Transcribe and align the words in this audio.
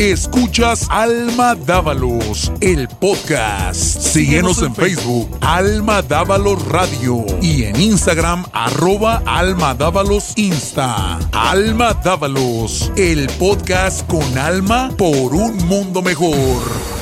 Escuchas 0.00 0.86
Alma 0.88 1.54
Dávalos, 1.54 2.50
el 2.62 2.88
podcast. 2.88 4.00
Síguenos 4.00 4.62
en 4.62 4.74
Facebook, 4.74 5.28
Alma 5.42 6.00
Dávalos 6.00 6.66
Radio. 6.68 7.26
Y 7.42 7.64
en 7.64 7.78
Instagram, 7.78 8.46
arroba 8.54 9.22
Alma 9.26 9.74
Dávalos 9.74 10.32
Insta. 10.36 11.18
Alma 11.32 11.92
Dávalos, 11.92 12.90
el 12.96 13.26
podcast 13.38 14.06
con 14.06 14.38
alma 14.38 14.90
por 14.96 15.34
un 15.34 15.58
mundo 15.66 16.00
mejor. 16.00 16.99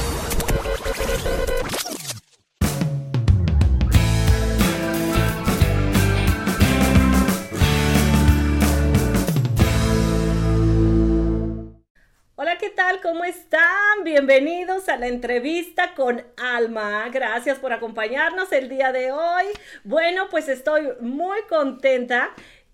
La 14.99 15.07
entrevista 15.07 15.95
con 15.95 16.23
Alma. 16.37 17.09
Gracias 17.11 17.59
por 17.59 17.73
acompañarnos 17.73 18.51
el 18.53 18.69
día 18.69 18.93
de 18.93 19.13
hoy. 19.13 19.45
Bueno, 19.85 20.29
pues 20.31 20.49
estoy 20.49 20.89
muy 21.01 21.39
contenta 21.49 22.31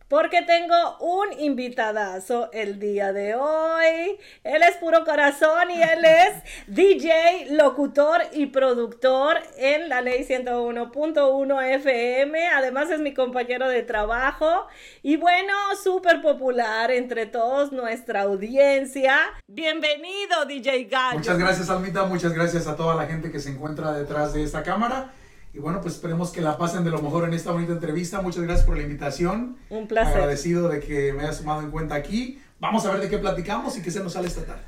porque 0.09 0.43
tengo 0.43 0.99
un 1.01 1.39
invitadazo 1.39 2.51
el 2.53 2.79
día 2.79 3.13
de 3.13 3.35
hoy. 3.35 4.19
Él 4.43 4.63
es 4.63 4.77
puro 4.77 5.05
corazón 5.05 5.71
y 5.71 5.83
él 5.83 6.05
es 6.05 6.35
DJ, 6.67 7.49
locutor 7.51 8.23
y 8.33 8.47
productor 8.47 9.39
en 9.57 9.89
la 9.89 10.01
ley 10.01 10.25
101.1 10.25 11.75
FM. 11.77 12.49
Además 12.49 12.91
es 12.91 13.01
mi 13.01 13.15
compañero 13.15 13.69
de 13.69 13.83
trabajo 13.83 14.67
y 15.03 15.17
bueno, 15.17 15.53
súper 15.83 16.21
popular 16.21 16.91
entre 16.91 17.27
todos 17.27 17.73
nuestra 17.73 18.23
audiencia. 18.23 19.19
Bienvenido, 19.47 20.45
DJ 20.47 20.85
Gallo. 20.85 21.19
Muchas 21.19 21.39
gracias, 21.39 21.71
Almita. 21.71 22.05
Muchas 22.05 22.33
gracias 22.33 22.67
a 22.67 22.77
toda 22.77 22.95
la 22.95 23.07
gente 23.07 23.31
que 23.31 23.41
se 23.41 23.51
encuentra 23.51 23.93
detrás 23.93 24.35
de 24.35 24.43
esta 24.43 24.63
cámara. 24.63 25.13
Y 25.55 25.61
bueno, 25.61 25.81
pues 25.81 25.95
esperemos 25.95 26.33
que 26.33 26.41
la 26.41 26.59
pasen 26.59 26.83
de 26.83 26.91
lo 26.91 27.01
mejor 27.01 27.29
en 27.29 27.33
esta 27.33 27.53
bonita 27.53 27.73
entrevista. 27.73 28.21
Muchas 28.21 28.43
gracias 28.43 28.67
por 28.67 28.77
la 28.77 28.83
invitación. 28.83 29.57
Un 29.71 29.87
placer. 29.87 30.17
Agradecido 30.17 30.69
de 30.69 30.81
que 30.81 31.13
me 31.13 31.23
hayas 31.23 31.39
tomado 31.39 31.61
en 31.61 31.71
cuenta 31.71 31.95
aquí. 31.95 32.43
Vamos 32.59 32.85
a 32.87 32.91
ver 32.91 33.03
de 33.03 33.09
qué 33.09 33.19
platicamos 33.19 33.79
y 33.79 33.83
qué 33.83 33.93
se 33.93 34.03
nos 34.03 34.15
sale 34.15 34.27
esta 34.27 34.45
tarde. 34.45 34.63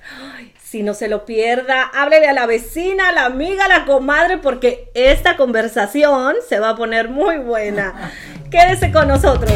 si 0.63 0.85
no 0.85 0.95
se 0.95 1.09
lo 1.09 1.25
pierda, 1.25 1.83
háblele 1.83 2.29
a 2.29 2.33
la 2.33 2.47
vecina, 2.47 3.09
a 3.09 3.13
la 3.13 3.25
amiga, 3.25 3.65
a 3.65 3.69
la 3.69 3.85
comadre, 3.85 4.39
porque 4.39 4.91
esta 4.95 5.37
conversación 5.37 6.37
se 6.49 6.61
va 6.61 6.71
a 6.71 6.77
poner 6.77 7.09
muy 7.09 7.39
buena. 7.39 8.13
Quédese 8.51 8.93
con 8.93 9.09
nosotros. 9.09 9.55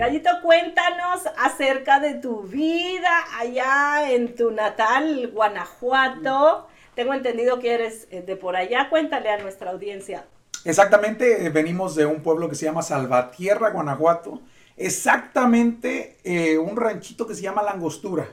Gallito, 0.00 0.30
cuéntanos 0.42 1.24
acerca 1.36 2.00
de 2.00 2.14
tu 2.14 2.40
vida 2.44 3.10
allá 3.38 4.10
en 4.10 4.34
tu 4.34 4.50
natal 4.50 5.30
Guanajuato. 5.30 6.68
Tengo 6.94 7.12
entendido 7.12 7.58
que 7.58 7.74
eres 7.74 8.08
eh, 8.10 8.22
de 8.22 8.34
por 8.34 8.56
allá. 8.56 8.88
Cuéntale 8.88 9.28
a 9.28 9.36
nuestra 9.42 9.72
audiencia. 9.72 10.24
Exactamente, 10.64 11.44
eh, 11.44 11.50
venimos 11.50 11.96
de 11.96 12.06
un 12.06 12.22
pueblo 12.22 12.48
que 12.48 12.54
se 12.54 12.64
llama 12.64 12.80
Salvatierra, 12.80 13.72
Guanajuato. 13.72 14.40
Exactamente 14.78 16.16
eh, 16.24 16.56
un 16.56 16.78
ranchito 16.78 17.26
que 17.26 17.34
se 17.34 17.42
llama 17.42 17.62
Langostura. 17.62 18.26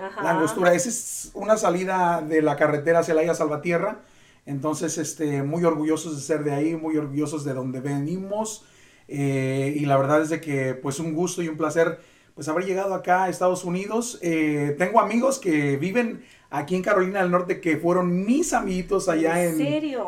Ajá. 0.00 0.22
Langostura, 0.22 0.74
esa 0.74 0.90
es 0.90 1.32
una 1.34 1.56
salida 1.56 2.22
de 2.22 2.40
la 2.40 2.54
carretera 2.54 3.02
Celaya 3.02 3.34
Salvatierra. 3.34 3.98
Entonces, 4.46 4.96
este, 4.96 5.42
muy 5.42 5.64
orgullosos 5.64 6.14
de 6.14 6.22
ser 6.22 6.44
de 6.44 6.54
ahí, 6.54 6.76
muy 6.76 6.96
orgullosos 6.96 7.44
de 7.44 7.52
donde 7.52 7.80
venimos. 7.80 8.64
Eh, 9.12 9.74
y 9.76 9.86
la 9.86 9.96
verdad 9.96 10.22
es 10.22 10.30
de 10.30 10.40
que 10.40 10.74
pues 10.74 11.00
un 11.00 11.14
gusto 11.14 11.42
y 11.42 11.48
un 11.48 11.56
placer 11.56 11.98
pues 12.34 12.48
haber 12.48 12.64
llegado 12.64 12.94
acá 12.94 13.24
a 13.24 13.28
Estados 13.28 13.64
Unidos. 13.64 14.18
Eh, 14.22 14.76
tengo 14.78 15.00
amigos 15.00 15.38
que 15.40 15.76
viven 15.76 16.22
aquí 16.48 16.76
en 16.76 16.82
Carolina 16.82 17.20
del 17.20 17.30
Norte 17.30 17.60
que 17.60 17.76
fueron 17.76 18.24
mis 18.24 18.52
amiguitos 18.52 19.08
allá 19.08 19.44
en, 19.44 19.60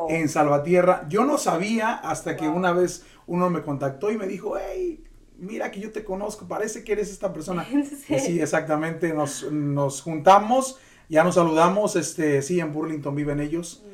en, 0.09 0.28
Salvatierra. 0.28 1.04
Yo 1.09 1.25
no 1.25 1.37
sabía 1.37 1.94
hasta 1.94 2.37
que 2.37 2.49
una 2.49 2.72
vez 2.72 3.04
uno 3.26 3.50
me 3.50 3.62
contactó 3.62 4.12
y 4.12 4.16
me 4.16 4.26
dijo, 4.26 4.54
hey, 4.56 5.03
mira 5.38 5.71
que 5.72 5.81
yo 5.81 5.91
te 5.91 6.05
conozco, 6.05 6.47
parece 6.47 6.84
que 6.84 6.93
eres 6.93 7.10
esta 7.10 7.32
persona. 7.32 7.66
Sí, 8.06 8.41
exactamente, 8.41 9.12
nos, 9.12 9.50
nos, 9.50 10.00
juntamos, 10.00 10.78
ya 11.09 11.25
nos 11.25 11.34
saludamos, 11.34 11.97
este, 11.97 12.41
sí, 12.43 12.60
en 12.60 12.72
Burlington 12.72 13.15
viven 13.15 13.41
ellos. 13.41 13.84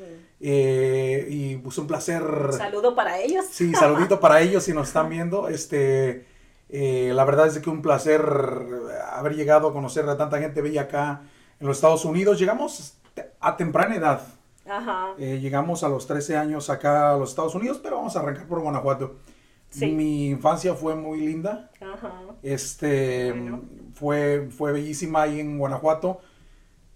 Eh, 0.41 1.27
y 1.29 1.55
pues 1.57 1.77
un 1.77 1.87
placer. 1.87 2.23
Saludo 2.51 2.95
para 2.95 3.19
ellos. 3.19 3.45
Sí, 3.51 3.73
saludito 3.73 4.19
para 4.19 4.41
ellos 4.41 4.63
si 4.63 4.73
nos 4.73 4.87
están 4.87 5.09
viendo. 5.09 5.49
Este, 5.49 6.25
eh, 6.69 7.11
la 7.13 7.25
verdad 7.25 7.47
es 7.47 7.59
que 7.59 7.69
un 7.69 7.81
placer 7.81 8.21
haber 9.11 9.35
llegado 9.35 9.67
a 9.67 9.73
conocer 9.73 10.07
a 10.07 10.17
tanta 10.17 10.39
gente 10.39 10.61
bella 10.61 10.83
acá 10.83 11.21
en 11.59 11.67
los 11.67 11.77
Estados 11.77 12.05
Unidos. 12.05 12.39
Llegamos 12.39 12.97
a 13.39 13.57
temprana 13.57 13.95
edad. 13.95 14.21
Ajá. 14.65 15.13
Eh, 15.17 15.39
llegamos 15.41 15.83
a 15.83 15.89
los 15.89 16.05
13 16.07 16.37
años 16.37 16.69
acá 16.69 17.13
a 17.13 17.17
los 17.17 17.31
Estados 17.31 17.55
Unidos, 17.55 17.79
pero 17.81 17.97
vamos 17.97 18.15
a 18.15 18.19
arrancar 18.19 18.47
por 18.47 18.61
Guanajuato. 18.61 19.17
Mi 19.75 20.29
infancia 20.29 20.73
fue 20.73 20.95
muy 20.95 21.19
linda. 21.19 21.69
Ajá. 21.79 22.21
Este, 22.41 23.33
fue, 23.93 24.49
fue 24.49 24.71
bellísima 24.71 25.23
ahí 25.23 25.39
en 25.39 25.59
Guanajuato. 25.59 26.21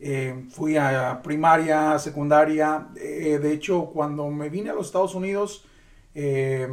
Eh, 0.06 0.48
fui 0.50 0.76
a 0.76 1.22
primaria, 1.24 1.98
secundaria. 1.98 2.90
Eh, 2.98 3.40
de 3.42 3.54
hecho, 3.54 3.86
cuando 3.94 4.28
me 4.28 4.50
vine 4.50 4.70
a 4.70 4.74
los 4.74 4.88
Estados 4.88 5.16
Unidos, 5.16 5.64
eh, 6.14 6.68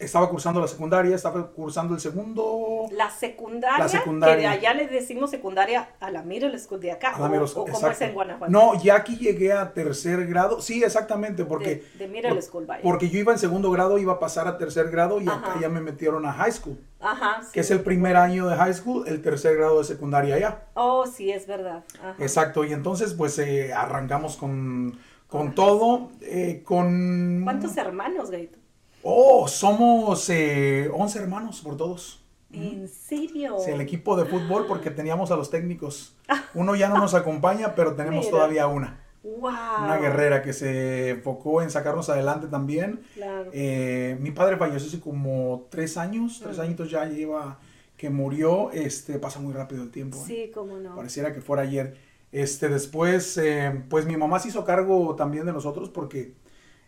estaba 0.00 0.28
cursando 0.28 0.60
la 0.60 0.66
secundaria, 0.66 1.14
estaba 1.14 1.52
cursando 1.52 1.94
el 1.94 2.00
segundo. 2.00 2.86
La 2.90 3.08
secundaria. 3.08 3.78
La 3.78 3.88
secundaria. 3.88 4.36
Que 4.36 4.46
allá 4.58 4.74
le 4.74 4.88
decimos 4.88 5.30
secundaria 5.30 5.90
a 6.00 6.10
la 6.10 6.22
Middle 6.22 6.58
School 6.58 6.80
de 6.80 6.90
acá. 6.90 7.10
A 7.10 7.20
la 7.20 7.40
o, 7.40 7.88
es 7.88 8.00
en 8.00 8.14
Guanajuato. 8.14 8.50
No, 8.50 8.82
ya 8.82 8.96
aquí 8.96 9.16
llegué 9.16 9.52
a 9.52 9.72
tercer 9.72 10.26
grado. 10.26 10.60
Sí, 10.60 10.82
exactamente, 10.82 11.44
porque. 11.44 11.84
De, 11.94 11.98
de 11.98 12.08
Middle 12.08 12.42
School, 12.42 12.66
vaya. 12.66 12.82
Porque 12.82 13.10
yo 13.10 13.20
iba 13.20 13.32
en 13.32 13.38
segundo 13.38 13.70
grado, 13.70 13.96
iba 13.98 14.14
a 14.14 14.18
pasar 14.18 14.48
a 14.48 14.58
tercer 14.58 14.90
grado 14.90 15.20
y 15.20 15.28
acá 15.28 15.56
ya 15.60 15.68
me 15.68 15.80
metieron 15.80 16.26
a 16.26 16.32
high 16.32 16.52
school. 16.52 16.78
Ajá. 17.04 17.42
Sí, 17.42 17.50
que 17.52 17.60
es 17.60 17.70
el 17.70 17.82
primer 17.82 18.16
año 18.16 18.46
de 18.48 18.56
high 18.56 18.72
school, 18.72 19.06
el 19.06 19.20
tercer 19.20 19.56
grado 19.56 19.78
de 19.78 19.84
secundaria 19.84 20.36
allá. 20.36 20.62
Oh, 20.72 21.06
sí, 21.06 21.30
es 21.30 21.46
verdad. 21.46 21.84
Ajá. 21.98 22.16
Exacto, 22.18 22.64
y 22.64 22.72
entonces 22.72 23.12
pues 23.12 23.38
eh, 23.38 23.74
arrancamos 23.74 24.36
con, 24.36 24.98
con 25.28 25.54
todo. 25.54 26.10
Eh, 26.22 26.62
con... 26.64 27.42
¿Cuántos 27.44 27.76
hermanos, 27.76 28.30
Gaito? 28.30 28.58
Oh, 29.02 29.46
somos 29.46 30.30
eh, 30.30 30.90
11 30.92 31.18
hermanos 31.18 31.60
por 31.60 31.76
todos. 31.76 32.24
¿En 32.50 32.88
serio? 32.88 33.56
Sí, 33.58 33.70
el 33.70 33.80
equipo 33.80 34.16
de 34.16 34.24
fútbol 34.24 34.66
porque 34.66 34.90
teníamos 34.90 35.30
a 35.30 35.36
los 35.36 35.50
técnicos. 35.50 36.14
Uno 36.54 36.74
ya 36.74 36.88
no 36.88 36.98
nos 36.98 37.14
acompaña, 37.14 37.74
pero 37.74 37.94
tenemos 37.94 38.30
todavía 38.30 38.66
una. 38.66 39.03
Wow. 39.24 39.50
Una 39.84 39.96
guerrera 39.96 40.42
que 40.42 40.52
se 40.52 41.10
enfocó 41.10 41.62
en 41.62 41.70
sacarnos 41.70 42.08
adelante 42.10 42.46
también. 42.46 43.00
Claro. 43.14 43.50
Eh, 43.52 44.16
mi 44.20 44.30
padre 44.30 44.56
falleció 44.56 44.86
hace 44.88 45.00
como 45.00 45.66
tres 45.70 45.96
años, 45.96 46.40
tres 46.42 46.58
añitos 46.58 46.90
ya 46.90 47.06
lleva 47.06 47.58
que 47.96 48.10
murió. 48.10 48.70
Este, 48.70 49.18
pasa 49.18 49.40
muy 49.40 49.52
rápido 49.52 49.82
el 49.82 49.90
tiempo. 49.90 50.18
¿eh? 50.18 50.24
Sí, 50.26 50.50
cómo 50.54 50.78
no. 50.78 50.94
Pareciera 50.94 51.32
que 51.32 51.40
fuera 51.40 51.62
ayer. 51.62 51.96
Este, 52.32 52.68
después, 52.68 53.36
eh, 53.38 53.82
pues 53.88 54.06
mi 54.06 54.16
mamá 54.16 54.38
se 54.40 54.48
hizo 54.48 54.64
cargo 54.64 55.16
también 55.16 55.46
de 55.46 55.52
nosotros 55.52 55.88
porque 55.88 56.34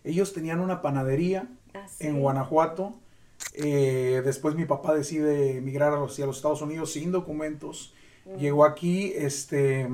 ellos 0.04 0.32
tenían 0.32 0.60
una 0.60 0.82
panadería 0.82 1.48
Ah, 1.76 1.86
en 2.00 2.20
Guanajuato. 2.20 2.94
Eh, 3.54 4.22
después 4.24 4.54
mi 4.54 4.64
papá 4.64 4.94
decide 4.94 5.58
emigrar 5.58 5.92
hacia 5.94 6.26
los 6.26 6.36
Estados 6.36 6.62
Unidos 6.62 6.92
sin 6.92 7.12
documentos. 7.12 7.94
Llegó 8.38 8.64
aquí, 8.64 9.12
este, 9.14 9.88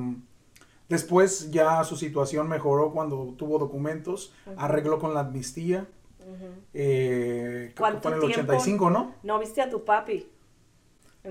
después 0.92 1.50
ya 1.50 1.82
su 1.84 1.96
situación 1.96 2.48
mejoró 2.48 2.92
cuando 2.92 3.34
tuvo 3.36 3.58
documentos, 3.58 4.32
arregló 4.56 4.98
con 4.98 5.14
la 5.14 5.20
amnistía. 5.20 5.86
Eh, 6.72 7.72
¿Cuánto 7.76 8.02
fue 8.02 8.12
en 8.12 8.18
el 8.18 8.24
85, 8.24 8.90
¿no? 8.90 9.14
No 9.22 9.38
viste 9.38 9.60
a 9.60 9.68
tu 9.68 9.84
papi. 9.84 10.28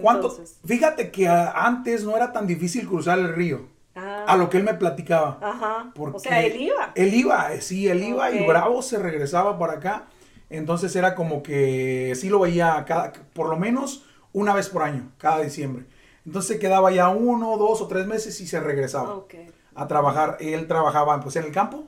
¿Cuánto? 0.01 0.35
Fíjate 0.65 1.11
que 1.11 1.27
antes 1.27 2.03
no 2.03 2.15
era 2.15 2.31
tan 2.31 2.47
difícil 2.47 2.87
cruzar 2.87 3.19
el 3.19 3.33
río. 3.33 3.67
Ah. 3.95 4.25
A 4.27 4.37
lo 4.37 4.49
que 4.49 4.57
él 4.57 4.63
me 4.63 4.73
platicaba. 4.73 5.37
Ajá. 5.41 5.91
o 5.95 6.19
sea, 6.19 6.43
él 6.43 6.61
iba. 6.61 6.91
Él 6.95 7.13
iba, 7.13 7.53
eh, 7.53 7.61
sí, 7.61 7.87
él 7.87 8.03
iba 8.03 8.31
y 8.31 8.45
bravo 8.45 8.81
se 8.81 8.97
regresaba 8.97 9.57
por 9.57 9.69
acá. 9.69 10.07
Entonces 10.49 10.95
era 10.95 11.13
como 11.13 11.43
que 11.43 12.13
sí 12.15 12.29
lo 12.29 12.39
veía 12.39 12.83
cada, 12.85 13.13
por 13.33 13.49
lo 13.49 13.57
menos 13.57 14.05
una 14.33 14.53
vez 14.53 14.69
por 14.69 14.83
año, 14.83 15.11
cada 15.17 15.41
diciembre. 15.41 15.85
Entonces 16.25 16.59
quedaba 16.59 16.91
ya 16.91 17.09
uno, 17.09 17.57
dos 17.57 17.81
o 17.81 17.87
tres 17.87 18.05
meses 18.05 18.39
y 18.41 18.47
se 18.47 18.59
regresaba 18.59 19.23
a 19.75 19.87
trabajar. 19.87 20.37
Él 20.39 20.67
trabajaba 20.67 21.19
pues 21.19 21.35
en 21.35 21.45
el 21.45 21.51
campo, 21.51 21.85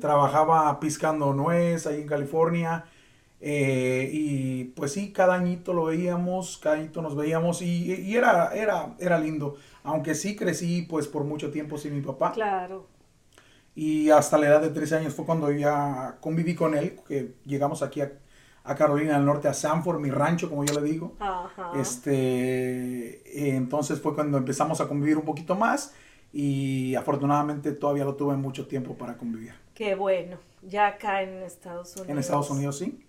trabajaba 0.00 0.78
piscando 0.80 1.32
nuez 1.32 1.86
ahí 1.86 2.02
en 2.02 2.06
California. 2.06 2.84
Eh, 3.40 4.08
y 4.12 4.64
pues 4.64 4.92
sí, 4.92 5.12
cada 5.12 5.34
añito 5.34 5.74
lo 5.74 5.84
veíamos, 5.84 6.58
cada 6.58 6.76
añito 6.76 7.02
nos 7.02 7.14
veíamos 7.14 7.60
y, 7.60 7.92
y, 7.92 8.16
era, 8.16 8.54
era, 8.54 8.94
era 8.98 9.18
lindo. 9.18 9.56
Aunque 9.82 10.14
sí 10.14 10.34
crecí 10.34 10.82
pues 10.82 11.08
por 11.08 11.24
mucho 11.24 11.50
tiempo 11.50 11.76
sin 11.76 11.94
mi 11.94 12.00
papá. 12.00 12.32
Claro 12.32 12.94
y 13.74 14.10
hasta 14.10 14.38
la 14.38 14.46
edad 14.46 14.60
de 14.60 14.70
13 14.70 14.96
años 14.96 15.14
fue 15.14 15.24
cuando 15.24 15.50
ya 15.50 16.18
conviví 16.20 16.54
con 16.54 16.76
él, 16.76 17.00
que 17.06 17.34
llegamos 17.44 17.82
aquí 17.82 18.00
a, 18.00 18.12
a 18.64 18.74
Carolina 18.74 19.14
del 19.14 19.26
Norte, 19.26 19.46
a 19.46 19.54
Sanford, 19.54 20.00
mi 20.00 20.10
rancho, 20.10 20.48
como 20.48 20.64
yo 20.64 20.80
le 20.80 20.90
digo. 20.90 21.14
Ajá. 21.20 21.72
Este, 21.78 23.54
entonces 23.56 24.00
fue 24.00 24.14
cuando 24.14 24.38
empezamos 24.38 24.80
a 24.80 24.88
convivir 24.88 25.18
un 25.18 25.24
poquito 25.24 25.54
más 25.54 25.94
y 26.32 26.94
afortunadamente 26.94 27.72
todavía 27.72 28.04
lo 28.04 28.16
tuve 28.16 28.36
mucho 28.36 28.66
tiempo 28.66 28.94
para 28.94 29.16
convivir. 29.16 29.54
Qué 29.74 29.94
bueno, 29.94 30.38
ya 30.62 30.86
acá 30.86 31.22
en 31.22 31.42
Estados 31.42 31.94
Unidos. 31.94 32.08
En 32.08 32.18
Estados 32.18 32.50
Unidos, 32.50 32.78
sí. 32.78 33.06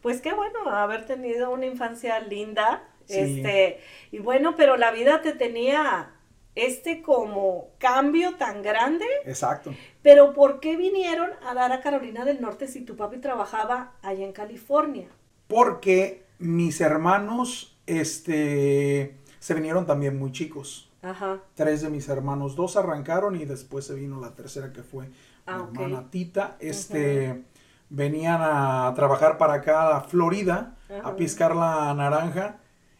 Pues 0.00 0.20
qué 0.20 0.32
bueno 0.32 0.68
haber 0.70 1.04
tenido 1.04 1.50
una 1.50 1.66
infancia 1.66 2.18
linda. 2.20 2.82
Este, 3.08 3.80
y 4.10 4.18
bueno, 4.18 4.56
pero 4.56 4.76
la 4.76 4.90
vida 4.90 5.20
te 5.22 5.32
tenía 5.32 6.10
este 6.56 7.02
como 7.02 7.68
cambio 7.78 8.34
tan 8.36 8.62
grande. 8.62 9.04
Exacto. 9.24 9.72
Pero 10.02 10.32
¿por 10.34 10.58
qué 10.60 10.76
vinieron 10.76 11.30
a 11.46 11.54
dar 11.54 11.70
a 11.72 11.80
Carolina 11.80 12.24
del 12.24 12.40
Norte 12.40 12.66
si 12.66 12.80
tu 12.80 12.96
papi 12.96 13.18
trabajaba 13.18 13.92
allá 14.02 14.24
en 14.24 14.32
California? 14.32 15.06
Porque 15.46 16.24
mis 16.38 16.80
hermanos, 16.80 17.76
este, 17.86 19.16
se 19.38 19.54
vinieron 19.54 19.86
también 19.86 20.18
muy 20.18 20.32
chicos. 20.32 20.90
Ajá. 21.02 21.38
Tres 21.54 21.82
de 21.82 21.90
mis 21.90 22.08
hermanos, 22.08 22.56
dos 22.56 22.76
arrancaron 22.76 23.36
y 23.36 23.44
después 23.44 23.84
se 23.86 23.94
vino 23.94 24.20
la 24.20 24.34
tercera 24.34 24.72
que 24.72 24.82
fue 24.82 25.08
Ah, 25.46 25.68
mi 25.70 25.82
hermana 25.84 26.10
Tita. 26.10 26.56
Este, 26.58 27.44
venían 27.88 28.40
a 28.42 28.92
trabajar 28.96 29.38
para 29.38 29.54
acá 29.54 29.96
a 29.96 30.00
Florida 30.00 30.76
Ajá. 30.90 31.08
a 31.10 31.16
piscar 31.16 31.54
la 31.54 31.94
naranja 31.94 32.56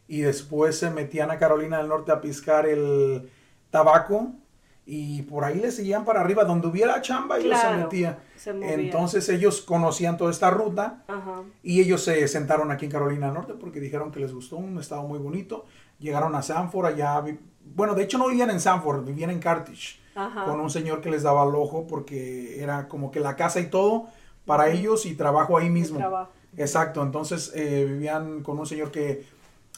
y 0.07 0.21
después 0.21 0.79
se 0.79 0.91
metían 0.91 1.31
a 1.33 1.39
Carolina 1.39 1.79
del 1.79 1.89
Norte 1.89 2.13
a 2.13 2.21
piscar 2.21 2.67
el 2.67 3.29
tabaco 3.77 4.33
y 4.87 5.23
por 5.23 5.45
ahí 5.45 5.59
le 5.59 5.71
seguían 5.71 6.05
para 6.05 6.21
arriba 6.21 6.45
donde 6.45 6.69
hubiera 6.69 7.03
chamba 7.03 7.39
ellos 7.39 7.59
se 7.59 7.77
metían. 7.77 8.17
se. 8.37 8.51
Entonces 8.51 9.29
ellos 9.29 9.61
conocían 9.61 10.17
toda 10.17 10.31
esta 10.31 10.49
ruta 10.49 11.03
Ajá. 11.09 11.43
y 11.63 11.81
ellos 11.81 12.03
se 12.05 12.27
sentaron 12.29 12.71
aquí 12.71 12.87
en 12.87 12.93
Carolina 12.93 13.31
Norte 13.33 13.55
porque 13.55 13.81
dijeron 13.81 14.13
que 14.13 14.21
les 14.21 14.33
gustó, 14.33 14.57
un 14.57 14.79
estado 14.79 15.03
muy 15.03 15.19
bonito. 15.19 15.67
Llegaron 15.99 16.35
a 16.37 16.43
Sanford, 16.43 16.87
allá, 16.87 17.23
bueno, 17.75 17.95
de 17.95 18.05
hecho 18.05 18.17
no 18.17 18.29
vivían 18.29 18.51
en 18.51 18.61
Sanford, 18.61 19.05
vivían 19.05 19.31
en 19.31 19.41
Carthage, 19.41 19.99
Ajá. 20.15 20.45
con 20.45 20.61
un 20.61 20.71
señor 20.71 21.01
que 21.01 21.11
les 21.11 21.23
daba 21.25 21.43
el 21.49 21.55
ojo 21.55 21.87
porque 21.87 22.63
era 22.63 22.87
como 22.89 23.11
que 23.11 23.21
la 23.21 23.35
casa 23.35 23.61
y 23.61 23.67
todo 23.67 24.07
para 24.47 24.69
ellos 24.71 25.05
y 25.05 25.15
trabajo 25.17 25.59
ahí 25.59 25.69
mismo. 25.69 25.99
trabajo. 25.99 26.31
Exacto, 26.57 27.03
entonces 27.03 27.53
eh, 27.55 27.85
vivían 27.87 28.43
con 28.43 28.59
un 28.59 28.67
señor 28.67 28.91
que 28.91 29.25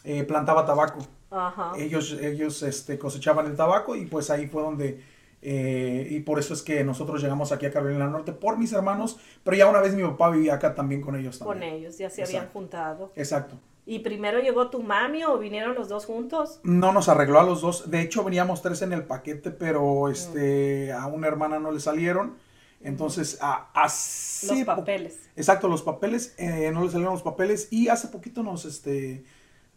eh, 0.04 0.22
plantaba 0.24 0.64
tabaco. 0.66 0.98
Ajá. 1.30 1.72
Ellos, 1.76 2.12
ellos 2.20 2.62
este, 2.62 2.98
cosechaban 2.98 3.46
el 3.46 3.56
tabaco 3.56 3.94
y 3.96 4.06
pues 4.06 4.30
ahí 4.30 4.46
fue 4.46 4.62
donde... 4.62 5.00
eh, 5.42 6.06
y 6.10 6.20
por 6.20 6.38
eso 6.38 6.54
es 6.54 6.62
que 6.62 6.82
nosotros 6.84 7.22
llegamos 7.22 7.52
aquí 7.52 7.66
a 7.66 7.70
Carolina 7.72 8.04
del 8.04 8.12
Norte 8.12 8.32
por 8.32 8.58
mis 8.58 8.72
hermanos, 8.72 9.18
pero 9.44 9.56
ya 9.56 9.68
una 9.68 9.80
vez 9.80 9.94
mi 9.94 10.02
papá 10.02 10.30
vivía 10.30 10.54
acá 10.54 10.74
también 10.74 11.00
con 11.00 11.16
ellos 11.16 11.38
Con 11.38 11.60
también. 11.60 11.74
ellos, 11.74 11.98
ya 11.98 12.10
se 12.10 12.22
habían 12.22 12.48
juntado. 12.48 13.12
Exacto. 13.14 13.56
¿Y 13.86 14.00
primero 14.00 14.38
llegó 14.40 14.68
tu 14.68 14.82
mami 14.82 15.24
o 15.24 15.38
vinieron 15.38 15.74
los 15.74 15.88
dos 15.88 16.04
juntos? 16.04 16.60
No 16.62 16.92
nos 16.92 17.08
arregló 17.08 17.40
a 17.40 17.42
los 17.42 17.62
dos. 17.62 17.90
De 17.90 18.02
hecho, 18.02 18.22
veníamos 18.22 18.60
tres 18.60 18.82
en 18.82 18.92
el 18.92 19.04
paquete, 19.04 19.50
pero 19.50 20.10
este, 20.10 20.92
a 20.92 21.06
una 21.06 21.26
hermana 21.28 21.58
no 21.58 21.70
le 21.72 21.80
salieron. 21.80 22.36
Entonces, 22.82 23.38
a, 23.40 23.70
hace 23.72 24.56
Los 24.56 24.64
papeles. 24.64 25.30
Exacto, 25.36 25.68
los 25.68 25.82
papeles, 25.82 26.34
eh, 26.36 26.70
no 26.72 26.84
le 26.84 26.90
salieron 26.90 27.14
los 27.14 27.22
papeles 27.22 27.68
y 27.70 27.88
hace 27.88 28.08
poquito 28.08 28.42
nos, 28.42 28.66
este, 28.66 29.24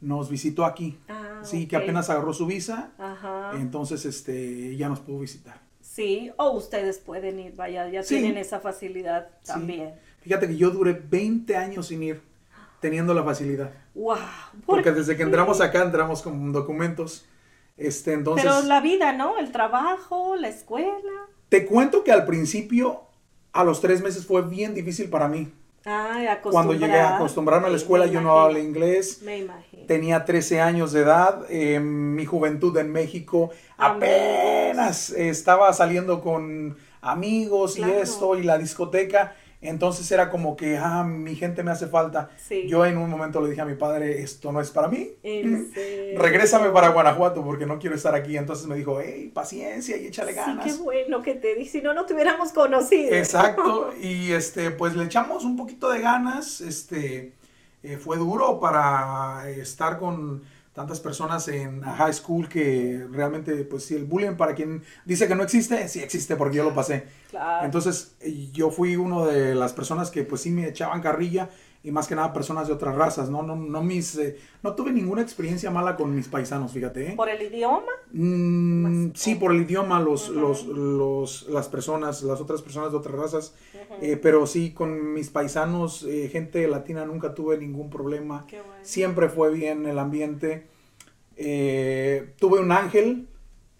nos 0.01 0.30
visitó 0.30 0.65
aquí. 0.65 1.00
Ah, 1.07 1.42
sí, 1.44 1.68
que 1.68 1.75
apenas 1.75 2.09
agarró 2.09 2.33
su 2.33 2.45
visa, 2.45 2.92
Ajá. 2.98 3.51
entonces, 3.56 4.06
este, 4.06 4.75
ya 4.75 4.89
nos 4.89 5.00
pudo 5.00 5.19
visitar. 5.19 5.62
Sí, 5.80 6.31
o 6.38 6.51
ustedes 6.51 7.00
pueden 7.00 7.39
ir, 7.39 7.56
vaya, 7.56 7.88
ya 7.89 8.01
Sí. 8.03 8.15
tienen 8.19 8.38
esa 8.38 8.59
facilidad 8.59 9.30
Sí. 9.44 9.51
también. 9.53 9.94
Fíjate 10.21 10.48
que 10.48 10.56
yo 10.57 10.69
duré 10.71 10.94
20 10.94 11.56
años 11.56 11.88
sin 11.88 12.01
ir, 12.03 12.21
teniendo 12.80 13.13
la 13.13 13.24
facilidad. 13.24 13.71
¡Wow! 13.94 14.18
Porque 14.65 14.92
desde 14.92 15.15
que 15.18 15.24
entramos 15.24 15.62
acá, 15.62 15.83
entramos 15.83 16.21
con 16.21 16.51
documentos. 16.51 17.25
Este, 17.77 18.13
entonces... 18.13 18.45
Pero 18.45 18.62
la 18.68 18.80
vida, 18.81 19.12
¿no? 19.13 19.38
El 19.38 19.51
trabajo, 19.51 20.36
la 20.36 20.47
escuela. 20.50 21.27
Te 21.50 21.65
cuento 21.65 22.04
que 22.04 22.12
al 22.12 22.25
principio, 22.25 23.01
a 23.51 23.63
los 23.63 23.81
tres 23.81 24.01
meses 24.01 24.25
fue 24.25 24.42
bien 24.47 24.74
difícil 24.74 25.09
para 25.09 25.27
mí. 25.27 25.51
Ay, 25.83 26.28
Cuando 26.44 26.74
llegué 26.74 27.00
a 27.00 27.16
acostumbrarme 27.16 27.68
a 27.68 27.69
la 27.72 27.78
escuela, 27.78 28.06
yo 28.06 28.22
no 28.22 28.39
hablaba 28.39 28.60
inglés. 28.60 29.22
Me 29.24 29.39
imagino. 29.39 29.83
Tenía 29.88 30.25
13 30.25 30.62
años 30.62 30.92
de 30.92 31.01
edad. 31.01 31.45
eh, 31.50 31.80
mi 31.80 32.25
juventud 32.25 32.78
en 32.78 32.92
México 32.92 33.50
apenas 33.78 35.10
estaba 35.12 35.72
saliendo 35.74 36.22
con 36.22 36.78
amigos 37.01 37.75
Claro. 37.75 37.94
y 37.94 37.98
esto 38.01 38.36
y 38.36 38.44
la 38.44 38.57
discoteca. 38.57 39.36
Entonces 39.62 40.12
era 40.12 40.31
como 40.31 40.56
que, 40.56 40.78
ah, 40.78 41.04
mi 41.04 41.36
gente 41.36 41.62
me 41.62 41.69
hace 41.69 41.86
falta. 41.86 42.31
Sí. 42.36 42.68
Yo 42.68 42.84
en 42.86 42.98
un 42.98 43.10
momento 43.10 43.40
le 43.42 43.50
dije 43.52 43.62
a 43.62 43.66
mi 43.66 43.75
padre, 43.75 44.22
esto 44.24 44.52
no 44.52 44.60
es 44.60 44.72
para 44.72 44.88
mí. 44.88 45.12
Regrésame 46.18 46.69
para 46.69 46.90
Guanajuato 46.90 47.44
porque 47.44 47.66
no 47.66 47.78
quiero 47.80 47.96
estar 47.96 48.16
aquí. 48.16 48.38
Entonces 48.38 48.66
me 48.68 48.75
dijo, 48.75 49.00
hey, 49.00 49.31
paciencia 49.34 49.98
y 49.98 50.08
échale 50.08 50.31
Sí, 50.31 50.38
ganas. 50.38 50.66
qué 50.66 50.74
bueno 50.81 51.22
que 51.22 51.36
te 51.36 51.56
di, 51.56 51.66
si 51.66 51.81
no, 51.81 51.94
no 51.94 52.06
te 52.06 52.13
hubiéramos 52.13 52.52
conocido. 52.52 53.13
Exacto, 53.16 53.94
y 54.02 54.31
este, 54.31 54.72
pues 54.72 54.96
le 54.96 55.06
echamos 55.06 55.46
un 55.46 55.56
poquito 55.56 55.90
de 55.92 56.02
ganas, 56.02 56.62
este, 56.62 57.34
eh, 57.84 57.98
fue 57.98 58.18
duro 58.18 58.60
para 58.60 59.50
estar 59.50 60.00
con 60.00 60.44
tantas 60.73 61.00
personas 61.00 61.47
en 61.50 61.81
high 61.81 62.13
school 62.13 62.47
que 62.47 63.06
realmente, 63.12 63.65
pues 63.65 63.85
sí, 63.85 63.95
el 63.95 64.06
bullying 64.06 64.35
para 64.35 64.56
quien 64.56 64.83
dice 65.06 65.27
que 65.27 65.35
no 65.35 65.44
existe, 65.44 65.88
sí 65.88 66.00
existe 66.00 66.35
porque 66.35 66.57
yo 66.57 66.63
lo 66.63 66.73
pasé. 66.73 67.07
Claro. 67.29 67.65
Entonces, 67.65 68.15
yo 68.53 68.71
fui 68.71 68.95
uno 68.95 69.25
de 69.25 69.53
las 69.53 69.73
personas 69.73 70.09
que 70.12 70.23
pues 70.23 70.41
sí 70.41 70.50
me 70.50 70.68
echaban 70.68 71.01
carrilla 71.01 71.50
y 71.83 71.92
más 71.92 72.07
que 72.07 72.16
nada 72.16 72.31
personas 72.31 72.68
de 72.68 72.74
otras 72.74 72.95
razas, 72.95 73.30
no, 73.30 73.42
no, 73.42 73.56
no 73.56 73.81
mis, 73.81 74.16
eh, 74.18 74.38
no 74.62 74.75
tuve 74.75 74.92
ninguna 74.92 75.22
experiencia 75.22 75.72
mala 75.72 75.95
con 75.95 76.13
mis 76.16 76.28
paisanos, 76.28 76.72
fíjate, 76.72 77.10
¿eh? 77.10 77.13
¿Por 77.16 77.30
el 77.30 77.42
idioma? 77.42 77.92
Mm, 78.12 79.12
sí, 79.16 79.36
por 79.36 79.51
el 79.51 79.62
idioma, 79.62 80.00
los, 80.00 80.30
los, 80.30 80.66
los, 80.66 81.48
las 81.50 81.69
personas, 81.69 82.22
las 82.22 82.39
otras 82.39 82.62
personas 82.62 82.92
de 82.92 82.98
otras 82.98 83.16
razas, 83.16 83.56
eh, 84.00 84.18
pero 84.22 84.45
sí, 84.45 84.74
con 84.74 85.13
mis 85.13 85.30
paisanos, 85.30 86.04
eh, 86.04 86.30
gente 86.31 86.68
latina, 86.68 87.06
nunca 87.06 87.33
tuve 87.33 87.57
ningún 87.57 87.89
problema. 87.89 88.45
Qué 88.48 88.62
bueno. 88.62 88.75
Siempre 88.83 89.30
fue 89.30 89.51
bien 89.51 89.86
el 89.88 89.98
ambiente. 89.98 90.68
Eh, 91.36 92.33
tuve 92.38 92.60
un 92.60 92.72
ángel, 92.72 93.28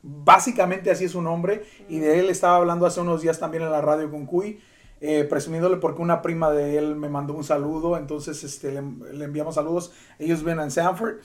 básicamente 0.02 0.90
así 0.90 1.06
es 1.06 1.12
su 1.12 1.22
nombre, 1.22 1.62
y 1.88 2.00
de 2.00 2.20
él 2.20 2.30
estaba 2.30 2.58
hablando 2.58 2.88
hace 2.88 3.02
unos 3.02 3.22
días 3.22 3.40
también 3.40 3.64
en 3.64 3.72
la 3.72 3.82
radio 3.82 4.10
con 4.10 4.26
Cuy, 4.26 4.60
eh, 5.02 5.26
presumiéndole 5.26 5.78
porque 5.78 6.02
una 6.02 6.22
prima 6.22 6.52
de 6.52 6.78
él 6.78 6.96
me 6.96 7.10
mandó 7.10 7.34
un 7.34 7.44
saludo, 7.44 7.98
entonces 7.98 8.44
este, 8.44 8.72
le, 8.72 8.82
le 9.14 9.26
enviamos 9.26 9.56
saludos. 9.56 9.92
Ellos 10.20 10.44
ven 10.44 10.60
en 10.60 10.72
Sanford, 10.72 11.16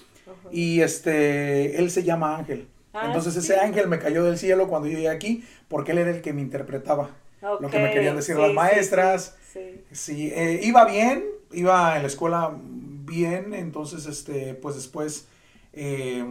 y 0.50 0.80
este, 0.80 1.78
él 1.78 1.90
se 1.90 2.02
llama 2.04 2.37
Ángel. 2.37 2.68
Ah, 2.92 3.06
Entonces 3.06 3.35
sí. 3.35 3.40
ese 3.40 3.59
ángel 3.59 3.88
me 3.88 3.99
cayó 3.99 4.25
del 4.25 4.38
cielo 4.38 4.68
cuando 4.68 4.88
yo 4.88 4.95
llegué 4.97 5.11
aquí, 5.11 5.45
porque 5.68 5.92
él 5.92 5.99
era 5.99 6.11
el 6.11 6.23
que 6.23 6.33
me 6.33 6.40
interpretaba. 6.40 7.11
Lo 7.42 7.68
que 7.71 7.78
me 7.78 7.90
querían 7.92 8.16
decir 8.16 8.35
sí, 8.35 8.40
las 8.42 8.52
maestras. 8.52 9.37
sí, 9.52 9.85
sí. 9.92 10.14
Sí, 10.14 10.33
eh, 10.35 10.61
iba 10.62 10.85
bien, 10.87 11.25
iba 11.52 11.97
en 11.97 12.02
la 12.02 12.09
escuela 12.09 12.56
bien, 12.59 13.54
entonces, 13.54 14.06
este, 14.06 14.54
pues 14.54 14.75
después, 14.75 15.28
eh, 15.73 16.25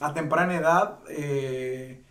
a 0.00 0.14
temprana 0.14 0.56
edad, 0.56 0.98
eh, 1.10 2.02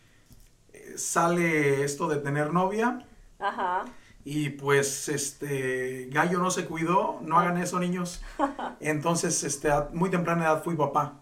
sale 0.95 1.83
esto 1.83 2.07
de 2.07 2.17
tener 2.17 2.53
novia 2.53 3.05
Ajá. 3.39 3.85
Y 4.29 4.49
pues, 4.49 5.07
este, 5.07 6.09
Gallo 6.11 6.39
no 6.39 6.51
se 6.51 6.65
cuidó, 6.65 7.17
no 7.21 7.39
hagan 7.39 7.57
eso 7.59 7.79
niños. 7.79 8.21
Entonces, 8.81 9.41
este, 9.45 9.71
a 9.71 9.87
muy 9.93 10.09
temprana 10.09 10.43
edad 10.43 10.63
fui 10.65 10.75
papá, 10.75 11.21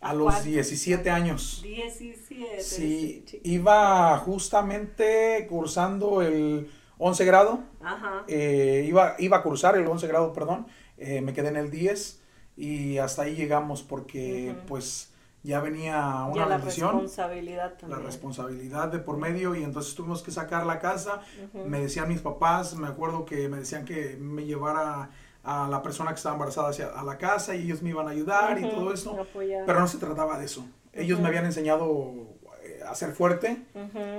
a 0.00 0.10
¿A 0.10 0.12
los 0.12 0.24
cuántos? 0.24 0.46
17 0.46 1.08
años. 1.08 1.60
17. 1.62 2.60
Sí, 2.60 3.24
iba 3.44 4.18
justamente 4.18 5.46
cursando 5.48 6.20
el 6.20 6.68
11 6.98 7.24
grado 7.26 7.60
Ajá. 7.80 8.24
eh, 8.26 8.86
iba, 8.88 9.14
iba 9.20 9.36
a 9.36 9.42
cursar 9.44 9.76
el 9.76 9.86
11 9.86 10.08
grado, 10.08 10.32
perdón, 10.32 10.66
eh, 10.98 11.20
me 11.20 11.32
quedé 11.34 11.46
en 11.46 11.56
el 11.56 11.70
10 11.70 12.22
y 12.56 12.98
hasta 12.98 13.22
ahí 13.22 13.36
llegamos 13.36 13.84
porque 13.84 14.56
pues 14.66 15.11
ya 15.42 15.60
venía 15.60 16.24
una 16.26 16.34
ya 16.36 16.46
la 16.46 16.56
bendición, 16.56 16.92
responsabilidad 16.92 17.72
la 17.72 17.76
también. 17.78 18.02
responsabilidad 18.04 18.88
de 18.88 18.98
por 19.00 19.16
medio 19.16 19.54
y 19.54 19.62
entonces 19.64 19.94
tuvimos 19.94 20.22
que 20.22 20.30
sacar 20.30 20.64
la 20.66 20.78
casa, 20.78 21.20
me 21.66 21.80
decían 21.80 22.08
mis 22.08 22.20
papás, 22.20 22.76
me 22.76 22.86
acuerdo 22.88 23.24
que 23.24 23.48
me 23.48 23.58
decían 23.58 23.84
que 23.84 24.16
me 24.20 24.44
llevara 24.44 25.10
a 25.44 25.68
la 25.68 25.82
persona 25.82 26.10
que 26.10 26.16
estaba 26.16 26.36
embarazada 26.36 26.68
hacia 26.68 26.88
a 26.88 27.02
la 27.02 27.18
casa 27.18 27.56
y 27.56 27.62
ellos 27.62 27.82
me 27.82 27.90
iban 27.90 28.06
a 28.06 28.10
ayudar 28.10 28.58
y 28.60 28.68
todo 28.70 28.92
eso, 28.92 29.20
apoyar. 29.20 29.64
pero 29.66 29.80
no 29.80 29.88
se 29.88 29.98
trataba 29.98 30.38
de 30.38 30.44
eso. 30.44 30.64
Ellos 30.92 31.18
me 31.18 31.26
habían 31.28 31.44
enseñado 31.46 32.12
eh, 32.62 32.80
a 32.86 32.94
ser 32.94 33.12
fuerte, 33.12 33.64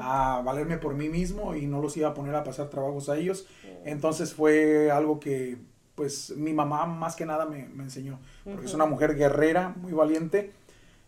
a 0.02 0.42
valerme 0.44 0.78
por 0.78 0.96
mí 0.96 1.08
mismo 1.08 1.56
y 1.56 1.68
no 1.68 1.82
los 1.82 1.96
iba 1.96 2.10
a 2.10 2.14
poner 2.14 2.36
a 2.36 2.44
pasar 2.44 2.68
trabajos 2.70 3.08
a 3.08 3.16
ellos. 3.16 3.48
Entonces 3.86 4.34
fue 4.34 4.92
algo 4.92 5.20
que 5.22 5.58
pues 5.96 6.34
mi 6.36 6.54
mamá 6.54 6.88
más 6.88 7.16
que 7.16 7.26
nada 7.26 7.46
me, 7.46 7.68
me 7.70 7.84
enseñó, 7.84 8.20
porque 8.44 8.66
es 8.66 8.74
una 8.74 8.86
mujer 8.88 9.16
guerrera, 9.16 9.74
muy 9.78 9.94
valiente. 9.94 10.52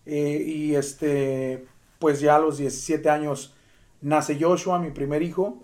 Eh, 0.05 0.43
y 0.45 0.75
este, 0.75 1.65
pues 1.99 2.19
ya 2.19 2.35
a 2.35 2.39
los 2.39 2.57
17 2.57 3.09
años 3.09 3.55
nace 4.01 4.37
Joshua, 4.39 4.79
mi 4.79 4.91
primer 4.91 5.23
hijo. 5.23 5.63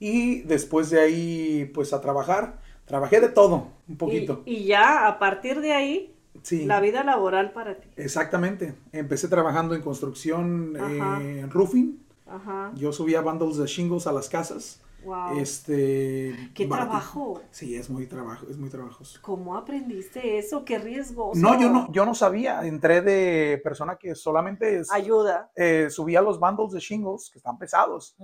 Y 0.00 0.42
después 0.42 0.90
de 0.90 1.00
ahí, 1.00 1.70
pues 1.74 1.92
a 1.92 2.00
trabajar. 2.00 2.60
Trabajé 2.84 3.20
de 3.20 3.28
todo, 3.28 3.68
un 3.88 3.96
poquito. 3.96 4.42
Y, 4.46 4.64
ya 4.64 5.08
a 5.08 5.18
partir 5.18 5.60
de 5.60 5.72
ahí, 5.72 6.14
la 6.50 6.80
vida 6.80 7.04
laboral 7.04 7.52
para 7.52 7.74
ti. 7.80 7.88
Exactamente. 7.96 8.74
Empecé 8.92 9.28
trabajando 9.28 9.74
en 9.74 9.82
construcción, 9.82 10.76
eh, 10.76 11.40
en 11.40 11.50
roofing. 11.50 11.98
Ajá. 12.26 12.72
Yo 12.76 12.92
subía 12.92 13.20
bundles 13.20 13.56
de 13.56 13.66
shingles 13.66 14.06
a 14.06 14.12
las 14.12 14.28
casas. 14.28 14.80
Wow. 15.04 15.38
Este. 15.38 16.50
Qué 16.54 16.66
trabajo. 16.66 17.40
Sí, 17.50 17.76
es 17.76 17.88
muy 17.88 18.06
trabajo, 18.06 18.46
es 18.50 18.56
muy 18.56 18.68
trabajoso. 18.68 19.18
¿Cómo 19.22 19.56
aprendiste 19.56 20.38
eso? 20.38 20.64
Qué 20.64 20.78
riesgoso. 20.78 21.40
No, 21.40 21.58
yo 21.58 21.70
no, 21.70 21.90
yo 21.92 22.04
no 22.04 22.14
sabía. 22.14 22.64
Entré 22.66 23.00
de 23.00 23.60
persona 23.62 23.96
que 23.96 24.14
solamente 24.14 24.82
ayuda. 24.90 25.50
Eh, 25.54 25.88
subía 25.90 26.20
los 26.20 26.40
bundles 26.40 26.72
de 26.72 26.80
shingles 26.80 27.30
que 27.32 27.38
están 27.38 27.58
pesados. 27.58 28.16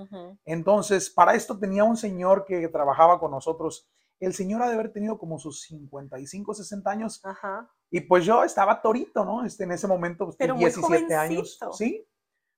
Entonces, 0.44 1.10
para 1.10 1.34
esto 1.34 1.58
tenía 1.58 1.84
un 1.84 1.96
señor 1.96 2.44
que 2.44 2.68
trabajaba 2.68 3.20
con 3.20 3.30
nosotros. 3.30 3.88
El 4.20 4.32
señor 4.32 4.62
ha 4.62 4.68
de 4.68 4.74
haber 4.74 4.92
tenido 4.92 5.18
como 5.18 5.38
sus 5.38 5.62
55, 5.62 6.54
60 6.54 6.90
años. 6.90 7.20
Ajá. 7.24 7.70
Y 7.90 8.00
pues 8.00 8.24
yo 8.24 8.42
estaba 8.42 8.80
torito, 8.80 9.24
¿no? 9.24 9.44
Este, 9.44 9.64
en 9.64 9.72
ese 9.72 9.86
momento, 9.86 10.24
pues, 10.24 10.36
Pero 10.36 10.56
17 10.56 11.14
años. 11.14 11.58
Sí, 11.72 12.04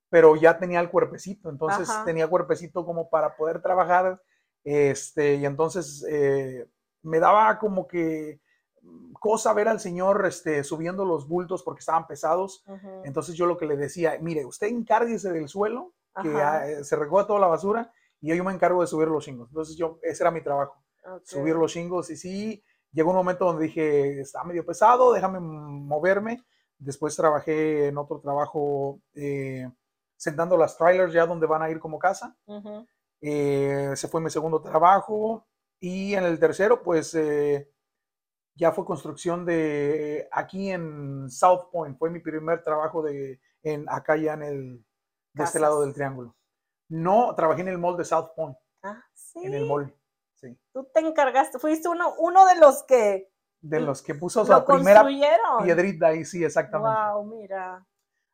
pero 0.08 0.36
ya 0.36 0.58
tenía 0.58 0.80
el 0.80 0.90
cuerpecito, 0.90 1.50
entonces 1.50 1.88
tenía 2.04 2.28
cuerpecito 2.28 2.84
como 2.84 3.08
para 3.08 3.36
poder 3.36 3.60
trabajar, 3.60 4.20
este, 4.64 5.36
y 5.36 5.46
entonces 5.46 6.04
eh, 6.08 6.66
me 7.02 7.20
daba 7.20 7.58
como 7.58 7.86
que 7.86 8.40
cosa 9.18 9.52
ver 9.52 9.68
al 9.68 9.80
señor 9.80 10.24
este, 10.26 10.62
subiendo 10.62 11.04
los 11.04 11.26
bultos 11.26 11.62
porque 11.62 11.80
estaban 11.80 12.06
pesados, 12.06 12.64
entonces 13.04 13.34
yo 13.34 13.46
lo 13.46 13.56
que 13.56 13.66
le 13.66 13.76
decía, 13.76 14.16
mire, 14.20 14.44
usted 14.44 14.68
encárguese 14.68 15.32
del 15.32 15.48
suelo, 15.48 15.94
que 16.22 16.30
eh, 16.30 16.84
se 16.84 16.96
recoja 16.96 17.26
toda 17.26 17.40
la 17.40 17.46
basura, 17.48 17.92
y 18.20 18.34
yo 18.34 18.44
me 18.44 18.52
encargo 18.52 18.80
de 18.80 18.86
subir 18.86 19.08
los 19.08 19.24
chingos, 19.24 19.48
entonces 19.48 19.76
yo, 19.76 19.98
ese 20.02 20.22
era 20.22 20.30
mi 20.30 20.40
trabajo, 20.40 20.82
subir 21.24 21.56
los 21.56 21.72
chingos, 21.72 22.10
y 22.10 22.16
sí, 22.16 22.62
llegó 22.92 23.10
un 23.10 23.16
momento 23.16 23.44
donde 23.44 23.64
dije, 23.64 24.20
está 24.20 24.44
medio 24.44 24.64
pesado, 24.64 25.12
déjame 25.12 25.40
moverme, 25.40 26.44
después 26.78 27.16
trabajé 27.16 27.88
en 27.88 27.98
otro 27.98 28.20
trabajo, 28.20 29.00
eh, 29.14 29.68
sentando 30.16 30.56
las 30.56 30.76
trailers 30.76 31.12
ya 31.12 31.26
donde 31.26 31.46
van 31.46 31.62
a 31.62 31.70
ir 31.70 31.78
como 31.78 31.98
casa. 31.98 32.36
Eh, 33.20 33.90
ese 33.92 34.08
fue 34.08 34.20
mi 34.20 34.30
segundo 34.30 34.60
trabajo. 34.60 35.46
Y 35.80 36.14
en 36.14 36.24
el 36.24 36.38
tercero, 36.38 36.82
pues 36.82 37.14
eh, 37.14 37.70
ya 38.54 38.72
fue 38.72 38.84
construcción 38.84 39.44
de 39.44 40.28
aquí 40.32 40.70
en 40.70 41.30
South 41.30 41.68
Point. 41.70 41.98
Fue 41.98 42.10
mi 42.10 42.20
primer 42.20 42.62
trabajo 42.62 43.02
de 43.02 43.40
en 43.62 43.84
acá 43.88 44.16
ya 44.16 44.34
en 44.34 44.42
el 44.42 44.84
de 45.34 45.44
este 45.44 45.60
lado 45.60 45.82
del 45.82 45.92
triángulo. 45.92 46.34
No, 46.88 47.34
trabajé 47.34 47.62
en 47.62 47.68
el 47.68 47.78
mall 47.78 47.96
de 47.96 48.04
South 48.04 48.30
Point. 48.34 48.56
Ah, 48.82 49.02
sí. 49.12 49.40
En 49.42 49.54
el 49.54 49.66
mall. 49.66 49.94
Sí. 50.34 50.58
Tú 50.72 50.88
te 50.92 51.00
encargaste, 51.00 51.58
fuiste 51.58 51.88
uno, 51.88 52.14
uno 52.18 52.46
de 52.46 52.56
los 52.56 52.82
que 52.84 53.30
de 53.60 53.80
los 53.80 54.02
que 54.02 54.14
puso 54.14 54.44
la 54.44 54.64
primera 54.64 55.04
piedrita 55.62 56.08
ahí, 56.08 56.24
sí, 56.24 56.44
exactamente. 56.44 56.96
Wow, 57.12 57.24
mira. 57.24 57.84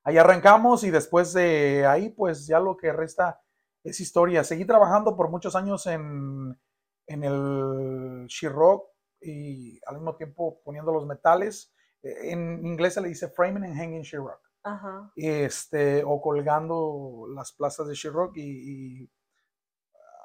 Ahí 0.04 0.18
arrancamos 0.18 0.82
y 0.84 0.90
después 0.90 1.32
de 1.32 1.86
ahí, 1.86 2.10
pues 2.10 2.46
ya 2.46 2.58
lo 2.58 2.76
que 2.76 2.92
resta 2.92 3.40
es 3.84 4.00
historia. 4.00 4.42
Seguí 4.42 4.64
trabajando 4.64 5.16
por 5.16 5.30
muchos 5.30 5.54
años 5.54 5.86
en, 5.86 6.58
en 7.06 7.24
el 7.24 8.26
Shirok 8.26 8.88
y 9.20 9.80
al 9.86 9.96
mismo 9.96 10.16
tiempo 10.16 10.60
poniendo 10.64 10.92
los 10.92 11.06
metales. 11.06 11.72
E, 12.02 12.32
en 12.32 12.66
inglés 12.66 12.94
se 12.94 13.00
le 13.00 13.08
dice 13.08 13.28
framing 13.28 13.64
and 13.64 13.76
hanging 13.76 14.02
Shirok. 14.02 14.40
Ajá. 14.64 15.12
Este, 15.16 16.02
o 16.04 16.20
colgando 16.20 17.26
las 17.34 17.52
plazas 17.52 17.86
de 17.86 17.94
Shirok 17.94 18.36
y, 18.36 19.02
y, 19.02 19.12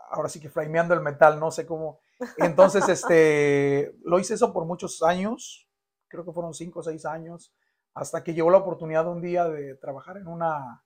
ahora 0.10 0.30
sí 0.30 0.40
que 0.40 0.50
frameando 0.50 0.94
el 0.94 1.02
metal, 1.02 1.40
no 1.40 1.52
sé 1.52 1.66
cómo. 1.68 2.00
Entonces, 2.38 2.88
este, 2.90 3.96
lo 4.04 4.20
hice 4.20 4.34
eso 4.34 4.54
por 4.54 4.66
muchos 4.66 5.04
años, 5.04 5.70
creo 6.08 6.26
que 6.26 6.32
fueron 6.32 6.54
cinco 6.54 6.80
o 6.80 6.84
seis 6.84 7.06
años 7.06 7.54
hasta 7.98 8.24
que 8.24 8.34
llegó 8.34 8.52
la 8.52 8.60
oportunidad 8.60 9.08
un 9.08 9.22
día 9.22 9.46
de 9.46 9.76
trabajar 9.76 10.18
en 10.18 10.28
una 10.28 10.84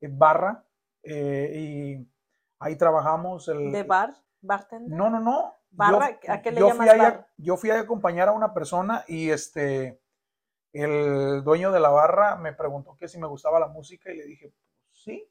barra 0.00 0.64
eh, 1.02 1.52
y 1.54 2.08
ahí 2.60 2.76
trabajamos. 2.76 3.48
El, 3.48 3.72
¿De 3.72 3.82
bar? 3.82 4.14
¿Bartender? 4.40 4.96
No, 4.96 5.10
no, 5.10 5.20
no. 5.20 5.54
¿Barra? 5.70 6.18
¿A 6.28 6.42
qué 6.42 6.52
le 6.52 6.60
yo 6.60 6.68
llamas 6.68 6.88
fui 6.88 6.98
bar? 6.98 7.28
yo 7.36 7.56
fui 7.56 7.70
a 7.70 7.80
acompañar 7.80 8.28
a 8.28 8.32
una 8.32 8.54
persona 8.54 9.04
y 9.08 9.30
este, 9.30 10.00
el 10.72 11.42
dueño 11.42 11.72
de 11.72 11.80
la 11.80 11.88
barra 11.88 12.36
me 12.36 12.52
preguntó 12.52 12.96
que 12.96 13.08
si 13.08 13.18
me 13.18 13.26
gustaba 13.26 13.58
la 13.58 13.68
música 13.68 14.12
y 14.12 14.16
le 14.16 14.24
dije, 14.24 14.48
pues, 14.48 15.02
sí. 15.02 15.28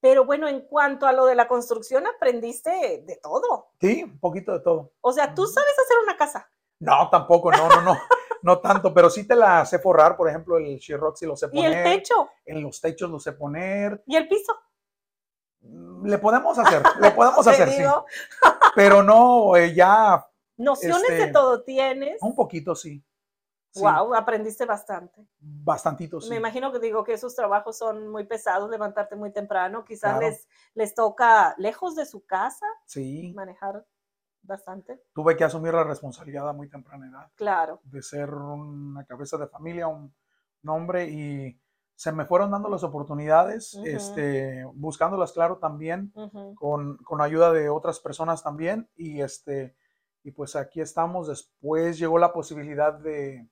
Pero 0.00 0.24
bueno, 0.24 0.48
en 0.48 0.60
cuanto 0.62 1.06
a 1.06 1.12
lo 1.12 1.26
de 1.26 1.34
la 1.34 1.48
construcción, 1.48 2.06
aprendiste 2.06 3.02
de 3.06 3.16
todo. 3.16 3.72
Sí, 3.80 4.04
un 4.04 4.20
poquito 4.20 4.52
de 4.52 4.60
todo. 4.60 4.92
O 5.00 5.12
sea, 5.12 5.34
¿tú 5.34 5.46
sabes 5.46 5.74
hacer 5.78 5.96
una 6.04 6.16
casa? 6.16 6.50
No, 6.78 7.08
tampoco, 7.10 7.50
no, 7.50 7.68
no, 7.68 7.82
no. 7.82 7.96
no 8.42 8.60
tanto, 8.60 8.92
pero 8.92 9.10
sí 9.10 9.26
te 9.26 9.36
la 9.36 9.64
sé 9.64 9.78
forrar, 9.78 10.16
por 10.16 10.28
ejemplo, 10.28 10.56
el 10.58 10.80
sí 10.80 10.92
lo 10.92 11.36
sé 11.36 11.48
poner. 11.48 11.72
¿Y 11.72 11.74
el 11.74 11.84
techo? 11.84 12.30
En 12.44 12.62
los 12.62 12.80
techos 12.80 13.10
lo 13.10 13.18
sé 13.18 13.32
poner. 13.32 14.02
¿Y 14.06 14.16
el 14.16 14.28
piso? 14.28 14.54
Mm, 15.60 16.06
le 16.06 16.18
podemos 16.18 16.58
hacer, 16.58 16.82
le 17.00 17.10
podemos 17.10 17.46
hacer, 17.46 17.68
sí. 17.70 17.82
Pero 18.74 19.02
no, 19.02 19.56
eh, 19.56 19.74
ya. 19.74 20.24
Nociones 20.56 21.08
de 21.08 21.20
este, 21.20 21.32
todo 21.32 21.62
tienes. 21.62 22.20
Un 22.22 22.34
poquito, 22.34 22.74
sí. 22.74 23.04
Wow, 23.76 24.14
aprendiste 24.14 24.64
bastante. 24.64 25.28
Bastantito, 25.38 26.20
sí. 26.20 26.30
Me 26.30 26.36
imagino 26.36 26.72
que 26.72 26.78
digo 26.78 27.04
que 27.04 27.12
esos 27.12 27.34
trabajos 27.34 27.78
son 27.78 28.08
muy 28.08 28.24
pesados, 28.24 28.68
levantarte 28.70 29.14
muy 29.14 29.32
temprano, 29.32 29.84
quizás 29.84 30.18
les, 30.18 30.48
les 30.74 30.94
toca 30.94 31.54
lejos 31.58 31.94
de 31.94 32.06
su 32.06 32.24
casa. 32.24 32.66
Sí. 32.86 33.32
Manejar 33.34 33.86
bastante. 34.42 35.02
Tuve 35.12 35.36
que 35.36 35.44
asumir 35.44 35.74
la 35.74 35.84
responsabilidad 35.84 36.48
a 36.48 36.52
muy 36.52 36.68
temprana 36.68 37.08
edad. 37.08 37.30
Claro. 37.34 37.80
De 37.84 38.02
ser 38.02 38.32
una 38.32 39.04
cabeza 39.04 39.36
de 39.36 39.46
familia, 39.48 39.88
un, 39.88 40.14
hombre, 40.66 41.08
y 41.08 41.60
se 41.94 42.12
me 42.12 42.24
fueron 42.24 42.50
dando 42.50 42.68
las 42.68 42.84
oportunidades, 42.84 43.74
este, 43.84 44.64
buscándolas, 44.74 45.32
claro, 45.32 45.58
también, 45.58 46.12
con, 46.54 46.96
con, 46.98 47.20
ayuda 47.20 47.52
de 47.52 47.68
otras 47.68 48.00
personas 48.00 48.42
también, 48.42 48.88
y 48.94 49.20
este, 49.20 49.76
y 50.22 50.30
pues 50.32 50.56
aquí 50.56 50.80
estamos. 50.80 51.28
Después 51.28 51.98
llegó 51.98 52.18
la 52.18 52.32
posibilidad 52.32 52.92
de, 52.92 53.48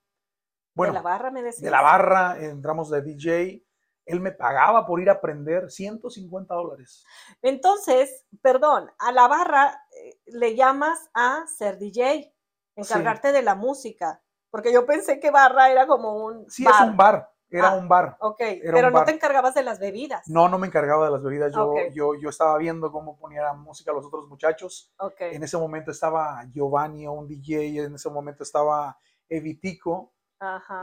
bueno, 0.76 0.92
de 0.92 0.98
la 0.98 1.02
barra, 1.02 1.30
me 1.30 1.42
decías. 1.42 1.62
De 1.62 1.70
la 1.70 1.80
barra, 1.80 2.38
entramos 2.38 2.90
de 2.90 3.00
DJ, 3.00 3.65
él 4.06 4.20
me 4.20 4.32
pagaba 4.32 4.86
por 4.86 5.00
ir 5.00 5.10
a 5.10 5.14
aprender 5.14 5.70
150 5.70 6.54
dólares. 6.54 7.04
Entonces, 7.42 8.24
perdón, 8.40 8.90
a 8.98 9.12
la 9.12 9.28
barra 9.28 9.86
eh, 10.00 10.18
le 10.26 10.54
llamas 10.54 11.10
a 11.12 11.44
ser 11.46 11.78
DJ, 11.78 12.32
encargarte 12.76 13.32
de 13.32 13.42
la 13.42 13.56
música, 13.56 14.22
porque 14.50 14.72
yo 14.72 14.86
pensé 14.86 15.18
que 15.18 15.30
barra 15.30 15.70
era 15.70 15.86
como 15.86 16.24
un... 16.24 16.48
Sí, 16.48 16.64
es 16.64 16.80
un 16.80 16.96
bar, 16.96 17.28
era 17.50 17.70
ah, 17.70 17.76
un 17.76 17.88
bar. 17.88 18.16
Ok, 18.20 18.40
pero 18.62 18.90
no 18.90 19.04
te 19.04 19.10
encargabas 19.10 19.54
de 19.54 19.64
las 19.64 19.80
bebidas. 19.80 20.28
No, 20.28 20.48
no 20.48 20.58
me 20.58 20.68
encargaba 20.68 21.06
de 21.06 21.10
las 21.10 21.22
bebidas, 21.22 21.52
yo, 21.52 21.74
yo, 21.92 22.14
yo 22.14 22.28
estaba 22.28 22.56
viendo 22.58 22.92
cómo 22.92 23.18
ponía 23.18 23.52
música 23.54 23.92
los 23.92 24.06
otros 24.06 24.28
muchachos. 24.28 24.92
Okay. 24.98 25.34
En 25.34 25.42
ese 25.42 25.58
momento 25.58 25.90
estaba 25.90 26.44
Giovanni, 26.52 27.08
un 27.08 27.26
DJ, 27.26 27.84
en 27.84 27.96
ese 27.96 28.08
momento 28.08 28.44
estaba 28.44 28.96
Evitico, 29.28 30.12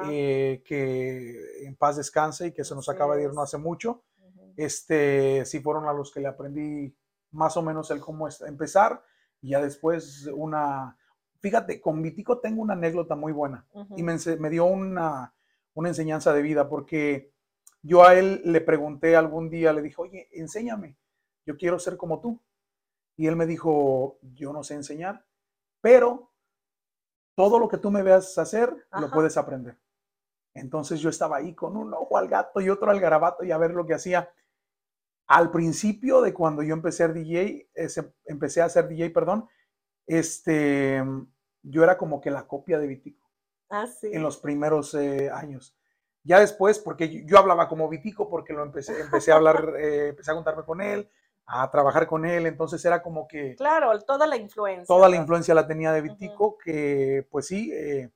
eh, 0.09 0.63
que 0.65 1.65
en 1.65 1.75
paz 1.75 1.97
descanse 1.97 2.47
y 2.47 2.51
que 2.51 2.63
se 2.63 2.75
nos 2.75 2.89
acaba 2.89 3.15
de 3.15 3.23
ir 3.23 3.33
no 3.33 3.41
hace 3.41 3.57
mucho. 3.57 4.03
Este, 4.55 5.45
sí 5.45 5.59
fueron 5.59 5.87
a 5.87 5.93
los 5.93 6.11
que 6.11 6.19
le 6.19 6.27
aprendí 6.27 6.95
más 7.31 7.57
o 7.57 7.61
menos 7.61 7.89
el 7.91 7.99
cómo 7.99 8.27
empezar 8.45 9.03
y 9.41 9.49
ya 9.49 9.61
después 9.61 10.27
una, 10.27 10.97
fíjate, 11.39 11.81
con 11.81 12.01
Vitico 12.01 12.39
tengo 12.39 12.61
una 12.61 12.73
anécdota 12.73 13.15
muy 13.15 13.33
buena 13.33 13.65
y 13.95 14.03
me, 14.03 14.15
me, 14.39 14.49
dio 14.49 14.65
una, 14.65 15.33
una 15.73 15.89
enseñanza 15.89 16.33
de 16.33 16.41
vida 16.43 16.69
porque 16.69 17.33
yo 17.81 18.03
a 18.03 18.15
él 18.15 18.41
le 18.45 18.61
pregunté 18.61 19.15
algún 19.15 19.49
día, 19.49 19.73
le 19.73 19.81
dije, 19.81 19.95
oye, 19.97 20.29
enséñame, 20.31 20.97
yo 21.45 21.57
quiero 21.57 21.79
ser 21.79 21.97
como 21.97 22.21
tú. 22.21 22.41
Y 23.15 23.27
él 23.27 23.35
me 23.35 23.45
dijo, 23.45 24.17
yo 24.21 24.53
no 24.53 24.63
sé 24.63 24.73
enseñar, 24.73 25.25
pero 25.81 26.32
todo 27.35 27.59
lo 27.59 27.67
que 27.67 27.77
tú 27.77 27.91
me 27.91 28.03
veas 28.03 28.37
hacer, 28.37 28.75
lo 28.99 29.09
puedes 29.09 29.37
aprender. 29.37 29.77
Entonces 30.53 30.99
yo 30.99 31.09
estaba 31.09 31.37
ahí 31.37 31.55
con 31.55 31.75
un 31.75 31.93
ojo 31.93 32.17
al 32.17 32.27
gato 32.27 32.61
y 32.61 32.69
otro 32.69 32.91
al 32.91 32.99
garabato 32.99 33.43
y 33.43 33.51
a 33.51 33.57
ver 33.57 33.71
lo 33.71 33.85
que 33.85 33.95
hacía. 33.95 34.31
Al 35.27 35.51
principio 35.51 36.21
de 36.21 36.33
cuando 36.33 36.61
yo 36.61 36.73
empecé 36.73 37.03
a 37.03 37.07
ser 37.07 37.15
DJ, 37.15 37.69
empecé 38.25 38.61
a 38.61 38.65
hacer 38.65 38.87
DJ, 38.87 39.09
perdón, 39.09 39.47
este, 40.05 41.01
yo 41.63 41.83
era 41.83 41.97
como 41.97 42.21
que 42.21 42.29
la 42.29 42.45
copia 42.45 42.77
de 42.77 42.87
Vitico. 42.87 43.29
Ah, 43.69 43.87
sí. 43.87 44.11
En 44.13 44.21
los 44.21 44.37
primeros 44.37 44.93
eh, 44.93 45.31
años. 45.31 45.75
Ya 46.23 46.39
después, 46.39 46.79
porque 46.79 47.25
yo, 47.25 47.37
hablaba 47.37 47.67
como 47.67 47.89
Vitico, 47.89 48.29
porque 48.29 48.53
lo 48.53 48.63
empecé, 48.63 48.99
empecé 49.01 49.31
a 49.31 49.35
hablar, 49.35 49.73
eh, 49.77 50.09
empecé 50.09 50.31
a 50.31 50.35
contarme 50.35 50.63
con 50.63 50.81
él, 50.81 51.09
a 51.45 51.69
trabajar 51.69 52.07
con 52.07 52.25
él, 52.25 52.45
entonces 52.45 52.83
era 52.85 53.01
como 53.01 53.27
que... 53.27 53.55
Claro, 53.55 53.97
toda 54.01 54.25
la 54.27 54.37
influencia. 54.37 54.85
Toda 54.85 55.09
la 55.09 55.17
influencia 55.17 55.53
la 55.53 55.67
tenía 55.67 55.91
de 55.91 56.01
Vitico, 56.01 56.57
que 56.57 57.27
pues 57.29 57.47
sí, 57.47 57.71
eh, 57.73 58.11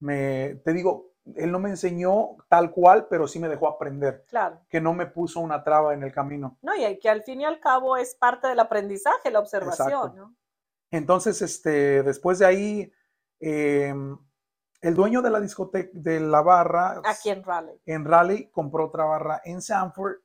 me, 0.00 0.56
te 0.64 0.72
digo, 0.72 1.12
él 1.36 1.52
no 1.52 1.58
me 1.58 1.70
enseñó 1.70 2.36
tal 2.48 2.72
cual, 2.72 3.06
pero 3.08 3.28
sí 3.28 3.38
me 3.38 3.48
dejó 3.48 3.68
aprender. 3.68 4.24
Claro. 4.28 4.60
Que 4.68 4.80
no 4.80 4.94
me 4.94 5.06
puso 5.06 5.40
una 5.40 5.62
traba 5.62 5.94
en 5.94 6.02
el 6.02 6.12
camino. 6.12 6.58
No, 6.62 6.74
y 6.74 6.98
que 6.98 7.08
al 7.08 7.22
fin 7.22 7.40
y 7.40 7.44
al 7.44 7.60
cabo 7.60 7.96
es 7.96 8.14
parte 8.14 8.48
del 8.48 8.58
aprendizaje, 8.58 9.30
la 9.30 9.38
observación, 9.38 10.16
¿no? 10.16 10.34
Entonces, 10.90 11.40
este, 11.42 12.02
después 12.02 12.40
de 12.40 12.46
ahí, 12.46 12.92
em, 13.38 14.18
el 14.80 14.94
dueño 14.94 15.22
de 15.22 15.30
la 15.30 15.40
discoteca, 15.40 15.90
de 15.92 16.18
la 16.18 16.42
barra. 16.42 17.00
Aquí 17.04 17.30
en 17.30 17.44
Raleigh. 17.44 17.80
En 17.86 18.04
Raleigh 18.04 18.50
compró 18.50 18.86
otra 18.86 19.04
barra 19.04 19.40
en 19.44 19.62
Sanford 19.62 20.16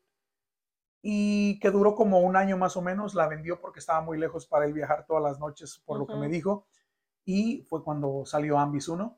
y 1.07 1.59
que 1.59 1.69
duró 1.69 1.93
como 1.93 2.21
un 2.21 2.35
año 2.35 2.57
más 2.57 2.75
o 2.77 2.81
menos. 2.81 3.13
La 3.13 3.27
vendió 3.27 3.61
porque 3.61 3.79
estaba 3.79 4.01
muy 4.01 4.17
lejos 4.17 4.47
para 4.47 4.65
él 4.65 4.73
viajar 4.73 5.05
todas 5.05 5.21
las 5.21 5.39
noches, 5.39 5.79
por 5.85 5.99
lo 5.99 6.07
que 6.07 6.15
me 6.15 6.27
dijo. 6.27 6.65
Y 7.23 7.61
fue 7.69 7.83
cuando 7.83 8.25
salió 8.25 8.57
Ambis 8.57 8.87
1, 8.87 9.15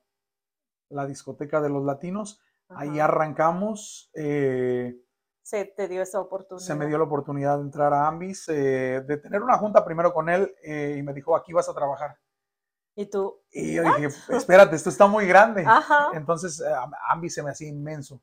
la 0.90 1.06
discoteca 1.06 1.62
de 1.62 1.70
los 1.70 1.86
latinos. 1.86 2.42
Ahí 2.68 3.00
arrancamos. 3.00 4.12
Eh, 4.14 5.02
se 5.42 5.64
te 5.64 5.88
dio 5.88 6.02
esa 6.02 6.20
oportunidad. 6.20 6.68
Se 6.68 6.76
me 6.76 6.88
dio 6.88 6.98
la 6.98 7.06
oportunidad 7.06 7.56
de 7.56 7.64
entrar 7.64 7.94
a 7.94 8.06
Ambis, 8.06 8.50
eh, 8.50 9.02
de 9.08 9.18
tener 9.18 9.42
una 9.42 9.58
junta 9.58 9.86
primero 9.86 10.14
con 10.14 10.28
él 10.28 10.54
eh, 10.64 10.98
y 11.00 11.04
me 11.04 11.14
dijo, 11.14 11.38
aquí 11.38 11.54
vas 11.54 11.70
a 11.70 11.74
trabajar. 11.74 12.18
¿Y 12.96 13.06
tú? 13.06 13.40
Y 13.50 13.76
yo 13.76 13.84
dije, 13.84 14.10
espérate, 14.32 14.76
esto 14.76 14.90
está 14.90 15.08
muy 15.08 15.26
grande. 15.26 15.66
Entonces, 16.14 16.62
Ambis 17.08 17.34
se 17.34 17.44
me 17.44 17.52
hacía 17.52 17.70
inmenso. 17.70 18.22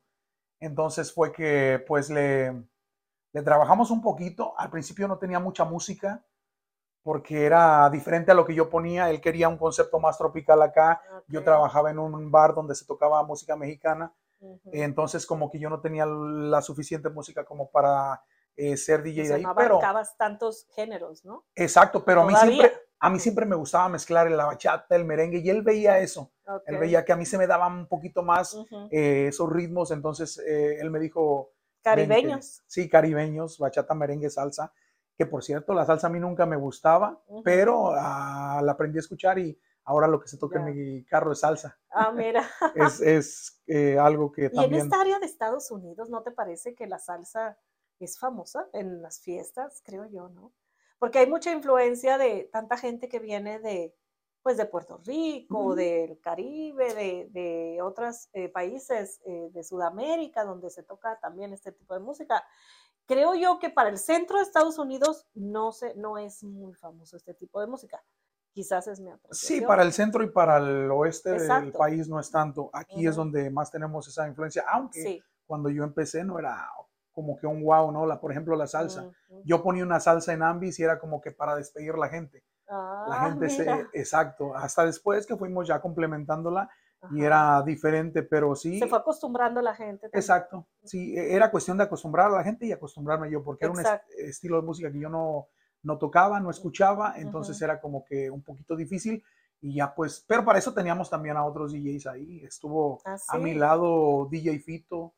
Entonces 0.59 1.11
fue 1.11 1.31
que 1.31 1.83
pues 1.87 2.11
le, 2.11 2.67
le 3.35 3.41
trabajamos 3.41 3.91
un 3.91 4.01
poquito. 4.01 4.57
Al 4.57 4.69
principio 4.69 5.09
no 5.09 5.17
tenía 5.17 5.39
mucha 5.41 5.65
música 5.65 6.23
porque 7.03 7.45
era 7.45 7.89
diferente 7.89 8.31
a 8.31 8.33
lo 8.33 8.45
que 8.45 8.55
yo 8.55 8.69
ponía. 8.69 9.09
Él 9.09 9.19
quería 9.19 9.49
un 9.49 9.57
concepto 9.57 9.99
más 9.99 10.17
tropical 10.17 10.61
acá. 10.61 11.01
Yo 11.27 11.43
trabajaba 11.43 11.91
en 11.91 11.99
un 11.99 12.31
bar 12.31 12.55
donde 12.55 12.75
se 12.75 12.85
tocaba 12.85 13.21
música 13.23 13.57
mexicana. 13.57 14.15
Entonces, 14.71 15.25
como 15.25 15.51
que 15.51 15.59
yo 15.59 15.69
no 15.69 15.81
tenía 15.81 16.05
la 16.05 16.61
suficiente 16.61 17.09
música 17.09 17.43
como 17.43 17.69
para 17.69 18.23
eh, 18.55 18.77
ser 18.77 19.03
DJ 19.03 19.27
de 19.27 19.33
ahí. 19.33 19.43
No 19.43 19.49
abarcabas 19.49 20.15
tantos 20.15 20.65
géneros, 20.73 21.25
¿no? 21.25 21.43
Exacto, 21.55 22.05
pero 22.05 22.21
a 22.21 22.25
mí, 22.25 22.35
siempre, 22.37 22.71
a 23.01 23.09
mí 23.09 23.19
siempre 23.19 23.45
me 23.45 23.57
gustaba 23.57 23.89
mezclar 23.89 24.31
la 24.31 24.45
bachata, 24.45 24.95
el 24.95 25.03
merengue, 25.03 25.39
y 25.39 25.49
él 25.49 25.61
veía 25.61 25.99
eso. 25.99 26.31
Él 26.67 26.77
veía 26.77 27.03
que 27.03 27.11
a 27.11 27.17
mí 27.17 27.25
se 27.25 27.37
me 27.37 27.47
daban 27.47 27.79
un 27.79 27.87
poquito 27.87 28.23
más 28.23 28.57
eh, 28.91 29.27
esos 29.27 29.51
ritmos. 29.51 29.91
Entonces, 29.91 30.37
eh, 30.37 30.77
él 30.79 30.89
me 30.89 30.99
dijo. 30.99 31.51
Caribeños. 31.85 32.63
sí, 32.67 32.89
caribeños, 32.89 33.57
bachata, 33.59 33.93
merengue, 33.93 34.29
salsa 34.29 34.73
que 35.17 35.25
por 35.25 35.43
cierto 35.43 35.73
la 35.73 35.85
salsa 35.85 36.07
a 36.07 36.09
mí 36.09 36.19
nunca 36.19 36.45
me 36.45 36.57
gustaba, 36.57 37.21
pero 37.43 37.91
ah, 37.93 38.61
la 38.63 38.73
aprendí 38.73 38.97
a 38.97 38.99
escuchar 38.99 39.39
y 39.39 39.57
ahora 39.85 40.07
lo 40.07 40.19
que 40.19 40.27
se 40.27 40.37
toca 40.37 40.59
en 40.59 40.65
mi 40.65 41.05
carro 41.05 41.31
es 41.31 41.39
salsa. 41.39 41.79
Ah, 41.89 42.11
mira. 42.11 42.45
es, 42.75 43.61
eh, 43.67 43.97
algo 43.97 44.31
que 44.31 44.49
también... 44.49 44.73
¿Y 44.73 44.75
en 44.75 44.85
esta 44.85 44.99
área 44.99 45.19
de 45.19 45.25
Estados 45.25 45.71
Unidos 45.71 46.09
no 46.09 46.21
te 46.21 46.31
parece 46.31 46.75
que 46.75 46.87
la 46.87 46.99
salsa 46.99 47.57
es 47.99 48.19
famosa 48.19 48.67
en 48.73 49.01
las 49.01 49.21
fiestas? 49.21 49.81
Creo 49.85 50.05
yo, 50.05 50.27
¿no? 50.29 50.51
Porque 50.99 51.19
hay 51.19 51.27
mucha 51.27 51.51
influencia 51.51 52.17
de 52.17 52.49
tanta 52.51 52.77
gente 52.77 53.07
que 53.07 53.19
viene 53.19 53.59
de, 53.59 53.95
pues, 54.45 54.57
de 54.57 54.67
Puerto 54.67 55.01
Rico, 55.03 55.73
del 55.73 56.19
Caribe, 56.21 56.93
de, 56.93 57.29
de 57.31 57.81
otros 57.81 58.29
eh, 58.33 58.47
países 58.47 59.19
eh, 59.25 59.49
de 59.51 59.63
Sudamérica, 59.63 60.43
donde 60.43 60.69
se 60.69 60.83
toca 60.83 61.19
también 61.19 61.51
este 61.51 61.71
tipo 61.71 61.95
de 61.95 61.99
música 61.99 62.43
creo 63.07 63.35
yo 63.35 63.59
que 63.59 63.69
para 63.69 63.89
el 63.89 63.97
centro 63.97 64.37
de 64.37 64.43
Estados 64.43 64.77
Unidos 64.77 65.27
no, 65.33 65.71
se, 65.71 65.95
no 65.95 66.17
es 66.17 66.43
muy 66.43 66.73
famoso 66.73 67.17
este 67.17 67.33
tipo 67.33 67.59
de 67.61 67.67
música. 67.67 68.03
Quizás 68.51 68.87
es 68.87 68.99
mi 68.99 69.11
apreciación. 69.11 69.59
Sí, 69.59 69.65
para 69.65 69.83
el 69.83 69.91
centro 69.91 70.23
y 70.23 70.29
para 70.29 70.57
el 70.57 70.89
oeste 70.91 71.31
del 71.31 71.71
país 71.73 72.07
no 72.07 72.19
es 72.19 72.31
tanto. 72.31 72.69
Aquí 72.71 73.05
es 73.05 73.15
donde 73.15 73.49
más 73.49 73.69
tenemos 73.69 74.07
esa 74.07 74.27
influencia, 74.27 74.63
aunque 74.71 75.21
cuando 75.45 75.69
yo 75.69 75.83
empecé 75.83 76.23
no 76.23 76.39
era 76.39 76.69
como 77.11 77.37
que 77.37 77.47
un 77.47 77.63
wow, 77.63 77.91
¿no? 77.91 78.05
La, 78.05 78.19
por 78.19 78.31
ejemplo, 78.31 78.55
la 78.55 78.67
salsa. 78.67 79.11
Yo 79.43 79.61
ponía 79.61 79.83
una 79.83 79.99
salsa 79.99 80.33
en 80.33 80.43
Ambis 80.43 80.79
y 80.79 80.83
era 80.83 80.99
como 80.99 81.19
que 81.19 81.31
para 81.31 81.55
despedir 81.55 81.97
la 81.97 82.07
gente. 82.07 82.43
La 82.67 83.05
ah, 83.07 83.29
gente 83.29 83.49
se, 83.49 83.87
exacto, 83.93 84.55
hasta 84.55 84.85
después 84.85 85.25
que 85.25 85.35
fuimos 85.35 85.67
ya 85.67 85.79
complementándola, 85.79 86.69
y 87.11 87.23
era 87.23 87.61
diferente, 87.61 88.23
pero 88.23 88.55
sí. 88.55 88.79
Se 88.79 88.87
fue 88.87 88.97
acostumbrando 88.97 89.61
la 89.61 89.75
gente. 89.75 90.07
Exacto, 90.11 90.67
sí, 90.83 91.15
e, 91.15 91.35
era 91.35 91.51
cuestión 91.51 91.77
de 91.77 91.83
acostumbrar 91.83 92.31
a 92.31 92.37
la 92.37 92.43
gente 92.43 92.65
y 92.65 92.71
acostumbrarme 92.71 93.29
yo, 93.29 93.43
porque 93.43 93.65
era 93.65 93.73
un 93.73 93.83
estilo 94.17 94.59
de 94.59 94.65
música 94.65 94.91
que 94.91 94.99
yo 94.99 95.09
no, 95.09 95.47
no 95.83 95.97
tocaba, 95.97 96.39
no 96.39 96.49
escuchaba, 96.49 97.13
entonces 97.17 97.61
era 97.61 97.79
como 97.79 98.03
que 98.03 98.29
un 98.29 98.43
poquito 98.43 98.75
difícil 98.75 99.23
y 99.61 99.75
ya 99.75 99.95
pues, 99.95 100.23
pero 100.27 100.43
para 100.43 100.59
eso 100.59 100.73
teníamos 100.73 101.09
también 101.09 101.37
a 101.37 101.45
otros 101.45 101.71
DJs 101.71 102.07
ahí, 102.07 102.43
estuvo 102.43 103.01
¿Ah, 103.05 103.17
a 103.29 103.37
mi 103.37 103.53
lado 103.53 104.27
DJ 104.29 104.59
Fito, 104.59 105.13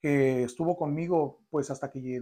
que 0.00 0.44
estuvo 0.44 0.76
conmigo 0.76 1.40
pues 1.50 1.70
hasta 1.70 1.90
que, 1.90 2.20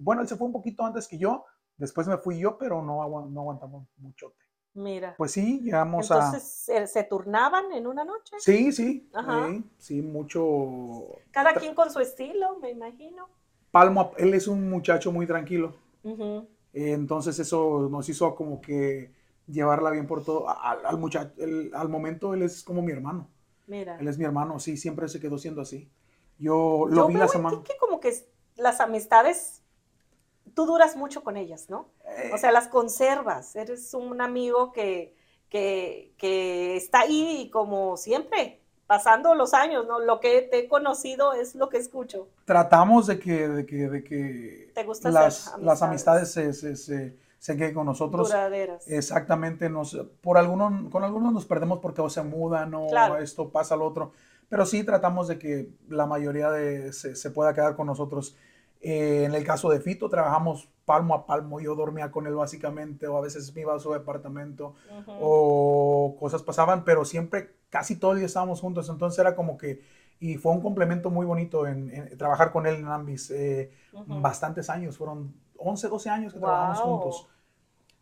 bueno, 0.00 0.22
él 0.22 0.28
se 0.28 0.36
fue 0.36 0.46
un 0.46 0.52
poquito 0.52 0.84
antes 0.84 1.08
que 1.08 1.18
yo, 1.18 1.44
después 1.76 2.06
me 2.08 2.16
fui 2.18 2.38
yo, 2.38 2.58
pero 2.58 2.82
no, 2.82 2.96
no 3.28 3.40
aguantamos 3.40 3.86
mucho. 3.98 4.34
Mira. 4.76 5.14
Pues 5.16 5.32
sí, 5.32 5.60
llegamos 5.62 6.10
a. 6.10 6.16
Entonces, 6.16 6.90
¿se, 6.90 7.04
turnaban 7.04 7.72
en 7.72 7.86
una 7.86 8.04
noche? 8.04 8.36
Sí, 8.38 8.72
sí. 8.72 9.08
Sí, 9.78 10.02
mucho. 10.02 11.06
Cada 11.30 11.54
quien 11.54 11.74
con 11.74 11.90
su 11.90 12.00
estilo, 12.00 12.58
me 12.60 12.70
imagino. 12.70 13.28
Palmo, 13.70 14.12
él 14.18 14.34
es 14.34 14.46
un 14.48 14.68
muchacho 14.68 15.12
muy 15.12 15.26
tranquilo. 15.26 15.74
entonces, 16.74 17.38
eso 17.38 17.88
nos 17.90 18.06
hizo 18.08 18.34
como 18.34 18.60
que 18.60 19.12
llevarla 19.46 19.90
bien 19.90 20.06
por 20.06 20.22
todo. 20.22 20.46
Al, 20.48 20.98
muchacho, 20.98 21.32
al 21.72 21.88
momento, 21.88 22.34
él 22.34 22.42
es 22.42 22.62
como 22.62 22.82
mi 22.82 22.92
hermano. 22.92 23.30
Mira. 23.66 23.98
Él 23.98 24.06
es 24.08 24.18
mi 24.18 24.24
hermano, 24.24 24.60
sí, 24.60 24.76
siempre 24.76 25.08
se 25.08 25.20
quedó 25.20 25.38
siendo 25.38 25.62
así. 25.62 25.90
Yo 26.38 26.84
lo 26.88 27.06
vi 27.08 27.14
la 27.14 27.28
semana. 27.28 27.62
Que 27.64 27.78
como 27.78 27.98
que 27.98 28.14
las 28.56 28.80
amistades 28.80 29.62
tú 30.56 30.64
duras 30.64 30.96
mucho 30.96 31.22
con 31.22 31.36
ellas, 31.36 31.68
¿no? 31.68 31.90
O 32.32 32.38
sea, 32.38 32.50
las 32.50 32.66
conservas, 32.66 33.54
eres 33.56 33.92
un 33.92 34.22
amigo 34.22 34.72
que, 34.72 35.14
que, 35.50 36.76
está 36.76 37.00
ahí 37.00 37.50
como 37.52 37.98
siempre, 37.98 38.62
pasando 38.86 39.34
los 39.34 39.52
años, 39.52 39.86
¿no? 39.86 40.00
Lo 40.00 40.18
que 40.18 40.40
te 40.40 40.60
he 40.60 40.68
conocido 40.68 41.34
es 41.34 41.54
lo 41.54 41.68
que 41.68 41.76
escucho. 41.76 42.30
Tratamos 42.46 43.06
de 43.06 43.18
que, 43.18 43.48
de 43.48 43.66
que, 43.66 43.90
de 43.90 44.02
que 44.02 44.72
las, 44.74 44.88
amistades. 45.04 45.52
las, 45.60 45.82
amistades. 45.82 46.32
se, 46.32 46.54
se, 46.54 46.74
se, 47.38 47.56
queden 47.56 47.74
con 47.74 47.84
nosotros. 47.84 48.28
Duraderas. 48.28 48.88
Exactamente, 48.88 49.68
nos, 49.68 49.94
por 50.22 50.38
algunos, 50.38 50.90
con 50.90 51.04
algunos 51.04 51.34
nos 51.34 51.44
perdemos 51.44 51.80
porque 51.80 52.00
o 52.00 52.08
se 52.08 52.22
mudan 52.22 52.72
o 52.72 53.18
esto 53.18 53.50
pasa 53.50 53.76
lo 53.76 53.84
otro, 53.84 54.12
pero 54.48 54.64
sí 54.64 54.84
tratamos 54.84 55.28
de 55.28 55.38
que 55.38 55.68
la 55.90 56.06
mayoría 56.06 56.50
de, 56.50 56.94
se, 56.94 57.14
se 57.14 57.30
pueda 57.30 57.52
quedar 57.52 57.76
con 57.76 57.86
nosotros. 57.88 58.38
Eh, 58.80 59.24
en 59.24 59.34
el 59.34 59.44
caso 59.44 59.70
de 59.70 59.80
Fito, 59.80 60.08
trabajamos 60.08 60.68
palmo 60.84 61.14
a 61.14 61.26
palmo. 61.26 61.60
Yo 61.60 61.74
dormía 61.74 62.10
con 62.10 62.26
él 62.26 62.34
básicamente, 62.34 63.06
o 63.06 63.16
a 63.16 63.20
veces 63.20 63.54
me 63.54 63.62
iba 63.62 63.74
a 63.74 63.78
su 63.78 63.92
departamento, 63.92 64.74
o 65.20 66.16
cosas 66.18 66.42
pasaban, 66.42 66.84
pero 66.84 67.04
siempre, 67.04 67.56
casi 67.70 67.96
todo 67.96 68.12
el 68.12 68.18
día 68.18 68.26
estábamos 68.26 68.60
juntos. 68.60 68.88
Entonces 68.88 69.18
era 69.18 69.34
como 69.34 69.58
que, 69.58 69.82
y 70.20 70.36
fue 70.36 70.52
un 70.52 70.60
complemento 70.60 71.10
muy 71.10 71.26
bonito 71.26 71.66
en, 71.66 72.16
trabajar 72.16 72.52
con 72.52 72.66
él 72.66 72.76
en 72.76 72.86
Ambis. 72.86 73.30
Eh, 73.30 73.70
bastantes 74.06 74.70
años, 74.70 74.96
fueron 74.96 75.34
11, 75.58 75.88
12 75.88 76.10
años 76.10 76.32
que 76.32 76.38
trabajamos 76.38 76.80
juntos. 76.80 77.28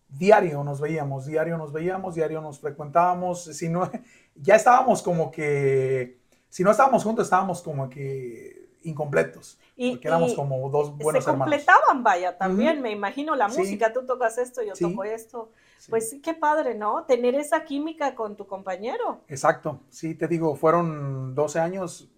Diario 0.09 0.63
nos 0.63 0.81
veíamos, 0.81 1.27
diario 1.27 1.59
nos 1.59 1.73
veíamos, 1.73 2.15
diario 2.15 2.41
nos 2.41 2.61
frecuentábamos. 2.61 3.45
Si 3.45 3.69
no, 3.69 3.91
ya 4.37 4.55
estábamos 4.55 5.03
como 5.03 5.31
que, 5.31 6.21
si 6.49 6.63
no 6.63 6.71
estábamos 6.71 7.03
juntos, 7.03 7.27
estábamos 7.27 7.63
como 7.63 7.89
que 7.89 8.79
incompletos. 8.83 9.59
Y, 9.77 9.93
porque 9.93 10.09
éramos 10.09 10.35
como 10.35 10.71
dos 10.71 10.97
buenos 10.97 11.25
se 11.25 11.31
completaban, 11.31 12.05
vaya, 12.05 12.39
también, 12.39 12.81
me 12.81 12.93
imagino, 12.93 13.35
la 13.35 13.49
música, 13.49 13.93
tú 13.93 14.07
tocas 14.07 14.39
esto, 14.39 14.63
yo 14.63 14.75
toco 14.75 15.05
esto. 15.05 15.51
Pues 15.91 16.11
sí, 16.11 16.21
qué 16.21 16.33
padre, 16.33 16.75
¿no? 16.75 17.05
Tener 17.05 17.35
esa 17.35 17.65
química 17.65 18.15
con 18.15 18.37
tu 18.37 18.47
compañero. 18.47 19.21
Exacto, 19.29 19.81
sí, 19.91 20.15
te 20.15 20.29
digo, 20.29 20.55
fueron 20.55 21.35
12 21.35 21.59
años 21.59 22.09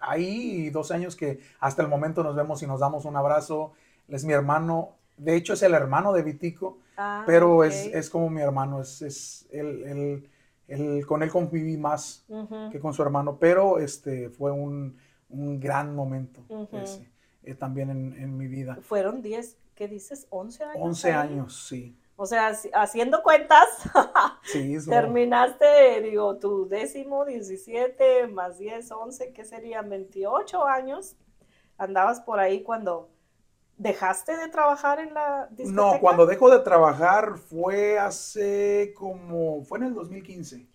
ahí 0.00 0.66
y 0.66 0.70
12 0.70 0.94
años 0.94 1.16
que 1.16 1.40
hasta 1.60 1.82
el 1.82 1.88
momento 1.88 2.22
nos 2.22 2.34
vemos 2.34 2.62
y 2.62 2.66
nos 2.66 2.80
damos 2.80 3.04
un 3.04 3.16
abrazo. 3.16 3.72
Él 4.08 4.16
es 4.16 4.24
mi 4.24 4.32
hermano, 4.32 4.96
de 5.16 5.36
hecho 5.36 5.52
es 5.52 5.62
el 5.62 5.74
hermano 5.74 6.12
de 6.12 6.22
Vitico, 6.22 6.78
ah, 6.96 7.22
pero 7.26 7.62
es, 7.62 7.86
es, 7.86 8.10
como 8.10 8.28
mi 8.30 8.40
hermano, 8.40 8.80
es, 8.80 9.02
es 9.02 9.46
él, 9.52 10.28
con 11.06 11.22
él 11.22 11.30
conviví 11.30 11.76
más 11.76 12.24
que 12.70 12.80
con 12.80 12.92
su 12.94 13.02
hermano, 13.02 13.36
pero 13.38 13.78
este 13.78 14.30
fue 14.30 14.50
un 14.50 14.96
un 15.32 15.58
gran 15.60 15.94
momento 15.94 16.44
eh, 17.42 17.54
también 17.54 17.90
en, 17.90 18.36
mi 18.36 18.46
vida. 18.46 18.78
Fueron 18.82 19.22
10, 19.22 19.56
¿qué 19.74 19.88
dices? 19.88 20.26
11 20.30 20.64
años. 20.64 20.76
11 20.80 21.12
años, 21.12 21.66
sí. 21.66 21.98
O 22.16 22.26
sea, 22.26 22.52
haciendo 22.74 23.22
cuentas, 23.22 23.66
terminaste, 24.88 26.02
digo, 26.02 26.36
tu 26.36 26.68
décimo, 26.68 27.24
17, 27.24 28.28
más 28.28 28.58
10, 28.58 28.92
11, 28.92 29.32
¿qué 29.32 29.44
serían? 29.44 29.88
28 29.88 30.64
años. 30.64 31.16
Andabas 31.78 32.20
por 32.20 32.38
ahí 32.38 32.62
cuando 32.62 33.08
dejaste 33.76 34.36
de 34.36 34.48
trabajar 34.48 35.00
en 35.00 35.14
la 35.14 35.48
discoteca. 35.50 35.72
No, 35.72 36.00
cuando 36.00 36.26
dejo 36.26 36.50
de 36.50 36.60
trabajar 36.60 37.38
fue 37.38 37.98
hace 37.98 38.94
como, 38.96 39.64
fue 39.64 39.78
en 39.78 39.84
el 39.84 39.94
2015. 39.94 40.68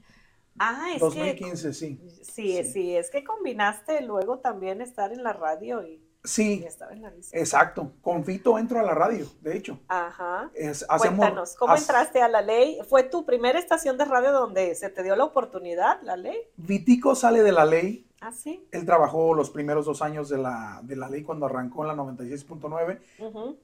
Ah, 0.60 0.90
es 0.94 1.00
2015, 1.00 1.74
sí. 1.74 2.00
sí. 2.24 2.24
Sí, 2.24 2.64
sí, 2.64 2.96
es 2.96 3.10
que 3.10 3.24
combinaste 3.24 4.02
luego 4.02 4.40
también 4.40 4.82
estar 4.82 5.12
en 5.12 5.24
la 5.24 5.34
radio 5.34 5.84
y... 5.86 6.04
Sí. 6.24 6.64
estaba 6.68 6.92
en 6.92 7.04
la. 7.04 7.14
Exacto. 7.32 7.94
Con 8.02 8.26
Fito 8.26 8.58
entro 8.60 8.80
a 8.80 8.84
la 8.84 8.94
radio, 8.94 9.26
de 9.42 9.56
hecho. 9.56 9.80
Ajá. 9.88 10.52
Es- 10.56 10.86
hacemos- 10.90 11.20
Cuéntanos, 11.20 11.56
¿cómo 11.56 11.72
hace- 11.74 11.84
entraste 11.84 12.22
a 12.22 12.28
la 12.28 12.42
ley? 12.42 12.80
¿Fue 12.90 13.04
tu 13.04 13.26
primera 13.26 13.58
estación 13.58 13.98
de 13.98 14.04
radio 14.06 14.34
donde 14.34 14.76
se 14.76 14.90
te 14.90 15.04
dio 15.04 15.16
la 15.16 15.24
oportunidad, 15.24 16.02
la 16.02 16.18
ley? 16.18 16.38
Vitico 16.58 17.16
sale 17.16 17.44
de 17.44 17.52
la 17.54 17.66
ley. 17.66 18.06
Ah, 18.20 18.32
sí. 18.34 18.68
Él 18.72 18.86
trabajó 18.86 19.34
los 19.36 19.50
primeros 19.52 19.86
dos 19.86 20.02
años 20.02 20.28
de 20.28 20.38
la, 20.40 20.82
de 20.84 20.96
la 20.98 21.08
ley 21.08 21.24
cuando 21.24 21.46
arrancó 21.46 21.84
en 21.84 21.88
la 21.90 21.96
96.9. 21.96 23.00
Ujú. 23.20 23.58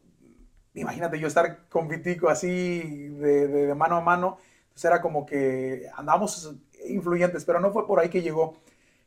Imagínate 0.75 1.19
yo 1.19 1.27
estar 1.27 1.67
con 1.67 1.87
Vitico 1.89 2.29
así 2.29 2.79
de, 3.09 3.47
de- 3.47 3.65
de 3.67 3.75
mano 3.75 3.97
a 3.97 4.01
mano. 4.01 4.37
Entonces 4.63 4.85
era 4.85 5.01
como 5.01 5.25
que 5.25 5.87
andamos 5.95 6.55
influyentes, 6.87 7.45
pero 7.45 7.59
no 7.59 7.71
fue 7.71 7.85
por 7.87 7.99
ahí 7.99 8.09
que 8.09 8.21
llegó. 8.21 8.57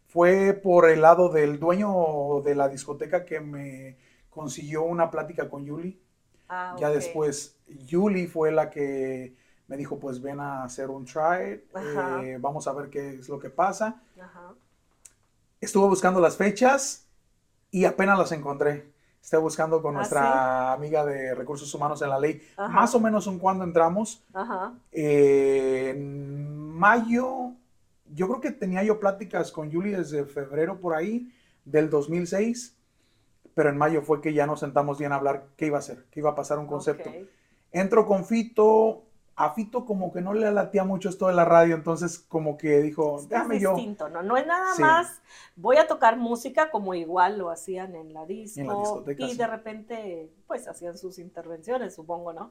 Fue 0.06 0.52
por 0.54 0.88
el 0.88 1.02
lado 1.02 1.28
del 1.28 1.58
dueño 1.58 2.40
de 2.44 2.54
la 2.54 2.68
discoteca 2.68 3.24
que 3.24 3.40
me 3.40 3.96
consiguió 4.30 4.82
una 4.82 5.10
plática 5.10 5.48
con 5.48 5.64
Yuli. 5.64 6.00
Ah, 6.48 6.76
Ya 6.78 6.90
después, 6.90 7.56
Yuli 7.66 8.26
fue 8.26 8.52
la 8.52 8.70
que 8.70 9.34
me 9.66 9.76
dijo, 9.76 9.98
pues 9.98 10.22
ven 10.22 10.38
a 10.38 10.62
hacer 10.62 10.90
un 10.90 11.04
try, 11.04 11.64
eh, 11.76 12.38
vamos 12.40 12.68
a 12.68 12.72
ver 12.72 12.88
qué 12.88 13.10
es 13.16 13.28
lo 13.28 13.38
que 13.38 13.50
pasa. 13.50 14.00
Ajá. 14.20 14.54
Estuve 15.60 15.88
buscando 15.88 16.20
las 16.20 16.36
fechas 16.36 17.08
y 17.70 17.84
apenas 17.84 18.18
las 18.18 18.30
encontré. 18.32 18.92
Estoy 19.20 19.40
buscando 19.40 19.82
con 19.82 19.94
¿Ah, 19.96 19.98
nuestra 19.98 20.72
amiga 20.72 21.04
de 21.04 21.34
recursos 21.34 21.74
humanos 21.74 22.00
en 22.00 22.10
la 22.10 22.20
ley, 22.20 22.40
Ajá. 22.56 22.68
más 22.68 22.94
o 22.94 23.00
menos 23.00 23.26
en 23.26 23.40
cuando 23.40 23.64
entramos. 23.64 24.22
Ajá. 24.32 24.74
Eh, 24.92 25.90
en 25.96 26.70
mayo, 26.70 27.54
yo 28.14 28.28
creo 28.28 28.40
que 28.40 28.50
tenía 28.50 28.82
yo 28.82 29.00
pláticas 29.00 29.52
con 29.52 29.70
Yuli 29.70 29.90
desde 29.90 30.24
febrero 30.24 30.80
por 30.80 30.94
ahí 30.94 31.32
del 31.64 31.90
2006, 31.90 32.76
pero 33.54 33.70
en 33.70 33.78
mayo 33.78 34.02
fue 34.02 34.20
que 34.20 34.32
ya 34.32 34.46
nos 34.46 34.60
sentamos 34.60 34.98
bien 34.98 35.12
a 35.12 35.16
hablar 35.16 35.48
qué 35.56 35.66
iba 35.66 35.76
a 35.76 35.80
hacer, 35.80 36.04
qué 36.10 36.20
iba 36.20 36.30
a 36.30 36.34
pasar 36.34 36.58
un 36.58 36.66
concepto. 36.66 37.08
Ok. 37.08 37.16
Entro 37.72 38.06
con 38.06 38.24
Fito, 38.24 39.05
a 39.36 39.52
Fito 39.52 39.84
como 39.84 40.12
que 40.12 40.22
no 40.22 40.32
le 40.34 40.50
latía 40.50 40.84
mucho 40.84 41.08
esto 41.10 41.28
de 41.28 41.34
la 41.34 41.44
radio, 41.44 41.74
entonces 41.74 42.18
como 42.18 42.56
que 42.56 42.80
dijo, 42.80 43.18
Es 43.18 43.28
déjame 43.28 43.60
yo. 43.60 43.74
distinto, 43.74 44.08
¿no? 44.08 44.22
No 44.22 44.36
es 44.36 44.46
nada 44.46 44.74
Sí. 44.74 44.82
más, 44.82 45.20
voy 45.56 45.76
a 45.76 45.86
tocar 45.86 46.16
música 46.16 46.70
como 46.70 46.94
igual 46.94 47.38
lo 47.38 47.50
hacían 47.50 47.94
en 47.96 48.14
la 48.14 48.24
disco 48.26 48.60
En 48.62 48.66
la 48.68 48.74
discoteca, 48.76 49.24
y 49.24 49.32
sí. 49.32 49.38
de 49.38 49.46
repente 49.46 50.30
pues 50.46 50.66
hacían 50.68 50.96
sus 50.96 51.18
intervenciones, 51.18 51.94
supongo, 51.94 52.32
¿no? 52.32 52.50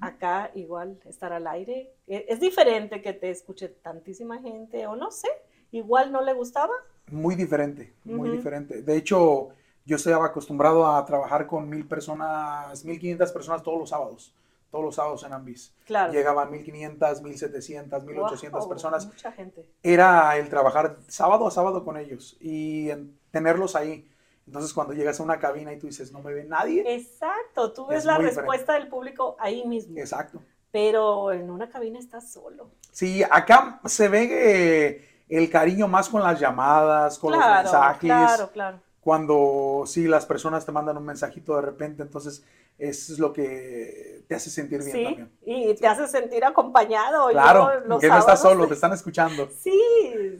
Acá 0.00 0.50
igual 0.54 0.98
estar 1.06 1.32
al 1.32 1.46
aire, 1.48 1.92
e- 2.06 2.26
es 2.28 2.38
diferente 2.40 3.02
que 3.02 3.12
te 3.12 3.30
escuche 3.30 3.68
tantísima 3.68 4.38
gente 4.40 4.86
o 4.86 4.94
no 4.96 5.10
sé, 5.10 5.28
igual 5.72 6.12
no 6.12 6.20
le 6.22 6.32
gustaba. 6.34 6.72
Muy 7.10 7.34
diferente, 7.34 7.92
muy 8.04 8.30
diferente. 8.30 8.82
De 8.82 8.96
hecho, 8.96 9.48
yo 9.84 9.96
estaba 9.96 10.26
acostumbrado 10.26 10.86
a 10.86 11.04
trabajar 11.04 11.46
con 11.46 11.68
mil 11.68 11.86
personas, 11.86 12.84
mil 12.84 12.98
quinientas 12.98 13.32
personas 13.32 13.62
todos 13.62 13.78
los 13.78 13.90
sábados, 13.90 14.32
todos 14.72 14.84
los 14.84 14.94
sábados 14.96 15.22
en 15.22 15.32
Ambis. 15.34 15.72
Claro. 15.84 16.12
Llegaban 16.12 16.50
mil 16.50 16.64
quinientas, 16.64 17.22
mil 17.22 17.38
setecientas, 17.38 18.02
mil 18.04 18.18
ochocientas 18.18 18.62
Wow, 18.62 18.68
personas. 18.70 19.06
Mucha 19.06 19.30
gente. 19.30 19.70
Era 19.82 20.36
el 20.38 20.48
trabajar 20.48 20.96
sábado 21.06 21.46
a 21.46 21.50
sábado 21.52 21.84
con 21.84 21.96
ellos 21.98 22.36
y 22.40 22.88
en- 22.90 23.16
tenerlos 23.30 23.76
ahí. 23.76 24.08
Entonces, 24.46 24.72
cuando 24.72 24.94
llegas 24.94 25.20
a 25.20 25.22
una 25.22 25.38
cabina 25.38 25.72
y 25.72 25.78
tú 25.78 25.86
dices, 25.86 26.10
no 26.10 26.20
me 26.20 26.32
ve 26.34 26.44
nadie, 26.44 26.82
Exacto, 26.96 27.72
tú 27.72 27.86
ves 27.86 27.98
Es 28.00 28.04
la 28.06 28.18
respuesta 28.18 28.72
del 28.72 28.88
público 28.88 29.36
ahí 29.38 29.64
mismo, 29.66 29.96
exacto. 29.98 30.42
pero 30.72 31.30
en 31.32 31.48
una 31.50 31.68
cabina 31.68 31.98
estás 32.00 32.32
solo. 32.32 32.70
Sí, 32.90 33.22
acá 33.30 33.80
se 33.84 34.08
ve 34.08 34.28
eh, 34.32 35.08
el 35.28 35.48
cariño 35.48 35.86
más 35.86 36.08
con 36.08 36.22
las 36.22 36.40
llamadas, 36.40 37.18
con 37.18 37.32
los 37.32 37.40
mensajes. 37.46 38.00
claro, 38.00 38.50
claro. 38.50 38.80
Cuando 39.00 39.82
sí, 39.86 40.06
las 40.08 40.26
personas 40.26 40.64
te 40.64 40.72
mandan 40.72 40.96
un 40.96 41.04
mensajito 41.04 41.54
de 41.56 41.62
repente, 41.62 42.02
entonces 42.02 42.42
eso 42.78 43.12
es 43.12 43.18
lo 43.18 43.32
que 43.32 44.24
te 44.28 44.34
hace 44.34 44.50
sentir 44.50 44.80
bien 44.82 44.92
Sí, 44.96 45.04
también. 45.04 45.32
y 45.44 45.74
te 45.74 45.86
hace 45.86 46.08
sentir 46.08 46.44
acompañado. 46.44 47.28
Yo 47.28 47.32
Claro, 47.32 47.80
los 47.86 48.00
que 48.00 48.08
no 48.08 48.18
estás 48.18 48.40
solo, 48.42 48.66
te 48.66 48.74
están 48.74 48.92
escuchando. 48.92 49.48
Sí, 49.60 49.78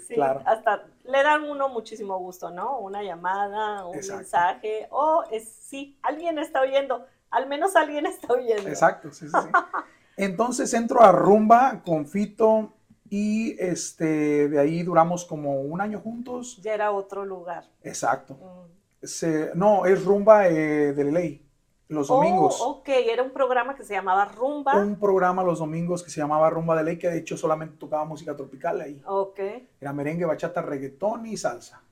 sí, 0.07 0.15
Claro. 0.15 0.41
hasta 0.47 0.87
le 1.05 1.23
dan 1.23 1.45
uno 1.45 1.69
muchísimo 1.69 2.19
gusto, 2.19 2.51
¿no? 2.51 2.79
Una 2.79 3.03
llamada, 3.03 3.87
un 3.87 3.95
Exacto. 3.97 4.17
mensaje, 4.23 4.87
o 4.91 5.25
es, 5.31 5.49
sí, 5.49 5.99
alguien 6.03 6.39
está 6.39 6.61
oyendo, 6.63 7.07
al 7.31 7.49
menos 7.49 7.77
alguien 7.77 8.07
está 8.07 8.33
oyendo. 8.33 8.69
Exacto, 8.69 9.13
sí, 9.13 9.27
sí, 9.27 9.33
sí. 9.43 9.49
Entonces 10.17 10.73
entro 10.75 11.03
a 11.03 11.11
Rumba 11.13 11.83
con 11.85 12.07
Fito 12.07 12.73
y 13.09 13.57
este, 13.63 14.49
de 14.49 14.59
ahí 14.59 14.83
duramos 14.83 15.25
como 15.25 15.61
un 15.63 15.81
año 15.81 16.01
juntos. 16.01 16.59
Ya 16.63 16.75
era 16.75 16.93
otro 16.93 17.25
lugar. 17.25 17.65
Exacto. 17.83 18.35
Mm. 18.35 19.07
Se- 19.07 19.51
no, 19.55 19.85
es 19.87 20.05
Rumba 20.05 20.49
eh, 20.49 20.93
de 20.93 21.05
ley, 21.05 21.45
los 21.93 22.09
domingos. 22.09 22.59
Oh, 22.61 22.79
ok, 22.79 22.89
era 22.89 23.23
un 23.23 23.31
programa 23.31 23.75
que 23.75 23.85
se 23.85 23.95
llamaba 23.95 24.25
Rumba. 24.27 24.77
Un 24.77 24.97
programa 24.99 25.43
los 25.43 25.59
domingos 25.59 26.03
que 26.03 26.11
se 26.11 26.21
llamaba 26.21 26.51
Rumba 26.51 26.77
de 26.77 26.85
ley, 26.85 26.99
que 26.99 27.09
de 27.09 27.19
hecho 27.19 27.37
solamente 27.37 27.77
tocaba 27.79 28.05
música 28.05 28.37
tropical 28.37 28.81
ahí. 28.81 29.01
Ok. 29.07 29.41
Era 29.81 29.93
merengue, 29.93 30.25
bachata, 30.25 30.63
reggaetón 30.63 31.27
y 31.27 31.37
salsa. 31.37 31.83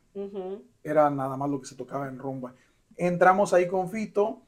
Era 0.82 1.10
nada 1.10 1.36
más 1.36 1.48
lo 1.48 1.60
que 1.60 1.66
se 1.66 1.76
tocaba 1.76 2.08
en 2.08 2.18
Rumba. 2.18 2.54
Entramos 2.96 3.54
ahí 3.54 3.68
con 3.68 3.88
Fito, 3.88 4.42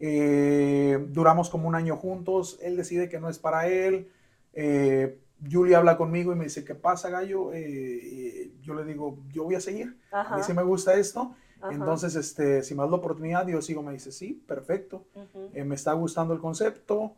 eh, 0.00 1.06
duramos 1.08 1.48
como 1.48 1.68
un 1.68 1.74
año 1.74 1.96
juntos, 1.96 2.58
él 2.60 2.76
decide 2.76 3.08
que 3.08 3.20
no 3.20 3.28
es 3.28 3.38
para 3.38 3.68
él, 3.68 4.10
eh, 4.52 5.18
Julie 5.50 5.76
habla 5.76 5.96
conmigo 5.96 6.32
y 6.32 6.36
me 6.36 6.44
dice, 6.44 6.64
¿qué 6.64 6.74
pasa, 6.74 7.08
gallo? 7.08 7.52
Eh, 7.52 8.52
yo 8.62 8.74
le 8.74 8.84
digo, 8.84 9.18
yo 9.32 9.44
voy 9.44 9.54
a 9.54 9.60
seguir, 9.60 9.98
a 10.10 10.20
Ajá. 10.22 10.36
mí 10.36 10.42
sí 10.42 10.52
me 10.52 10.62
gusta 10.62 10.94
esto, 10.94 11.34
ajá, 11.60 11.72
entonces, 11.74 12.14
este, 12.16 12.62
si 12.62 12.74
me 12.74 12.82
das 12.82 12.90
la 12.90 12.96
oportunidad, 12.96 13.46
yo 13.46 13.60
sigo, 13.62 13.82
me 13.82 13.92
dice, 13.92 14.12
sí, 14.12 14.34
perfecto, 14.46 15.04
eh, 15.52 15.64
me 15.64 15.74
está 15.74 15.92
gustando 15.92 16.34
el 16.34 16.40
concepto. 16.40 17.14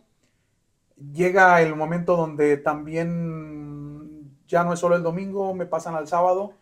Llega 1.12 1.61
el 1.62 1.77
momento 1.77 2.16
donde 2.16 2.57
también 2.57 4.33
ya 4.48 4.64
no 4.64 4.72
es 4.72 4.81
solo 4.81 4.96
el 4.96 5.03
domingo, 5.03 5.55
me 5.55 5.66
pasan 5.66 5.94
al 5.94 6.09
sábado. 6.09 6.55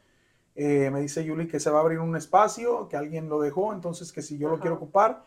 Eh, 0.55 0.91
me 0.91 1.01
dice 1.01 1.25
Yuli 1.25 1.49
que 1.49 1.61
se 1.61 1.71
va 1.71 1.79
a 1.79 1.83
abrir 1.83 1.99
un 2.01 2.17
espacio, 2.17 2.89
que 2.89 2.97
alguien 2.97 3.29
lo 3.29 3.41
dejó, 3.41 3.73
entonces 3.73 4.13
que 4.13 4.23
si 4.23 4.39
yo 4.39 4.49
lo 4.49 4.59
quiero 4.59 4.77
ocupar, 4.77 5.23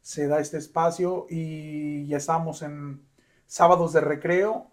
se 0.00 0.26
da 0.28 0.40
este 0.40 0.58
espacio 0.58 1.26
y 1.30 2.06
ya 2.06 2.18
estamos 2.18 2.62
en 2.62 3.02
sábados 3.46 3.92
de 3.94 4.00
recreo. 4.02 4.66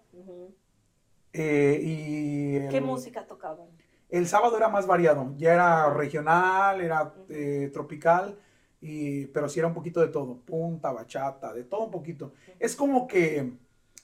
Eh, 1.32 1.80
y 1.82 2.68
¿Qué 2.68 2.76
el- 2.78 2.84
música 2.84 3.26
tocaban? 3.26 3.68
El 4.12 4.28
sábado 4.28 4.56
era 4.56 4.68
más 4.68 4.86
variado, 4.86 5.32
ya 5.38 5.54
era 5.54 5.90
regional, 5.92 6.80
era 6.82 7.14
eh, 7.30 7.70
tropical, 7.72 8.38
y, 8.80 9.26
pero 9.28 9.48
sí 9.48 9.58
era 9.58 9.68
un 9.68 9.74
poquito 9.74 10.00
de 10.00 10.08
todo, 10.08 10.36
punta, 10.36 10.92
bachata, 10.92 11.52
de 11.54 11.64
todo 11.64 11.84
un 11.86 11.90
poquito. 11.90 12.32
Es 12.60 12.76
como 12.76 13.08
que 13.08 13.52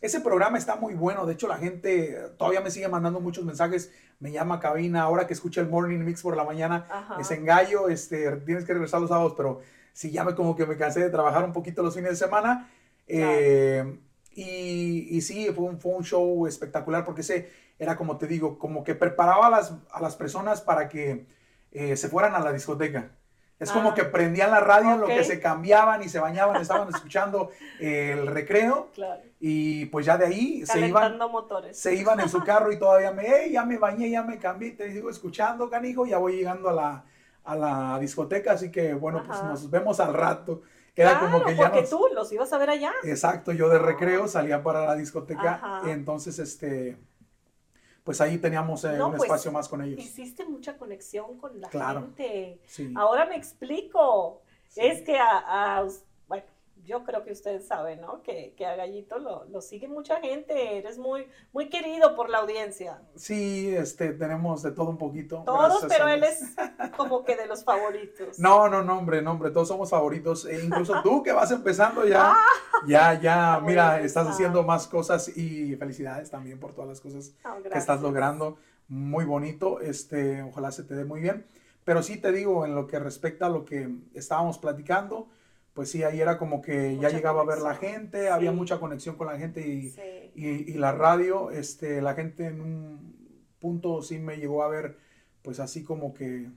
ese 0.01 0.21
programa 0.21 0.57
está 0.57 0.77
muy 0.77 0.95
bueno, 0.95 1.27
de 1.27 1.35
hecho 1.35 1.47
la 1.47 1.59
gente 1.59 2.17
todavía 2.39 2.63
me 2.63 2.71
sigue 2.71 2.89
mandando 2.89 3.21
muchos 3.21 3.45
mensajes, 3.45 3.93
me 4.19 4.33
llama 4.33 4.57
a 4.57 4.61
cabina, 4.61 5.03
ahora 5.03 5.27
que 5.27 5.35
escucha 5.35 5.61
el 5.61 5.69
Morning 5.69 5.99
Mix 5.99 6.23
por 6.23 6.37
la 6.37 6.45
mañana, 6.45 6.87
Ajá. 6.91 7.15
me 7.15 7.19
dicen, 7.19 7.45
gallo, 7.45 7.89
este, 7.89 8.35
tienes 8.39 8.65
que 8.65 8.73
regresar 8.73 9.01
los 9.01 9.11
sábados, 9.11 9.35
pero 9.37 9.61
sí 9.93 10.11
ya 10.11 10.25
me 10.25 10.35
como 10.35 10.57
que 10.57 10.65
me 10.65 10.77
cansé 10.77 11.01
de 11.01 11.11
trabajar 11.11 11.45
un 11.45 11.53
poquito 11.53 11.83
los 11.83 11.95
fines 11.95 12.11
de 12.11 12.17
semana. 12.17 12.71
eh, 13.07 13.99
y, 14.35 15.09
y 15.17 15.21
sí, 15.21 15.49
fue 15.53 15.65
un, 15.65 15.81
fue 15.81 15.93
un 15.95 16.05
show 16.05 16.47
espectacular 16.47 17.05
porque 17.05 17.23
ese 17.23 17.51
era 17.79 17.97
como 17.97 18.19
te 18.19 18.27
digo, 18.27 18.59
como 18.59 18.83
que 18.85 18.95
preparaba 18.95 19.47
a 19.47 19.51
las, 19.51 19.75
a 19.91 20.01
las 20.01 20.17
personas 20.17 20.61
para 20.61 20.89
que 20.89 21.27
eh, 21.73 21.97
se 21.97 22.09
fueran 22.09 22.35
a 22.35 22.41
la 22.41 22.53
discoteca. 22.53 23.11
Es 23.61 23.73
como 23.73 23.91
Ah. 23.91 23.95
que 23.95 24.05
prendían 24.05 24.53
la 24.53 24.61
radio 24.61 24.97
lo 24.97 25.07
que 25.09 25.25
se 25.25 25.41
cambiaban 25.41 26.01
y 26.03 26.09
se 26.09 26.21
bañaban, 26.21 26.61
estaban 26.63 26.89
escuchando 26.91 27.51
eh, 27.81 28.13
el 28.19 28.27
recreo 28.29 28.89
Claro. 28.95 29.21
y 29.41 29.87
pues 29.87 30.07
ya 30.07 30.17
de 30.17 30.27
ahí 30.27 30.65
se 30.65 30.87
iban, 30.87 31.19
motores. 31.19 31.77
se 31.79 31.95
iban 31.95 32.21
en 32.21 32.29
su 32.29 32.43
carro 32.45 32.71
y 32.71 32.79
todavía 32.79 33.11
me, 33.11 33.27
"Ey, 33.27 33.53
ya 33.53 33.65
me 33.65 33.77
bañé, 33.79 34.11
ya 34.11 34.23
me 34.23 34.39
cambié, 34.39 34.71
te 34.73 34.85
digo, 34.89 35.11
escuchando, 35.11 35.69
canijo, 35.69 36.07
ya 36.07 36.19
voy 36.19 36.37
llegando 36.37 36.69
a 36.69 36.73
la, 36.73 37.05
a 37.45 37.57
la 37.57 37.99
discoteca, 37.99 38.53
así 38.53 38.71
que 38.71 38.95
bueno, 38.95 39.25
pues 39.27 39.43
nos 39.43 39.69
vemos 39.71 39.99
al 39.99 40.15
rato. 40.15 40.63
Era 40.95 41.19
Claro, 41.19 41.33
como 41.33 41.45
que 41.45 41.55
ya 41.57 41.63
porque 41.65 41.81
nos... 41.83 41.91
tú 41.91 42.07
los 42.15 42.33
ibas 42.33 42.53
a 42.53 42.59
ver 42.59 42.71
allá. 42.71 42.93
Exacto, 43.05 43.51
yo 43.53 43.69
de 43.69 43.79
recreo 43.81 44.29
salía 44.29 44.63
para 44.63 44.85
la 44.87 44.95
discoteca, 44.95 45.55
Ajá. 45.55 45.83
entonces 45.91 46.39
este, 46.39 46.97
pues 48.09 48.23
ahí 48.23 48.39
teníamos 48.39 48.83
eh, 48.85 48.93
No, 48.97 49.09
un 49.09 49.13
pues, 49.17 49.25
espacio 49.25 49.53
más 49.53 49.69
con 49.69 49.83
ellos. 49.83 50.01
Hiciste 50.01 50.47
mucha 50.47 50.79
conexión 50.79 51.37
con 51.37 51.61
la 51.61 51.69
Claro. 51.69 52.01
gente. 52.01 52.59
Sí. 52.65 52.91
Ahora 52.97 53.27
me 53.27 53.37
explico. 53.37 54.41
Sí. 54.67 54.81
Es 54.83 55.03
que 55.03 55.19
a, 55.19 55.77
a 55.77 55.87
yo 56.89 57.05
creo 57.05 57.23
que 57.23 57.33
ustedes 57.33 57.67
saben, 57.67 58.01
¿no? 58.01 58.23
Que, 58.23 58.55
que 58.57 58.65
a 58.65 58.75
Gallito 58.75 59.19
lo, 59.19 59.45
lo 59.45 59.61
sigue 59.61 59.89
mucha 59.89 60.21
gente. 60.21 60.79
Eres 60.79 60.97
muy, 60.97 61.29
muy 61.53 61.69
querido 61.69 62.17
por 62.17 62.31
la 62.31 62.39
audiencia. 62.39 63.03
Sí, 63.15 63.75
este, 63.77 64.15
tenemos 64.15 64.63
de 64.63 64.73
todo 64.73 64.89
un 64.89 64.97
poquito. 64.97 65.43
Todos, 65.45 65.85
pero 65.87 66.09
él 66.09 66.25
es 66.25 66.41
como 66.97 67.25
que 67.25 67.37
de 67.37 67.47
los 67.47 67.63
favoritos. 67.63 68.39
No, 68.49 68.69
no, 68.69 68.83
no, 68.83 68.99
hombre, 68.99 69.21
no, 69.21 69.33
hombre, 69.33 69.51
todos 69.51 69.69
somos 69.69 69.91
favoritos. 69.91 70.47
E 70.47 70.65
incluso 70.65 71.03
tú 71.03 71.23
que 71.23 71.33
vas 71.33 71.51
empezando 71.51 72.07
ya, 72.07 72.35
ya, 72.87 73.21
ya, 73.21 73.59
Voy 73.59 73.71
mira, 73.71 74.01
estás 74.01 74.27
haciendo 74.27 74.63
más 74.63 74.87
cosas 74.87 75.29
y 75.37 75.77
felicidades 75.77 76.31
también 76.31 76.59
por 76.59 76.73
todas 76.73 76.89
las 76.89 77.01
cosas 77.01 77.35
que 77.71 77.79
estás 77.79 78.01
logrando. 78.01 78.57
Muy 78.89 79.27
bonito, 79.27 79.81
este, 79.81 80.43
ojalá 80.43 80.71
se 80.71 80.85
te 80.85 80.95
dé 80.95 81.05
muy 81.05 81.21
bien. 81.21 81.47
Pero 81.85 82.03
sí 82.03 82.17
te 82.17 82.33
digo, 82.33 82.65
en 82.65 82.75
lo 82.75 82.87
que 82.87 82.99
respecta 82.99 83.47
a 83.47 83.51
lo 83.51 83.67
que 83.67 83.91
estábamos 84.15 84.59
platicando, 84.59 85.29
pues 85.79 85.93
sí, 85.93 86.03
ahí 86.03 86.21
era 86.21 86.39
como 86.39 86.61
que 86.61 86.99
ya 86.99 87.09
llegaba 87.09 87.43
a 87.43 87.45
ver 87.45 87.61
la 87.61 87.77
gente, 87.77 88.31
había 88.31 88.51
mucha 88.51 88.81
conexión 88.81 89.15
con 89.15 89.29
la 89.29 89.39
gente 89.39 89.61
y, 89.61 89.95
y, 90.35 90.73
la 90.73 90.91
radio, 90.91 91.53
este, 91.53 92.03
la 92.03 92.15
gente 92.15 92.47
en 92.47 92.61
un 92.61 93.37
punto 93.61 94.03
sí 94.03 94.19
me 94.19 94.39
llegó 94.39 94.65
a 94.65 94.69
ver, 94.69 94.99
pues 95.41 95.61
así 95.61 95.85
como 95.85 96.15
que 96.15 96.51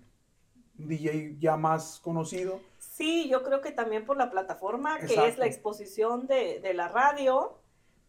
un 0.80 0.88
DJ 0.88 1.36
ya 1.38 1.56
más 1.56 2.00
conocido. 2.00 2.62
Sí, 2.80 3.30
yo 3.30 3.44
creo 3.44 3.62
que 3.62 3.72
también 3.72 4.08
por 4.08 4.18
la 4.18 4.32
plataforma, 4.32 4.98
que 4.98 5.28
es 5.28 5.38
la 5.38 5.46
exposición 5.46 6.26
de, 6.26 6.60
de 6.60 6.74
la 6.74 6.88
radio, 6.88 7.60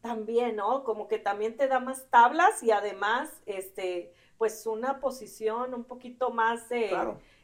también, 0.00 0.56
¿no? 0.56 0.82
Como 0.82 1.08
que 1.08 1.18
también 1.18 1.58
te 1.58 1.68
da 1.68 1.78
más 1.78 2.08
tablas 2.08 2.62
y 2.62 2.70
además, 2.70 3.28
este, 3.44 4.14
pues 4.38 4.66
una 4.66 4.98
posición 4.98 5.74
un 5.74 5.84
poquito 5.84 6.30
más, 6.30 6.70
de, 6.70 6.90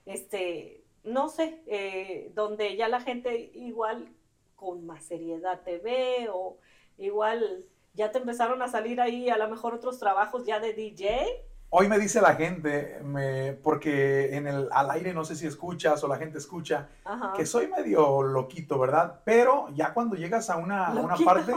este, 0.07 0.88
no 1.08 1.28
sé, 1.28 1.62
eh, 1.66 2.30
donde 2.34 2.76
ya 2.76 2.88
la 2.88 3.00
gente 3.00 3.50
igual 3.54 4.12
con 4.56 4.86
más 4.86 5.04
seriedad 5.04 5.60
te 5.64 5.78
ve 5.78 6.28
o 6.32 6.58
igual 6.98 7.64
ya 7.94 8.12
te 8.12 8.18
empezaron 8.18 8.62
a 8.62 8.68
salir 8.68 9.00
ahí 9.00 9.28
a 9.28 9.38
lo 9.38 9.48
mejor 9.48 9.74
otros 9.74 9.98
trabajos 9.98 10.46
ya 10.46 10.60
de 10.60 10.72
DJ. 10.72 11.26
Hoy 11.70 11.86
me 11.86 11.98
dice 11.98 12.22
la 12.22 12.34
gente, 12.34 12.98
me, 13.04 13.52
porque 13.52 14.34
en 14.34 14.46
el, 14.46 14.68
al 14.72 14.90
aire 14.90 15.12
no 15.12 15.24
sé 15.24 15.36
si 15.36 15.46
escuchas 15.46 16.02
o 16.02 16.08
la 16.08 16.16
gente 16.16 16.38
escucha, 16.38 16.88
que 17.36 17.44
soy 17.44 17.68
medio 17.68 18.22
loquito, 18.22 18.78
¿verdad? 18.78 19.20
Pero 19.24 19.68
ya 19.74 19.92
cuando 19.92 20.16
llegas 20.16 20.48
a 20.48 20.56
una, 20.56 20.90
una 20.92 21.16
parte, 21.16 21.52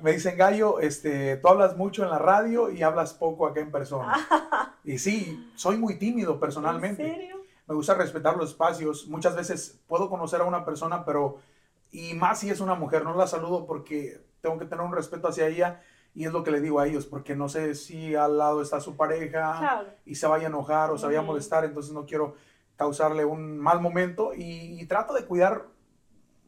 me 0.00 0.12
dicen, 0.12 0.38
Gallo, 0.38 0.80
este, 0.80 1.36
tú 1.36 1.48
hablas 1.48 1.76
mucho 1.76 2.02
en 2.02 2.08
la 2.08 2.18
radio 2.18 2.70
y 2.70 2.82
hablas 2.82 3.12
poco 3.12 3.46
acá 3.46 3.60
en 3.60 3.70
persona. 3.70 4.14
y 4.84 4.98
sí, 4.98 5.50
soy 5.54 5.76
muy 5.76 5.98
tímido 5.98 6.40
personalmente. 6.40 7.06
¿En 7.06 7.14
serio? 7.14 7.39
Me 7.70 7.76
gusta 7.76 7.94
respetar 7.94 8.36
los 8.36 8.50
espacios. 8.50 9.06
Muchas 9.06 9.36
veces 9.36 9.80
puedo 9.86 10.10
conocer 10.10 10.40
a 10.40 10.44
una 10.44 10.64
persona, 10.64 11.04
pero, 11.04 11.38
y 11.92 12.14
más 12.14 12.40
si 12.40 12.50
es 12.50 12.60
una 12.60 12.74
mujer, 12.74 13.04
no 13.04 13.14
la 13.14 13.28
saludo 13.28 13.64
porque 13.64 14.20
tengo 14.40 14.58
que 14.58 14.66
tener 14.66 14.84
un 14.84 14.92
respeto 14.92 15.28
hacia 15.28 15.46
ella. 15.46 15.80
Y 16.12 16.26
es 16.26 16.32
lo 16.32 16.42
que 16.42 16.50
le 16.50 16.60
digo 16.60 16.80
a 16.80 16.88
ellos, 16.88 17.06
porque 17.06 17.36
no 17.36 17.48
sé 17.48 17.76
si 17.76 18.16
al 18.16 18.36
lado 18.36 18.60
está 18.60 18.80
su 18.80 18.96
pareja 18.96 19.86
y 20.04 20.16
se 20.16 20.26
vaya 20.26 20.46
a 20.46 20.48
enojar 20.48 20.90
o 20.90 20.98
se 20.98 21.06
vaya 21.06 21.20
a 21.20 21.22
molestar, 21.22 21.64
entonces 21.64 21.92
no 21.92 22.04
quiero 22.04 22.34
causarle 22.74 23.24
un 23.24 23.56
mal 23.58 23.80
momento 23.80 24.32
y 24.34 24.84
trato 24.86 25.14
de 25.14 25.24
cuidar 25.24 25.66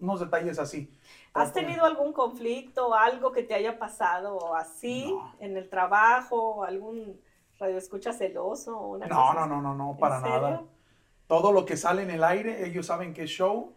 unos 0.01 0.19
detalles 0.19 0.59
así. 0.59 0.93
¿Has 1.35 1.53
tenido 1.53 1.85
algún 1.85 2.13
conflicto, 2.13 2.95
algo 2.95 3.33
que 3.33 3.43
te 3.43 3.55
haya 3.55 3.79
pasado 3.79 4.55
así 4.55 5.17
en 5.39 5.57
el 5.57 5.71
trabajo, 5.71 6.65
algún 6.65 7.21
radioescucha 7.59 8.13
celoso? 8.13 8.77
Una 8.79 9.07
no, 9.07 9.33
no, 9.33 9.47
no, 9.47 9.63
no, 9.63 9.75
no, 9.75 9.97
para 9.97 10.21
nada. 10.21 10.63
Todo 11.33 11.51
lo 11.51 11.65
que 11.65 11.79
sale 11.79 12.03
en 12.03 12.11
el 12.11 12.25
aire, 12.25 12.67
ellos 12.67 12.85
saben 12.85 13.15
que 13.15 13.23
es 13.23 13.31
show 13.31 13.73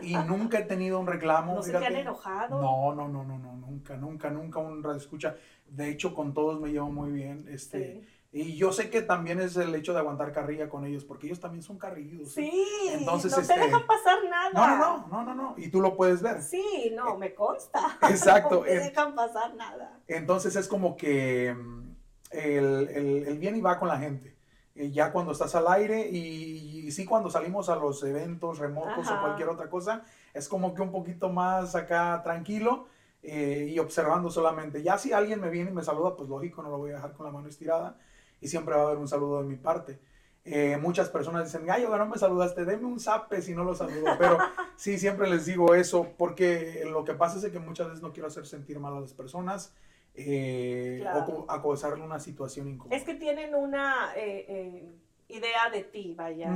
y 0.00 0.14
nunca 0.28 0.60
he 0.60 0.62
tenido 0.62 1.00
un 1.00 1.08
reclamo. 1.08 1.56
¿No 1.56 1.62
se 1.64 1.72
te 1.72 1.84
han 1.84 1.96
enojado? 1.96 2.62
No, 2.62 2.94
no, 2.94 3.08
no, 3.08 3.24
no, 3.24 3.36
no, 3.36 3.56
nunca, 3.56 3.96
nunca, 3.96 4.30
nunca 4.30 4.60
un 4.60 4.80
radioescucha. 4.80 5.34
De 5.66 5.88
hecho, 5.90 6.14
con 6.14 6.32
todos 6.32 6.60
me 6.60 6.70
llevo 6.70 6.88
muy 6.88 7.10
bien. 7.10 7.48
Este, 7.50 8.06
y 8.30 8.54
yo 8.54 8.70
sé 8.70 8.90
que 8.90 9.02
también 9.02 9.40
es 9.40 9.56
el 9.56 9.74
hecho 9.74 9.92
de 9.92 9.98
aguantar 9.98 10.30
carrilla 10.30 10.68
con 10.68 10.86
ellos, 10.86 11.04
porque 11.04 11.26
ellos 11.26 11.40
también 11.40 11.64
son 11.64 11.78
carrillos. 11.78 12.28
¿eh? 12.38 12.48
Sí, 12.48 12.90
Entonces, 12.92 13.32
no 13.32 13.38
te 13.38 13.42
este, 13.42 13.58
dejan 13.58 13.86
pasar 13.88 14.18
nada. 14.30 14.50
No, 14.52 14.76
no, 14.76 15.08
no, 15.08 15.24
no, 15.24 15.34
no, 15.34 15.54
y 15.56 15.68
tú 15.68 15.80
lo 15.80 15.96
puedes 15.96 16.22
ver. 16.22 16.40
Sí, 16.40 16.94
no, 16.94 17.16
me 17.16 17.34
consta. 17.34 17.98
Exacto. 18.08 18.60
no 18.60 18.62
te 18.62 18.78
dejan 18.78 19.16
pasar 19.16 19.56
nada. 19.56 19.98
Entonces 20.06 20.54
es 20.54 20.68
como 20.68 20.96
que 20.96 21.52
mm, 21.54 21.96
el, 22.30 22.88
el, 22.88 23.24
el 23.26 23.38
bien 23.40 23.56
y 23.56 23.60
va 23.60 23.80
con 23.80 23.88
la 23.88 23.98
gente. 23.98 24.38
Eh, 24.80 24.90
ya 24.90 25.12
cuando 25.12 25.32
estás 25.32 25.54
al 25.54 25.66
aire 25.68 26.08
y, 26.08 26.69
sí 26.90 27.04
cuando 27.04 27.30
salimos 27.30 27.68
a 27.68 27.76
los 27.76 28.02
eventos 28.02 28.58
remotos 28.58 29.10
o 29.10 29.20
cualquier 29.20 29.48
otra 29.48 29.68
cosa, 29.68 30.04
es 30.34 30.48
como 30.48 30.74
que 30.74 30.82
un 30.82 30.90
poquito 30.90 31.28
más 31.28 31.74
acá 31.74 32.20
tranquilo. 32.22 32.86
Eh, 33.22 33.68
y 33.70 33.78
observando 33.78 34.30
solamente. 34.30 34.82
Ya 34.82 34.96
si 34.96 35.12
alguien 35.12 35.42
me 35.42 35.50
viene 35.50 35.70
y 35.70 35.74
me 35.74 35.82
saluda, 35.82 36.16
pues 36.16 36.30
lógico, 36.30 36.62
no 36.62 36.70
lo 36.70 36.78
voy 36.78 36.92
a 36.92 36.94
dejar 36.94 37.12
con 37.12 37.26
la 37.26 37.32
mano 37.32 37.48
estirada 37.48 37.98
y 38.40 38.48
siempre 38.48 38.74
va 38.74 38.80
a 38.80 38.84
haber 38.86 38.96
un 38.96 39.08
saludo 39.08 39.42
de 39.42 39.48
mi 39.48 39.56
parte. 39.56 40.00
Eh, 40.44 40.78
muchas 40.78 41.10
personas 41.10 41.44
dicen, 41.44 41.66
Gallo, 41.66 41.94
no 41.96 42.06
me 42.06 42.16
saludaste, 42.16 42.64
deme 42.64 42.86
un 42.86 42.98
zape 42.98 43.42
si 43.42 43.54
no 43.54 43.62
lo 43.62 43.74
saludo. 43.74 44.04
Pero 44.18 44.38
sí, 44.76 44.98
siempre 44.98 45.28
les 45.28 45.46
digo 45.46 45.74
eso, 45.74 46.08
porque 46.16 46.82
lo 46.90 47.04
que 47.04 47.14
pasa 47.14 47.44
es 47.44 47.52
que 47.52 47.58
muchas 47.58 47.88
veces 47.88 48.02
no 48.02 48.12
quiero 48.12 48.28
hacer 48.28 48.46
sentir 48.46 48.80
mal 48.80 48.96
a 48.96 49.00
las 49.00 49.12
personas 49.12 49.74
eh, 50.14 51.04
o 51.14 51.44
acosarle 51.48 52.02
una 52.02 52.18
situación 52.18 52.68
incómoda. 52.68 52.96
Es 52.96 53.04
que 53.04 53.14
tienen 53.14 53.54
una 53.54 54.12
eh, 54.16 54.90
idea 55.30 55.70
de 55.70 55.84
ti, 55.84 56.14
vaya, 56.16 56.50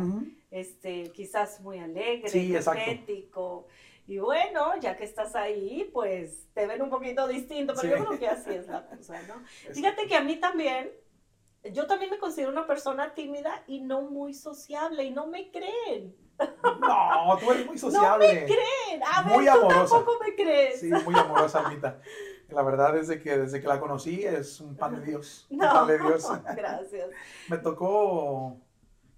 este, 0.50 1.10
quizás 1.12 1.60
muy 1.60 1.78
alegre, 1.78 2.28
sí, 2.28 2.54
energético. 2.54 3.66
Y 4.06 4.18
bueno, 4.18 4.76
ya 4.80 4.96
que 4.96 5.04
estás 5.04 5.34
ahí, 5.34 5.90
pues 5.92 6.46
te 6.52 6.66
ven 6.66 6.82
un 6.82 6.90
poquito 6.90 7.26
distinto, 7.26 7.72
pero 7.80 7.96
yo 7.96 8.04
creo 8.04 8.18
que 8.18 8.28
así 8.28 8.50
es 8.50 8.68
la 8.68 8.86
cosa, 8.88 9.20
¿no? 9.26 9.42
Fíjate 9.72 10.06
que 10.06 10.14
a 10.14 10.20
mí 10.20 10.36
también 10.36 10.90
yo 11.72 11.86
también 11.86 12.10
me 12.10 12.18
considero 12.18 12.50
una 12.50 12.66
persona 12.66 13.14
tímida 13.14 13.62
y 13.66 13.80
no 13.80 14.02
muy 14.02 14.34
sociable 14.34 15.04
y 15.04 15.10
no 15.10 15.26
me 15.26 15.50
creen. 15.50 16.14
No, 16.38 17.38
tú 17.38 17.52
eres 17.52 17.66
muy 17.66 17.78
sociable. 17.78 18.26
No 18.34 18.40
me 18.40 18.44
creen. 18.44 19.02
A 19.10 19.22
ver, 19.22 19.34
muy 19.34 19.46
tú 19.46 19.68
tampoco 19.68 20.18
me 20.20 20.34
crees. 20.34 20.80
Sí, 20.80 20.90
muy 20.90 21.14
amorosa, 21.14 21.60
Almita. 21.60 22.00
La 22.48 22.62
verdad 22.62 22.96
es 22.96 23.08
que 23.20 23.38
desde 23.38 23.60
que 23.60 23.66
la 23.66 23.80
conocí 23.80 24.24
es 24.24 24.60
un 24.60 24.76
pan 24.76 24.96
de 24.96 25.06
Dios. 25.06 25.46
No, 25.50 25.66
un 25.66 25.72
pan 25.72 25.86
de 25.88 25.98
Dios. 25.98 26.28
Gracias. 26.54 27.10
me 27.48 27.58
tocó 27.58 28.58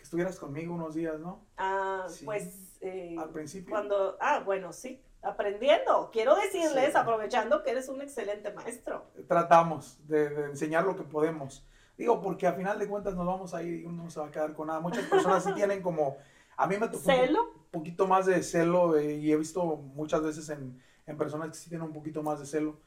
estuvieras 0.06 0.38
conmigo 0.38 0.74
unos 0.74 0.94
días, 0.94 1.20
¿no? 1.20 1.44
Ah, 1.56 2.06
pues. 2.24 2.78
Eh, 2.80 3.16
Al 3.18 3.30
principio. 3.30 3.70
Cuando. 3.70 4.16
Ah, 4.20 4.40
bueno, 4.44 4.72
sí. 4.72 5.02
Aprendiendo. 5.22 6.10
Quiero 6.12 6.36
decirles, 6.36 6.94
aprovechando 6.94 7.62
que 7.62 7.70
eres 7.70 7.88
un 7.88 8.00
excelente 8.00 8.52
maestro. 8.52 9.06
Tratamos 9.26 9.98
de, 10.06 10.30
de 10.30 10.44
enseñar 10.46 10.84
lo 10.84 10.96
que 10.96 11.02
podemos. 11.02 11.66
Digo, 11.98 12.20
porque 12.20 12.46
a 12.46 12.52
final 12.52 12.78
de 12.78 12.86
cuentas 12.86 13.14
nos 13.14 13.26
vamos 13.26 13.54
a 13.54 13.62
ir 13.62 13.80
y 13.80 13.84
uno 13.84 14.04
no 14.04 14.10
se 14.10 14.20
va 14.20 14.26
a 14.26 14.30
quedar 14.30 14.52
con 14.54 14.68
nada. 14.68 14.80
Muchas 14.80 15.04
personas 15.06 15.42
sí 15.42 15.52
tienen 15.54 15.82
como, 15.82 16.16
a 16.56 16.66
mí 16.66 16.76
me 16.78 16.88
tocó 16.88 17.04
¿Celo? 17.04 17.42
un 17.42 17.70
poquito 17.70 18.06
más 18.06 18.26
de 18.26 18.42
celo 18.42 18.96
eh, 18.96 19.16
y 19.16 19.32
he 19.32 19.36
visto 19.36 19.64
muchas 19.76 20.22
veces 20.22 20.48
en, 20.50 20.80
en, 21.06 21.16
personas 21.16 21.48
que 21.48 21.54
sí 21.54 21.68
tienen 21.68 21.88
un 21.88 21.94
poquito 21.94 22.22
más 22.22 22.38
de 22.38 22.46
celo 22.46 22.78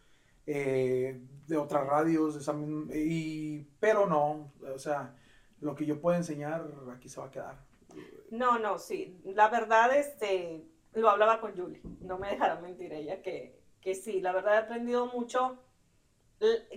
eh, 0.45 1.19
de 1.47 1.57
otras 1.57 1.85
radios, 1.85 2.35
esa, 2.35 2.55
y, 2.93 3.67
pero 3.79 4.05
no, 4.05 4.51
o 4.73 4.79
sea, 4.79 5.15
lo 5.61 5.75
que 5.75 5.85
yo 5.85 5.99
puedo 5.99 6.17
enseñar 6.17 6.65
aquí 6.93 7.09
se 7.09 7.19
va 7.19 7.27
a 7.27 7.31
quedar. 7.31 7.65
No, 8.31 8.59
no, 8.59 8.77
sí, 8.77 9.19
la 9.23 9.49
verdad, 9.49 9.95
este, 9.95 10.65
lo 10.93 11.09
hablaba 11.09 11.41
con 11.41 11.55
Julie, 11.57 11.81
no 12.01 12.17
me 12.17 12.29
dejará 12.29 12.59
mentir 12.59 12.93
ella, 12.93 13.21
que, 13.21 13.59
que 13.81 13.95
sí, 13.95 14.21
la 14.21 14.31
verdad 14.31 14.55
he 14.55 14.57
aprendido 14.59 15.07
mucho 15.07 15.59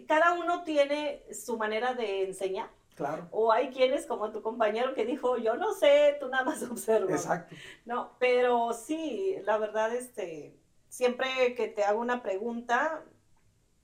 cada 0.06 0.32
uno 0.34 0.64
tiene 0.64 1.24
su 1.32 1.56
manera 1.56 1.94
de 1.94 2.24
enseñar. 2.24 2.70
Claro. 2.94 3.28
O 3.30 3.52
hay 3.52 3.70
quienes, 3.70 4.06
como 4.06 4.30
tu 4.32 4.42
compañero, 4.42 4.94
que 4.94 5.06
dijo, 5.06 5.38
yo 5.38 5.56
no 5.56 5.72
sé, 5.72 6.16
tú 6.20 6.28
nada 6.28 6.44
más 6.44 6.62
observas. 6.70 7.22
Exacto. 7.22 7.54
No, 7.84 8.16
pero 8.18 8.72
sí, 8.72 9.36
la 9.44 9.58
verdad, 9.58 9.94
este, 9.94 10.58
siempre 10.88 11.54
que 11.54 11.68
te 11.68 11.84
hago 11.84 12.00
una 12.00 12.22
pregunta, 12.22 13.02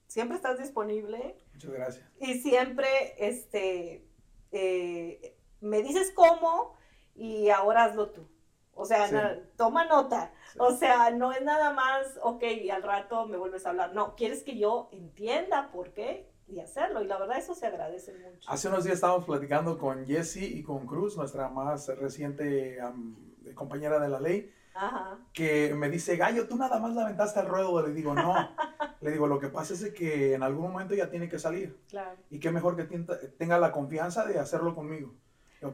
siempre 0.08 0.36
estás 0.36 0.58
disponible. 0.58 1.36
Muchas 1.54 1.70
gracias. 1.70 2.06
Y 2.20 2.34
siempre, 2.40 3.14
este, 3.18 4.04
eh, 4.52 5.36
me 5.60 5.82
dices 5.82 6.12
cómo 6.14 6.76
y 7.14 7.50
ahora 7.50 7.84
hazlo 7.84 8.10
tú. 8.10 8.28
O 8.74 8.84
sea, 8.84 9.40
toma 9.56 9.86
nota. 9.86 10.32
O 10.56 10.70
sea, 10.70 11.10
no 11.10 11.32
es 11.32 11.42
nada 11.42 11.72
más, 11.72 12.16
ok, 12.22 12.44
y 12.44 12.70
al 12.70 12.84
rato 12.84 13.26
me 13.26 13.36
vuelves 13.36 13.66
a 13.66 13.70
hablar. 13.70 13.92
No, 13.92 14.14
quieres 14.14 14.44
que 14.44 14.56
yo 14.56 14.88
entienda 14.92 15.70
por 15.72 15.92
qué 15.92 16.30
y 16.46 16.60
hacerlo. 16.60 17.02
Y 17.02 17.08
la 17.08 17.18
verdad, 17.18 17.38
eso 17.38 17.56
se 17.56 17.66
agradece 17.66 18.12
mucho. 18.12 18.48
Hace 18.48 18.68
unos 18.68 18.84
días 18.84 18.94
estábamos 18.94 19.24
platicando 19.24 19.78
con 19.78 20.06
Jessie 20.06 20.46
y 20.46 20.62
con 20.62 20.86
Cruz, 20.86 21.16
nuestra 21.16 21.48
más 21.48 21.88
reciente 21.88 22.78
compañera 23.54 23.98
de 23.98 24.08
la 24.08 24.20
ley. 24.20 24.52
Ajá. 24.78 25.18
que 25.32 25.74
me 25.74 25.90
dice, 25.90 26.16
Gallo, 26.16 26.46
tú 26.46 26.56
nada 26.56 26.78
más 26.78 26.94
la 26.94 27.02
aventaste 27.02 27.40
al 27.40 27.48
ruedo. 27.48 27.86
Le 27.86 27.92
digo, 27.92 28.14
no. 28.14 28.34
Le 29.00 29.12
digo, 29.12 29.26
lo 29.26 29.38
que 29.38 29.48
pasa 29.48 29.74
es 29.74 29.92
que 29.92 30.34
en 30.34 30.42
algún 30.42 30.70
momento 30.70 30.94
ya 30.94 31.10
tiene 31.10 31.28
que 31.28 31.38
salir. 31.38 31.78
Claro. 31.88 32.16
Y 32.30 32.40
qué 32.40 32.50
mejor 32.50 32.76
que 32.76 32.84
tenga 33.38 33.58
la 33.58 33.72
confianza 33.72 34.24
de 34.26 34.38
hacerlo 34.38 34.74
conmigo 34.74 35.12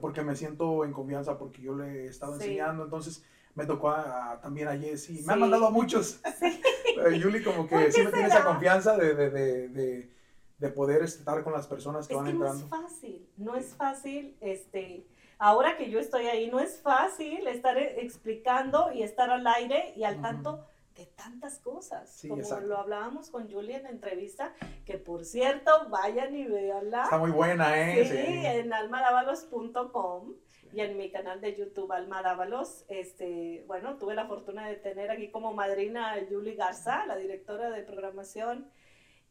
porque 0.00 0.22
me 0.22 0.34
siento 0.34 0.84
en 0.84 0.92
confianza 0.92 1.38
porque 1.38 1.62
yo 1.62 1.74
le 1.74 2.04
he 2.04 2.06
estado 2.06 2.34
enseñando, 2.34 2.84
entonces 2.84 3.24
me 3.54 3.66
tocó 3.66 3.94
también 4.42 4.68
a 4.68 4.76
Jessy, 4.76 5.22
me 5.24 5.34
han 5.34 5.40
mandado 5.40 5.66
a 5.66 5.70
muchos, 5.70 6.20
sí. 6.40 6.60
Yuli 7.20 7.42
como 7.42 7.66
que 7.66 7.92
sí 7.92 8.02
me 8.02 8.10
tiene 8.10 8.28
esa 8.28 8.44
confianza 8.44 8.96
de, 8.96 9.14
de, 9.14 9.30
de, 9.68 10.10
de, 10.58 10.68
poder 10.70 11.02
estar 11.02 11.42
con 11.44 11.52
las 11.52 11.66
personas 11.66 12.08
que 12.08 12.14
van 12.14 12.28
entrando. 12.28 12.66
No 12.68 12.76
es 12.76 12.82
fácil, 12.82 13.28
no 13.36 13.56
es 13.56 13.74
fácil, 13.74 14.36
este, 14.40 15.06
ahora 15.38 15.76
que 15.76 15.90
yo 15.90 15.98
estoy 15.98 16.26
ahí, 16.26 16.50
no 16.50 16.60
es 16.60 16.80
fácil 16.80 17.46
estar 17.46 17.78
explicando 17.78 18.92
y 18.92 19.02
estar 19.02 19.30
al 19.30 19.46
aire 19.46 19.92
y 19.96 20.04
al 20.04 20.20
tanto 20.20 20.64
de 20.94 21.06
tantas 21.06 21.58
cosas, 21.58 22.24
como 22.28 22.60
lo 22.60 22.78
hablábamos 22.78 23.28
con 23.28 23.50
Julia 23.50 23.78
en 23.78 23.82
la 23.82 23.90
entrevista, 23.90 24.52
que 24.84 24.96
por 24.96 25.24
cierto, 25.24 25.88
vayan 25.90 26.36
y 26.36 26.44
veanla. 26.44 27.04
Está 27.04 27.18
muy 27.18 27.32
buena, 27.32 27.76
¿eh? 27.80 28.04
Sí, 28.04 28.46
en 28.46 28.72
almadavalos.com 28.72 30.34
y 30.72 30.80
en 30.80 30.96
mi 30.96 31.10
canal 31.10 31.40
de 31.40 31.54
YouTube 31.54 31.90
Almadávalos. 31.92 32.84
Este, 32.88 33.64
bueno, 33.66 33.96
tuve 33.96 34.14
la 34.14 34.26
fortuna 34.26 34.68
de 34.68 34.76
tener 34.76 35.10
aquí 35.10 35.30
como 35.30 35.52
madrina 35.52 36.12
a 36.12 36.20
Julie 36.28 36.54
Garza, 36.54 37.06
la 37.06 37.16
directora 37.16 37.70
de 37.70 37.82
programación 37.82 38.68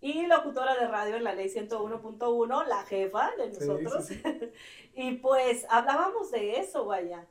y 0.04 0.28
locutora 0.28 0.76
de 0.76 0.86
radio 0.90 1.16
en 1.16 1.24
la 1.24 1.34
ley 1.34 1.48
101.1, 1.48 2.68
la 2.68 2.84
jefa 2.84 3.32
de 3.38 3.48
nosotros. 3.48 4.10
y 4.94 5.14
pues 5.14 5.66
hablábamos 5.70 6.30
de 6.30 6.60
eso, 6.60 6.86
vaya. 6.86 7.26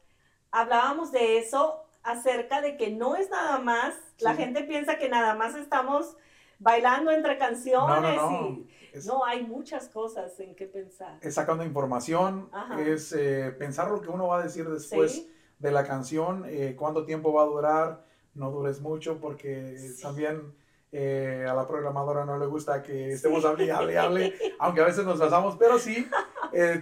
Hablábamos 0.50 1.12
de 1.12 1.37
eso 1.37 1.85
acerca 2.02 2.62
de 2.62 2.78
que 2.78 2.90
no 2.90 3.14
es 3.14 3.28
nada 3.28 3.58
más, 3.58 3.94
la 4.20 4.35
gente 4.35 4.64
piensa 4.64 4.96
que 4.96 5.11
nada 5.11 5.35
más 5.35 5.54
estamos 5.54 6.16
bailando 6.58 7.11
entre 7.11 7.37
canciones 7.37 8.18
y 8.22 9.06
no, 9.06 9.22
hay 9.22 9.44
muchas 9.44 9.90
cosas 9.90 10.40
en 10.40 10.54
qué 10.54 10.64
pensar. 10.64 11.18
Es 11.20 11.35
sacando 11.35 11.64
información, 11.64 12.48
es 12.78 13.12
eh, 13.12 13.54
pensar 13.58 13.90
lo 13.90 14.00
que 14.00 14.08
uno 14.08 14.28
va 14.28 14.40
a 14.40 14.42
decir 14.44 14.66
después 14.66 15.26
de 15.58 15.70
la 15.70 15.85
canción, 15.85 16.44
eh, 16.46 16.74
cuánto 16.74 17.04
tiempo 17.04 17.35
va 17.35 17.42
a 17.42 17.46
durar, 17.46 18.04
no 18.32 18.50
dures 18.50 18.80
mucho 18.80 19.20
porque 19.20 19.76
también 20.00 20.54
eh, 20.92 21.46
a 21.48 21.55
la 21.55 21.66
programadora 21.66 22.24
no 22.24 22.38
le 22.38 22.46
gusta 22.46 22.83
que 22.83 23.12
estemos 23.12 23.44
hablando, 23.44 24.00
hable, 24.00 24.35
aunque 24.61 24.83
a 24.83 24.85
veces 24.85 25.05
nos 25.05 25.18
pasamos, 25.18 25.57
pero 25.59 25.78
sí, 25.78 26.07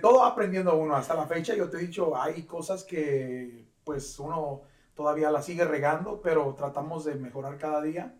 todo 0.02 0.24
aprendiendo 0.24 0.76
uno 0.76 0.96
hasta 0.96 1.14
la 1.14 1.26
fecha, 1.26 1.54
yo 1.54 1.70
te 1.70 1.78
he 1.78 1.80
dicho, 1.80 2.20
hay 2.20 2.42
cosas 2.42 2.84
que 2.84 3.70
pues 3.84 4.18
uno 4.18 4.62
todavía 4.94 5.30
la 5.30 5.40
sigue 5.40 5.64
regando, 5.64 6.20
pero 6.20 6.54
tratamos 6.54 7.04
de 7.06 7.14
mejorar 7.14 7.56
cada 7.56 7.80
día. 7.80 8.14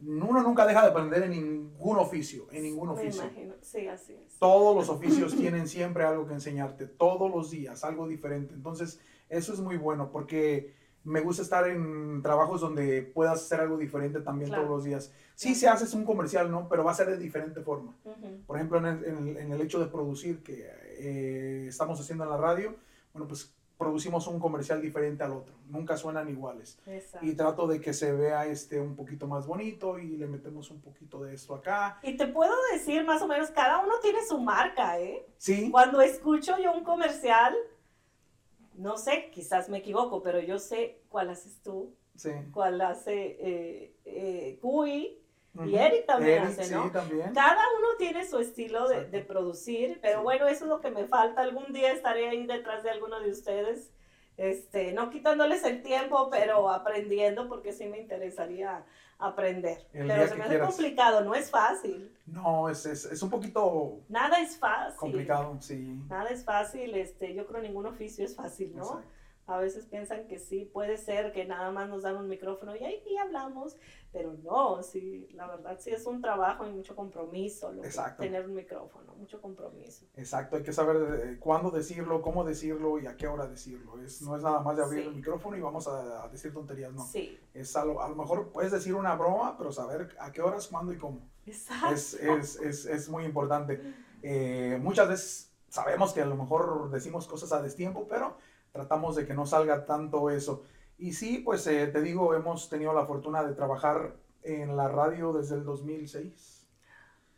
Uno 0.00 0.42
nunca 0.42 0.66
deja 0.66 0.82
de 0.82 0.88
aprender 0.88 1.22
en 1.22 1.30
ningún 1.30 1.96
oficio, 1.96 2.46
en 2.50 2.64
ningún 2.64 2.88
oficio. 2.88 3.22
Me 3.22 3.28
imagino, 3.28 3.54
sí, 3.60 3.86
así 3.86 4.14
es. 4.14 4.38
Todos 4.38 4.74
los 4.74 4.88
oficios 4.88 5.36
tienen 5.36 5.68
siempre 5.68 6.04
algo 6.04 6.26
que 6.26 6.34
enseñarte, 6.34 6.86
todos 6.86 7.30
los 7.30 7.50
días, 7.50 7.84
algo 7.84 8.06
diferente. 8.06 8.52
Entonces, 8.54 9.00
eso 9.28 9.52
es 9.52 9.60
muy 9.60 9.76
bueno 9.76 10.10
porque 10.10 10.74
me 11.08 11.20
gusta 11.20 11.42
estar 11.42 11.66
en 11.66 12.20
trabajos 12.22 12.60
donde 12.60 13.02
puedas 13.02 13.42
hacer 13.42 13.60
algo 13.60 13.78
diferente 13.78 14.20
también 14.20 14.50
todos 14.50 14.68
los 14.68 14.84
días. 14.84 15.10
Sí, 15.34 15.54
se 15.54 15.66
haces 15.66 15.94
un 15.94 16.04
comercial, 16.04 16.50
¿no? 16.50 16.68
Pero 16.68 16.84
va 16.84 16.92
a 16.92 16.94
ser 16.94 17.08
de 17.08 17.16
diferente 17.16 17.62
forma. 17.62 17.94
Por 18.46 18.56
ejemplo, 18.56 18.78
en 18.78 18.86
el, 18.86 19.36
en, 19.38 19.52
el, 19.52 19.60
hecho 19.60 19.80
de 19.80 19.86
producir 19.86 20.42
que 20.42 20.68
eh, 20.98 21.66
estamos 21.68 21.98
haciendo 21.98 22.24
en 22.24 22.30
la 22.30 22.36
radio, 22.36 22.76
bueno, 23.14 23.26
pues 23.26 23.54
producimos 23.78 24.26
un 24.26 24.38
comercial 24.38 24.82
diferente 24.82 25.22
al 25.22 25.32
otro, 25.32 25.54
nunca 25.68 25.96
suenan 25.96 26.28
iguales. 26.28 26.78
Y 27.22 27.32
trato 27.32 27.66
de 27.66 27.80
que 27.80 27.94
se 27.94 28.12
vea 28.12 28.44
este 28.46 28.80
un 28.80 28.94
poquito 28.94 29.26
más 29.26 29.46
bonito 29.46 29.98
y 29.98 30.16
le 30.16 30.26
metemos 30.26 30.70
un 30.70 30.80
poquito 30.80 31.22
de 31.22 31.34
esto 31.34 31.54
acá. 31.54 32.00
Y 32.02 32.16
te 32.16 32.26
puedo 32.26 32.52
decir 32.72 33.04
más 33.04 33.22
o 33.22 33.28
menos, 33.28 33.50
cada 33.50 33.78
uno 33.78 33.94
tiene 34.02 34.18
su 34.26 34.38
marca, 34.40 34.98
¿eh? 34.98 35.24
Sí. 35.38 35.70
Cuando 35.70 36.02
escucho 36.02 36.58
yo 36.58 36.72
un 36.72 36.84
comercial, 36.84 37.54
no 38.74 38.96
sé, 38.96 39.30
quizás 39.32 39.68
me 39.68 39.78
equivoco, 39.78 40.22
pero 40.22 40.40
yo 40.40 40.58
sé 40.58 40.97
cuál 41.08 41.30
haces 41.30 41.62
tú, 41.62 41.94
sí. 42.16 42.30
cuál 42.52 42.80
hace 42.80 43.36
eh, 43.40 43.96
eh 44.04 44.58
Cui, 44.60 45.18
y 45.66 45.74
Eric 45.74 46.06
también 46.06 46.44
hace, 46.44 46.70
¿no? 46.70 46.84
Sí, 46.84 46.90
también. 46.90 47.34
Cada 47.34 47.62
uno 47.78 47.88
tiene 47.98 48.26
su 48.26 48.38
estilo 48.38 48.88
de, 48.88 49.06
de 49.06 49.20
producir, 49.20 49.98
pero 50.00 50.22
bueno, 50.22 50.46
eso 50.46 50.64
es 50.64 50.68
lo 50.68 50.80
que 50.80 50.90
me 50.90 51.06
falta. 51.06 51.42
Algún 51.42 51.72
día 51.72 51.92
estaré 51.92 52.28
ahí 52.28 52.46
detrás 52.46 52.84
de 52.84 52.90
alguno 52.90 53.18
de 53.20 53.30
ustedes, 53.30 53.90
este, 54.36 54.92
no 54.92 55.10
quitándoles 55.10 55.64
el 55.64 55.82
tiempo, 55.82 56.30
pero 56.30 56.70
aprendiendo, 56.70 57.48
porque 57.48 57.72
sí 57.72 57.86
me 57.86 57.98
interesaría 57.98 58.84
aprender. 59.18 59.84
pero 59.92 60.28
se 60.28 60.36
me 60.36 60.44
hace 60.44 60.60
complicado, 60.60 61.24
no 61.24 61.34
es 61.34 61.50
fácil. 61.50 62.16
No, 62.24 62.68
es, 62.68 62.86
es, 62.86 63.04
es, 63.06 63.20
un 63.20 63.30
poquito... 63.30 63.98
Nada 64.08 64.40
es 64.40 64.56
fácil. 64.56 64.96
Complicado, 64.96 65.56
sí. 65.60 66.00
Nada 66.08 66.30
es 66.30 66.44
fácil, 66.44 66.94
este, 66.94 67.34
yo 67.34 67.46
creo 67.46 67.60
ningún 67.60 67.86
oficio 67.86 68.24
es 68.24 68.36
fácil, 68.36 68.76
¿no? 68.76 69.02
A 69.48 69.56
veces 69.56 69.86
piensan 69.86 70.26
que 70.28 70.38
sí, 70.38 70.66
puede 70.66 70.98
ser 70.98 71.32
que 71.32 71.46
nada 71.46 71.70
más 71.70 71.88
nos 71.88 72.02
dan 72.02 72.16
un 72.16 72.28
micrófono 72.28 72.76
y 72.76 72.84
ahí 72.84 73.16
hablamos, 73.16 73.78
pero 74.12 74.34
no, 74.44 74.82
sí, 74.82 75.26
la 75.32 75.46
verdad 75.46 75.78
sí 75.80 75.88
es 75.88 76.04
un 76.04 76.20
trabajo 76.20 76.66
y 76.66 76.70
mucho 76.70 76.94
compromiso 76.94 77.72
tener 78.18 78.44
un 78.44 78.54
micrófono, 78.54 79.14
mucho 79.14 79.40
compromiso. 79.40 80.04
Exacto, 80.16 80.56
hay 80.56 80.62
que 80.62 80.74
saber 80.74 81.38
cuándo 81.38 81.70
decirlo, 81.70 82.20
cómo 82.20 82.44
decirlo 82.44 82.98
y 82.98 83.06
a 83.06 83.16
qué 83.16 83.26
hora 83.26 83.46
decirlo. 83.46 83.98
Es, 84.02 84.20
no 84.20 84.36
es 84.36 84.42
nada 84.42 84.60
más 84.60 84.76
de 84.76 84.82
abrir 84.82 85.06
el 85.06 85.14
micrófono 85.14 85.56
y 85.56 85.60
vamos 85.62 85.88
a, 85.88 86.28
decir 86.28 86.52
tonterías, 86.52 86.92
no. 86.92 87.06
Sí. 87.06 87.40
Es 87.54 87.74
a 87.74 87.86
lo, 87.86 88.02
a 88.02 88.08
lo 88.10 88.16
mejor 88.16 88.52
puedes 88.52 88.70
decir 88.70 88.94
una 88.94 89.16
broma, 89.16 89.56
pero 89.56 89.72
saber 89.72 90.14
a 90.20 90.30
qué 90.30 90.42
horas, 90.42 90.68
cuándo 90.68 90.92
y 90.92 90.98
cómo. 90.98 91.26
Exacto. 91.46 91.94
Es, 91.94 92.12
es, 92.12 92.56
es, 92.56 92.84
es 92.84 93.08
muy 93.08 93.24
importante. 93.24 93.80
Eh, 94.22 94.78
muchas 94.82 95.08
veces 95.08 95.52
sabemos 95.68 96.12
que 96.12 96.20
a 96.20 96.26
lo 96.26 96.36
mejor 96.36 96.90
decimos 96.90 97.26
cosas 97.26 97.52
a 97.52 97.62
destiempo, 97.62 98.06
pero 98.08 98.36
tratamos 98.78 99.16
de 99.16 99.26
que 99.26 99.34
no 99.34 99.44
salga 99.44 99.84
tanto 99.86 100.30
eso. 100.30 100.62
Y 100.98 101.12
sí, 101.12 101.38
pues 101.44 101.66
eh, 101.66 101.88
te 101.88 102.00
digo, 102.00 102.32
hemos 102.34 102.68
tenido 102.68 102.92
la 102.92 103.06
fortuna 103.06 103.42
de 103.42 103.52
trabajar 103.52 104.14
en 104.44 104.76
la 104.76 104.86
radio 104.86 105.32
desde 105.32 105.56
el 105.56 105.64
2006. 105.64 106.68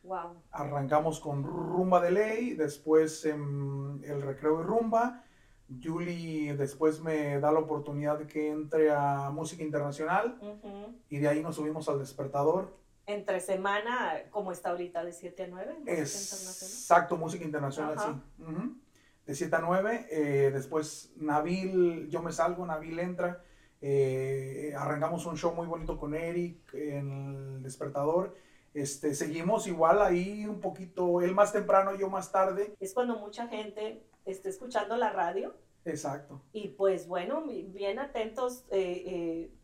Wow. 0.02 0.42
Arrancamos 0.50 1.18
con 1.18 1.42
Rumba 1.42 2.02
de 2.02 2.10
Ley, 2.10 2.54
después 2.54 3.24
en 3.24 4.02
El 4.04 4.20
Recreo 4.20 4.60
y 4.60 4.64
Rumba. 4.64 5.24
Julie 5.82 6.54
después 6.56 7.00
me 7.00 7.40
da 7.40 7.52
la 7.52 7.60
oportunidad 7.60 8.18
de 8.18 8.26
que 8.26 8.50
entre 8.50 8.90
a 8.90 9.30
Música 9.30 9.62
Internacional 9.62 10.36
y 11.08 11.18
de 11.18 11.28
ahí 11.28 11.42
nos 11.42 11.56
subimos 11.56 11.88
al 11.88 12.00
Despertador. 12.00 12.76
Entre 13.06 13.40
semana, 13.40 14.24
como 14.30 14.52
está 14.52 14.70
ahorita, 14.70 15.04
de 15.04 15.12
7 15.12 15.44
a 15.44 15.46
9. 15.46 15.76
Exacto, 15.86 17.16
Música 17.16 17.44
Internacional, 17.44 17.96
sí 17.98 18.44
de 19.30 19.36
7 19.36 19.54
a 19.54 19.60
9. 19.60 20.08
Eh, 20.10 20.50
después 20.52 21.12
Nabil, 21.14 22.08
yo 22.10 22.20
me 22.20 22.32
salgo, 22.32 22.66
Nabil 22.66 22.98
entra. 22.98 23.44
Eh, 23.80 24.74
arrancamos 24.76 25.24
un 25.24 25.36
show 25.36 25.54
muy 25.54 25.68
bonito 25.68 25.96
con 26.00 26.16
Eric 26.16 26.74
en 26.74 27.54
el 27.54 27.62
despertador. 27.62 28.34
Este, 28.74 29.14
seguimos 29.14 29.68
igual 29.68 30.02
ahí 30.02 30.46
un 30.46 30.60
poquito, 30.60 31.20
él 31.20 31.32
más 31.32 31.52
temprano, 31.52 31.94
yo 31.94 32.10
más 32.10 32.32
tarde. 32.32 32.74
Es 32.80 32.92
cuando 32.92 33.20
mucha 33.20 33.46
gente 33.46 34.04
está 34.24 34.48
escuchando 34.48 34.96
la 34.96 35.10
radio. 35.12 35.54
Exacto. 35.84 36.42
Y 36.52 36.70
pues 36.70 37.06
bueno, 37.06 37.44
bien 37.46 38.00
atentos. 38.00 38.64
Eh, 38.72 39.56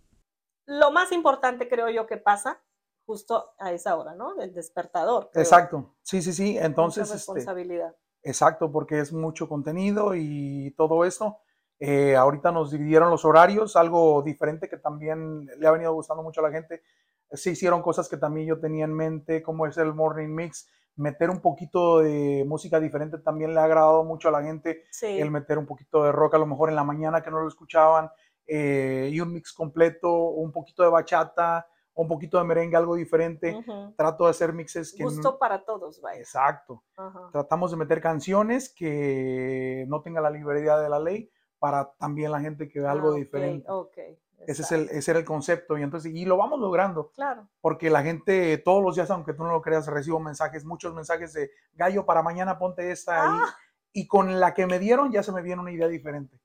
lo 0.66 0.92
más 0.92 1.10
importante 1.10 1.68
creo 1.68 1.90
yo 1.90 2.06
que 2.06 2.18
pasa 2.18 2.62
justo 3.04 3.52
a 3.58 3.72
esa 3.72 3.96
hora, 3.96 4.14
¿no? 4.14 4.36
Del 4.36 4.54
despertador. 4.54 5.28
Exacto. 5.34 5.96
Sí, 6.02 6.22
sí, 6.22 6.32
sí. 6.32 6.56
Entonces. 6.56 7.08
Mucha 7.08 7.16
este, 7.16 7.32
responsabilidad. 7.32 7.96
Exacto, 8.26 8.72
porque 8.72 8.98
es 8.98 9.12
mucho 9.12 9.48
contenido 9.48 10.16
y 10.16 10.74
todo 10.76 11.04
esto. 11.04 11.38
Eh, 11.78 12.16
ahorita 12.16 12.50
nos 12.50 12.72
dividieron 12.72 13.08
los 13.08 13.24
horarios, 13.24 13.76
algo 13.76 14.20
diferente 14.22 14.68
que 14.68 14.78
también 14.78 15.46
le 15.46 15.66
ha 15.66 15.70
venido 15.70 15.92
gustando 15.92 16.24
mucho 16.24 16.40
a 16.40 16.48
la 16.48 16.50
gente. 16.50 16.82
Se 17.30 17.50
hicieron 17.50 17.82
cosas 17.82 18.08
que 18.08 18.16
también 18.16 18.48
yo 18.48 18.58
tenía 18.58 18.84
en 18.84 18.94
mente, 18.94 19.44
como 19.44 19.64
es 19.64 19.78
el 19.78 19.94
Morning 19.94 20.34
Mix. 20.34 20.68
Meter 20.96 21.30
un 21.30 21.40
poquito 21.40 22.00
de 22.00 22.44
música 22.48 22.80
diferente 22.80 23.18
también 23.18 23.54
le 23.54 23.60
ha 23.60 23.64
agradado 23.64 24.02
mucho 24.02 24.28
a 24.28 24.32
la 24.32 24.42
gente. 24.42 24.82
El 25.20 25.30
meter 25.30 25.56
un 25.56 25.66
poquito 25.66 26.02
de 26.02 26.10
rock, 26.10 26.34
a 26.34 26.38
lo 26.38 26.46
mejor 26.46 26.68
en 26.68 26.74
la 26.74 26.84
mañana 26.84 27.22
que 27.22 27.30
no 27.30 27.40
lo 27.40 27.46
escuchaban, 27.46 28.10
eh, 28.44 29.08
y 29.12 29.20
un 29.20 29.32
mix 29.32 29.52
completo, 29.52 30.12
un 30.12 30.50
poquito 30.50 30.82
de 30.82 30.88
bachata, 30.88 31.68
un 31.96 32.08
poquito 32.08 32.38
de 32.38 32.44
merengue, 32.44 32.76
algo 32.76 32.94
diferente. 32.94 33.58
Trato 33.96 34.24
de 34.24 34.30
hacer 34.30 34.52
mixes 34.52 34.94
que... 34.94 35.02
Gusto 35.02 35.38
para 35.38 35.64
todos, 35.64 36.00
vaya. 36.00 36.20
Exacto. 36.20 36.84
Tratamos 37.32 37.70
de 37.70 37.78
meter 37.78 38.00
canciones 38.00 38.72
que 38.72 39.86
no 39.88 40.02
tengan 40.02 40.22
la 40.22 40.30
librería 40.30 40.76
de 40.76 40.88
la 40.88 41.00
ley 41.00 41.30
para 41.58 41.90
también 41.98 42.30
la 42.30 42.40
gente 42.40 42.68
que 42.68 42.80
vea 42.80 42.92
algo 42.92 43.12
ah, 43.12 43.16
diferente. 43.16 43.66
Okay, 43.68 44.18
ese, 44.46 44.62
es 44.62 44.72
el, 44.72 44.90
ese 44.90 45.10
era 45.10 45.20
el 45.20 45.24
concepto 45.24 45.78
y 45.78 45.82
entonces 45.82 46.12
y 46.14 46.26
lo 46.26 46.36
vamos 46.36 46.60
logrando. 46.60 47.10
Claro. 47.12 47.48
Porque 47.62 47.88
la 47.88 48.02
gente 48.02 48.58
todos 48.58 48.84
los 48.84 48.94
días, 48.94 49.10
aunque 49.10 49.32
tú 49.32 49.42
no 49.42 49.52
lo 49.52 49.62
creas, 49.62 49.86
recibo 49.86 50.20
mensajes, 50.20 50.66
muchos 50.66 50.94
mensajes 50.94 51.32
de 51.32 51.50
gallo 51.72 52.04
para 52.04 52.22
mañana 52.22 52.58
ponte 52.58 52.90
esta 52.90 53.24
ah. 53.24 53.56
y 53.92 54.06
con 54.06 54.38
la 54.38 54.52
que 54.52 54.66
me 54.66 54.78
dieron 54.78 55.10
ya 55.10 55.22
se 55.22 55.32
me 55.32 55.40
viene 55.40 55.62
una 55.62 55.72
idea 55.72 55.88
diferente 55.88 56.38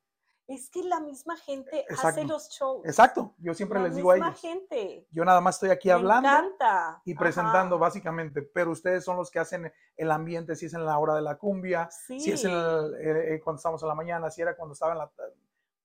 es 0.48 0.70
que 0.70 0.84
la 0.84 1.00
misma 1.00 1.38
gente 1.38 1.86
hace 1.90 2.26
los 2.26 2.50
shows. 2.50 2.86
Exacto, 2.86 3.34
yo 3.38 3.54
siempre 3.54 3.80
les 3.80 3.96
digo 3.96 4.12
a 4.12 4.18
ellos. 4.18 4.42
gente. 4.42 5.08
Yo 5.12 5.24
nada 5.24 5.42
más 5.42 5.56
estoy 5.56 5.70
aquí 5.70 5.88
Me 5.88 5.94
hablando 5.94 6.28
encanta. 6.28 7.02
y 7.06 7.16
presentando 7.16 7.78
básicamente, 7.80 8.42
pero 8.42 8.72
ustedes 8.72 9.04
son 9.04 9.18
los 9.18 9.32
que 9.32 9.40
hacen 9.40 9.72
el 9.96 10.12
ambiente, 10.12 10.56
si 10.56 10.66
es 10.66 10.74
en 10.74 10.86
la 10.86 10.98
hora 10.98 11.16
de 11.16 11.22
la 11.22 11.38
cumbia, 11.38 11.90
si 11.92 12.32
es 12.32 12.44
en 12.44 12.52
eh, 12.52 13.36
eh, 13.36 13.42
cuando 13.44 13.58
estamos 13.58 13.82
en 13.82 13.90
la 13.90 13.96
mañana, 13.96 14.30
si 14.30 14.42
era 14.42 14.56
cuando 14.56 14.74
estaba 14.74 14.92
en 14.92 14.98
la, 15.00 15.12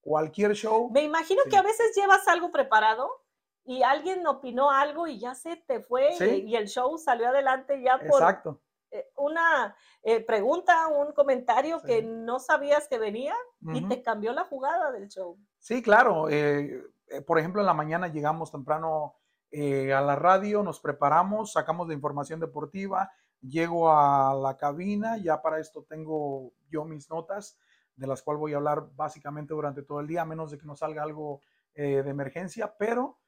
cualquier 0.01 0.55
show. 0.55 0.91
Me 0.91 1.03
imagino 1.03 1.43
que 1.51 1.57
a 1.57 1.62
veces 1.62 1.95
llevas 1.97 2.26
algo 2.28 2.51
preparado 2.53 3.09
y 3.64 3.83
alguien 3.83 4.26
opinó 4.26 4.70
algo 4.70 5.07
y 5.07 5.18
ya 5.18 5.35
se 5.35 5.57
te 5.57 5.81
fue 5.81 6.14
y, 6.20 6.51
y, 6.51 6.57
el 6.57 6.68
show 6.68 6.97
salió 6.99 7.28
adelante 7.28 7.83
ya 7.83 7.99
por, 7.99 8.22
Exacto. 8.22 8.61
Eh, 8.91 9.11
una 9.16 9.74
eh, 10.03 10.20
pregunta, 10.20 10.87
un 10.87 11.12
comentario 11.12 11.82
que 11.82 12.03
no 12.03 12.39
sabías 12.39 12.87
que 12.89 12.99
venía 12.99 13.34
y 13.74 13.87
te 13.89 14.03
cambió 14.03 14.32
la 14.32 14.45
jugada 14.45 14.93
del 14.93 15.09
show. 15.09 15.37
Sí, 15.59 15.82
claro. 15.82 16.28
Eh, 16.30 16.80
por 17.26 17.39
ejemplo, 17.39 17.61
en 17.61 17.66
la 17.66 17.74
mañana 17.74 18.09
llegamos 18.09 18.53
temprano 18.53 19.16
eh, 19.51 19.93
a 19.93 20.01
la 20.01 20.14
radio, 20.14 20.62
nos 20.62 20.80
preparamos, 20.80 21.53
sacamos 21.53 21.89
la 21.89 21.95
información 21.95 22.39
deportiva, 22.39 23.11
llego 23.41 23.91
a 23.91 24.34
la 24.34 24.57
cabina, 24.57 25.18
ya 25.18 25.43
para 25.43 25.59
esto 25.59 25.84
tengo 25.89 26.53
yo 26.68 26.84
mis 26.84 27.11
notas, 27.11 27.59
de 27.97 28.07
las 28.07 28.22
cuales 28.22 28.41
voy 28.41 28.53
a 28.53 28.57
hablar 28.59 28.87
básicamente 28.95 29.55
durante 29.55 29.82
todo 29.82 30.01
el 30.01 30.07
día, 30.07 30.22
a 30.22 30.26
menos 30.26 30.51
de 30.51 30.59
que 30.59 30.66
nos 30.66 30.80
salga 30.80 31.03
algo 31.03 31.41
de 31.74 31.99
emergencia, 31.99 32.74
pero 32.78 33.18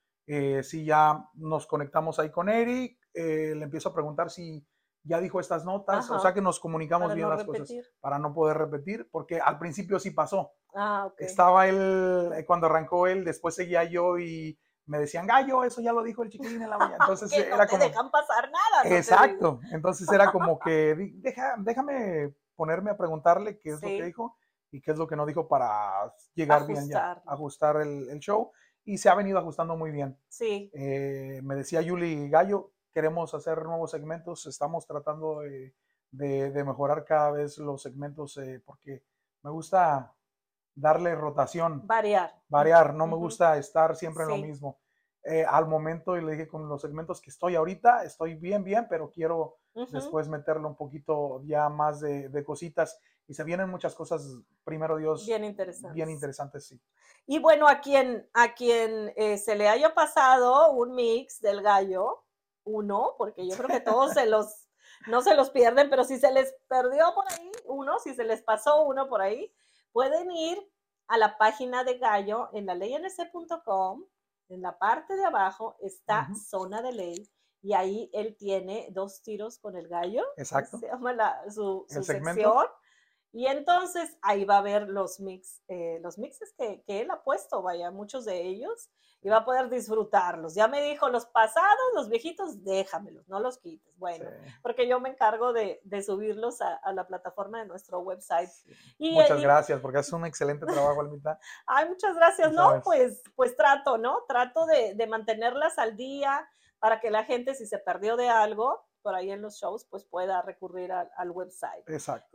si 0.63 0.85
ya 0.85 1.29
nos 1.35 1.67
conectamos 1.67 2.19
ahí 2.19 2.31
con 2.31 2.49
Eric, 2.49 2.99
le 3.13 3.63
empiezo 3.63 3.91
a 3.91 3.95
preguntar 3.95 4.31
si 4.31 4.67
ya 5.05 5.21
dijo 5.21 5.41
estas 5.41 5.65
notas, 5.65 6.11
o 6.11 6.19
sea 6.19 6.35
que 6.35 6.43
nos 6.43 6.61
comunicamos 6.61 7.15
bien 7.15 7.29
las 7.29 7.45
cosas 7.45 7.73
para 8.01 8.19
no 8.19 8.35
poder 8.35 8.59
repetir, 8.59 9.09
porque 9.11 9.41
al 9.41 9.59
principio 9.59 9.99
sí 9.99 10.11
pasó. 10.11 10.53
Ah, 10.75 11.11
Estaba 11.19 11.67
él, 11.67 12.45
cuando 12.47 12.67
arrancó 12.67 13.07
él, 13.07 13.25
después 13.25 13.55
seguía 13.55 13.85
yo 13.85 14.19
y 14.19 14.59
me 14.89 14.99
decían, 14.99 15.27
gallo, 15.27 15.65
eso 15.65 15.81
ya 15.81 15.93
lo 15.93 16.03
dijo 16.03 16.23
el 16.23 16.31
chiquilín 16.31 16.63
en 16.63 16.71
la 16.71 16.79
mañana. 16.79 16.99
Entonces 17.05 17.31
que 17.31 17.47
era 17.47 17.67
dejan 17.67 18.11
pasar 18.11 18.51
nada. 18.51 18.97
Exacto. 18.97 19.61
Entonces 19.71 20.11
era 20.11 20.33
como 20.33 20.59
que, 20.59 20.97
Deja, 21.17 21.57
déjame 21.59 22.35
ponerme 22.57 22.91
a 22.91 22.97
preguntarle 22.97 23.59
qué 23.59 23.71
es 23.71 23.83
lo 23.83 23.89
que 23.89 24.05
dijo 24.05 24.37
y 24.71 24.81
qué 24.81 24.93
es 24.93 24.99
lo 24.99 25.07
que 25.07 25.17
no 25.17 25.27
dijo 25.27 25.47
para 25.47 26.13
llegar 26.35 26.67
bien 26.67 26.89
ya, 26.89 27.23
ajustar 27.27 27.77
el, 27.81 28.09
el, 28.11 28.19
show. 28.19 28.51
Y 28.85 28.97
se 28.97 29.11
ha 29.11 29.15
venido 29.15 29.39
ajustando 29.39 29.77
muy 29.77 29.91
bien. 29.91 30.19
Sí. 30.29 30.71
Eh, 30.75 31.41
me 31.43 31.55
decía 31.55 31.83
Yuli 31.83 32.31
Gallo, 32.31 32.73
queremos 32.93 33.35
hacer 33.35 33.63
nuevos 33.65 33.91
segmentos, 33.91 34.47
estamos 34.47 34.87
tratando 34.87 35.41
de, 35.41 35.75
de, 36.11 36.65
mejorar 36.65 37.05
cada 37.05 37.31
vez 37.33 37.59
los 37.59 37.83
segmentos 37.83 38.37
eh, 38.39 38.63
porque 38.65 39.05
me 39.43 39.51
gusta 39.51 40.15
darle 40.75 41.15
rotación. 41.15 41.87
Variar. 41.87 42.35
Variar, 42.49 42.95
no 42.95 43.07
me 43.07 43.17
gusta 43.17 43.57
estar 43.57 43.97
siempre 43.97 44.25
en 44.25 44.31
lo 44.31 44.37
mismo. 44.39 44.79
Eh, 45.25 45.45
al 45.45 45.67
momento, 45.67 46.17
y 46.17 46.23
le 46.23 46.33
dije 46.33 46.49
con 46.49 46.69
los 46.69 46.81
segmentos 46.81 47.21
que 47.21 47.31
estoy 47.31 47.55
ahorita, 47.57 48.05
estoy 48.05 48.35
bien, 48.35 48.65
bien, 48.65 48.87
pero 48.89 49.11
quiero 49.11 49.59
después 49.93 50.29
meterle 50.29 50.67
un 50.67 50.75
poquito 50.75 51.43
ya 51.45 51.69
más 51.69 52.01
de, 52.01 52.29
de, 52.29 52.45
cositas. 52.45 52.99
Y 53.27 53.35
se 53.35 53.45
vienen 53.45 53.69
muchas 53.69 53.95
cosas, 53.95 54.27
primero 54.65 54.97
Dios. 54.97 55.27
Bien 55.27 55.45
interesantes. 55.45 55.95
Bien 55.95 56.11
interesantes, 56.11 56.67
sí. 56.67 56.81
Y 57.27 57.39
bueno, 57.41 57.69
a 57.69 57.81
quien, 57.81 58.27
a 58.33 58.55
quien 58.55 59.13
eh, 59.17 59.37
se 59.37 59.55
le 59.55 59.69
haya 59.69 59.95
pasado 59.95 60.73
un 60.73 60.95
mix 60.95 61.41
del 61.41 61.63
gallo, 61.63 62.25
uno, 62.69 63.15
porque 63.17 63.49
yo 63.49 63.57
creo 63.57 63.69
que 63.69 63.81
todos 63.81 64.13
se 64.13 64.27
los, 64.27 64.69
no 65.07 65.23
se 65.23 65.35
los 65.35 65.51
pierden, 65.51 65.91
pero 65.91 66.05
si 66.05 66.19
se 66.19 66.31
les 66.31 66.55
perdió 66.69 67.15
por 67.15 67.25
ahí 67.33 67.51
uno, 67.65 67.99
si 67.99 68.15
se 68.15 68.25
les 68.25 68.43
pasó 68.43 68.85
uno 68.85 69.09
por 69.09 69.23
ahí, 69.23 69.53
pueden 69.93 70.31
ir 70.31 70.59
a 71.09 71.17
la 71.17 71.39
página 71.39 71.85
de 71.85 71.99
Gallo 71.99 72.51
en 72.53 72.67
la 72.67 72.75
leync.com. 72.75 74.05
En 74.51 74.63
la 74.63 74.79
parte 74.79 75.17
de 75.17 75.25
abajo 75.25 75.77
está 75.81 76.29
zona 76.49 76.81
de 76.81 76.93
ley 76.93 77.31
y 77.63 77.73
ahí 77.75 78.11
él 78.13 78.37
tiene 78.37 78.89
dos 78.93 79.23
tiros 79.23 79.59
con 79.59 79.77
el 79.77 79.89
gallo. 79.89 80.25
Exacto. 80.37 80.79
Se 80.79 80.87
llama 80.87 81.15
su, 81.51 81.85
sección. 81.89 82.67
Y 83.33 83.47
entonces 83.47 84.17
ahí 84.23 84.45
va 84.45 84.59
a 84.59 84.63
ver 84.63 84.89
los 84.89 85.21
mix, 85.21 85.63
eh, 85.69 85.99
los 86.01 86.17
mixes 86.19 86.55
que, 86.57 86.83
que, 86.87 87.03
él 87.03 87.11
ha 87.11 87.23
puesto, 87.23 87.61
vaya, 87.61 87.91
muchos 87.91 88.25
de 88.25 88.41
ellos 88.47 88.89
y 89.21 89.29
va 89.29 89.39
a 89.39 89.45
poder 89.45 89.69
disfrutarlos. 89.69 90.55
Ya 90.55 90.69
me 90.69 90.83
dijo, 90.83 91.09
los 91.09 91.27
pasados, 91.27 91.95
los 91.95 92.09
viejitos, 92.09 92.63
déjamelos, 92.63 93.29
no 93.29 93.41
los 93.41 93.59
quites. 93.59 93.93
Bueno, 93.97 94.31
porque 94.63 94.89
yo 94.89 95.01
me 95.01 95.11
encargo 95.11 95.53
de, 95.53 95.81
de 95.83 96.03
subirlos 96.03 96.61
a, 96.61 96.77
a, 96.77 96.93
la 96.93 97.07
plataforma 97.07 97.59
de 97.59 97.67
nuestro 97.67 97.99
website. 98.01 98.51
Y, 98.97 99.13
muchas 99.13 99.41
gracias, 99.41 99.81
porque 99.81 99.99
haces 99.99 100.13
un 100.13 100.25
excelente 100.25 100.67
trabajo, 100.67 101.01
Almita. 101.01 101.39
Ay, 101.67 101.89
muchas 101.89 102.15
gracias. 102.15 102.53
No, 102.53 102.81
pues, 102.83 103.23
pues 103.35 103.57
trato, 103.57 103.99
¿no? 103.99 104.23
Trato 104.29 104.67
de, 104.67 104.95
de 104.95 105.07
mantenerlas 105.09 105.79
al 105.79 105.97
día 105.97 106.49
para 106.79 107.01
que 107.01 107.11
la 107.11 107.25
gente, 107.25 107.55
si 107.55 107.67
se 107.67 107.79
perdió 107.79 108.17
de 108.17 108.29
algo, 108.29 108.88
por 109.03 109.15
ahí 109.15 109.31
en 109.31 109.43
los 109.43 109.57
shows, 109.57 109.87
pues 109.91 110.05
pueda 110.05 110.43
recurrir 110.43 110.93
al, 110.93 111.31
website. 111.31 111.89
Exacto. 111.89 112.29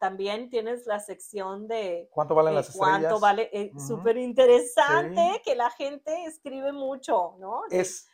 también 0.00 0.50
tienes 0.50 0.86
la 0.86 1.00
sección 1.00 1.68
de 1.68 2.08
cuánto 2.12 2.34
valen 2.34 2.54
las 2.54 2.68
estrellas. 2.68 3.00
Cuánto 3.00 3.20
vale, 3.20 3.50
eh, 3.52 3.72
súper 3.78 4.16
interesante 4.16 5.42
que 5.44 5.54
la 5.54 5.70
gente 5.70 6.24
escribe 6.24 6.72
mucho, 6.72 7.36
¿no? 7.38 7.62
Es, 7.70 8.08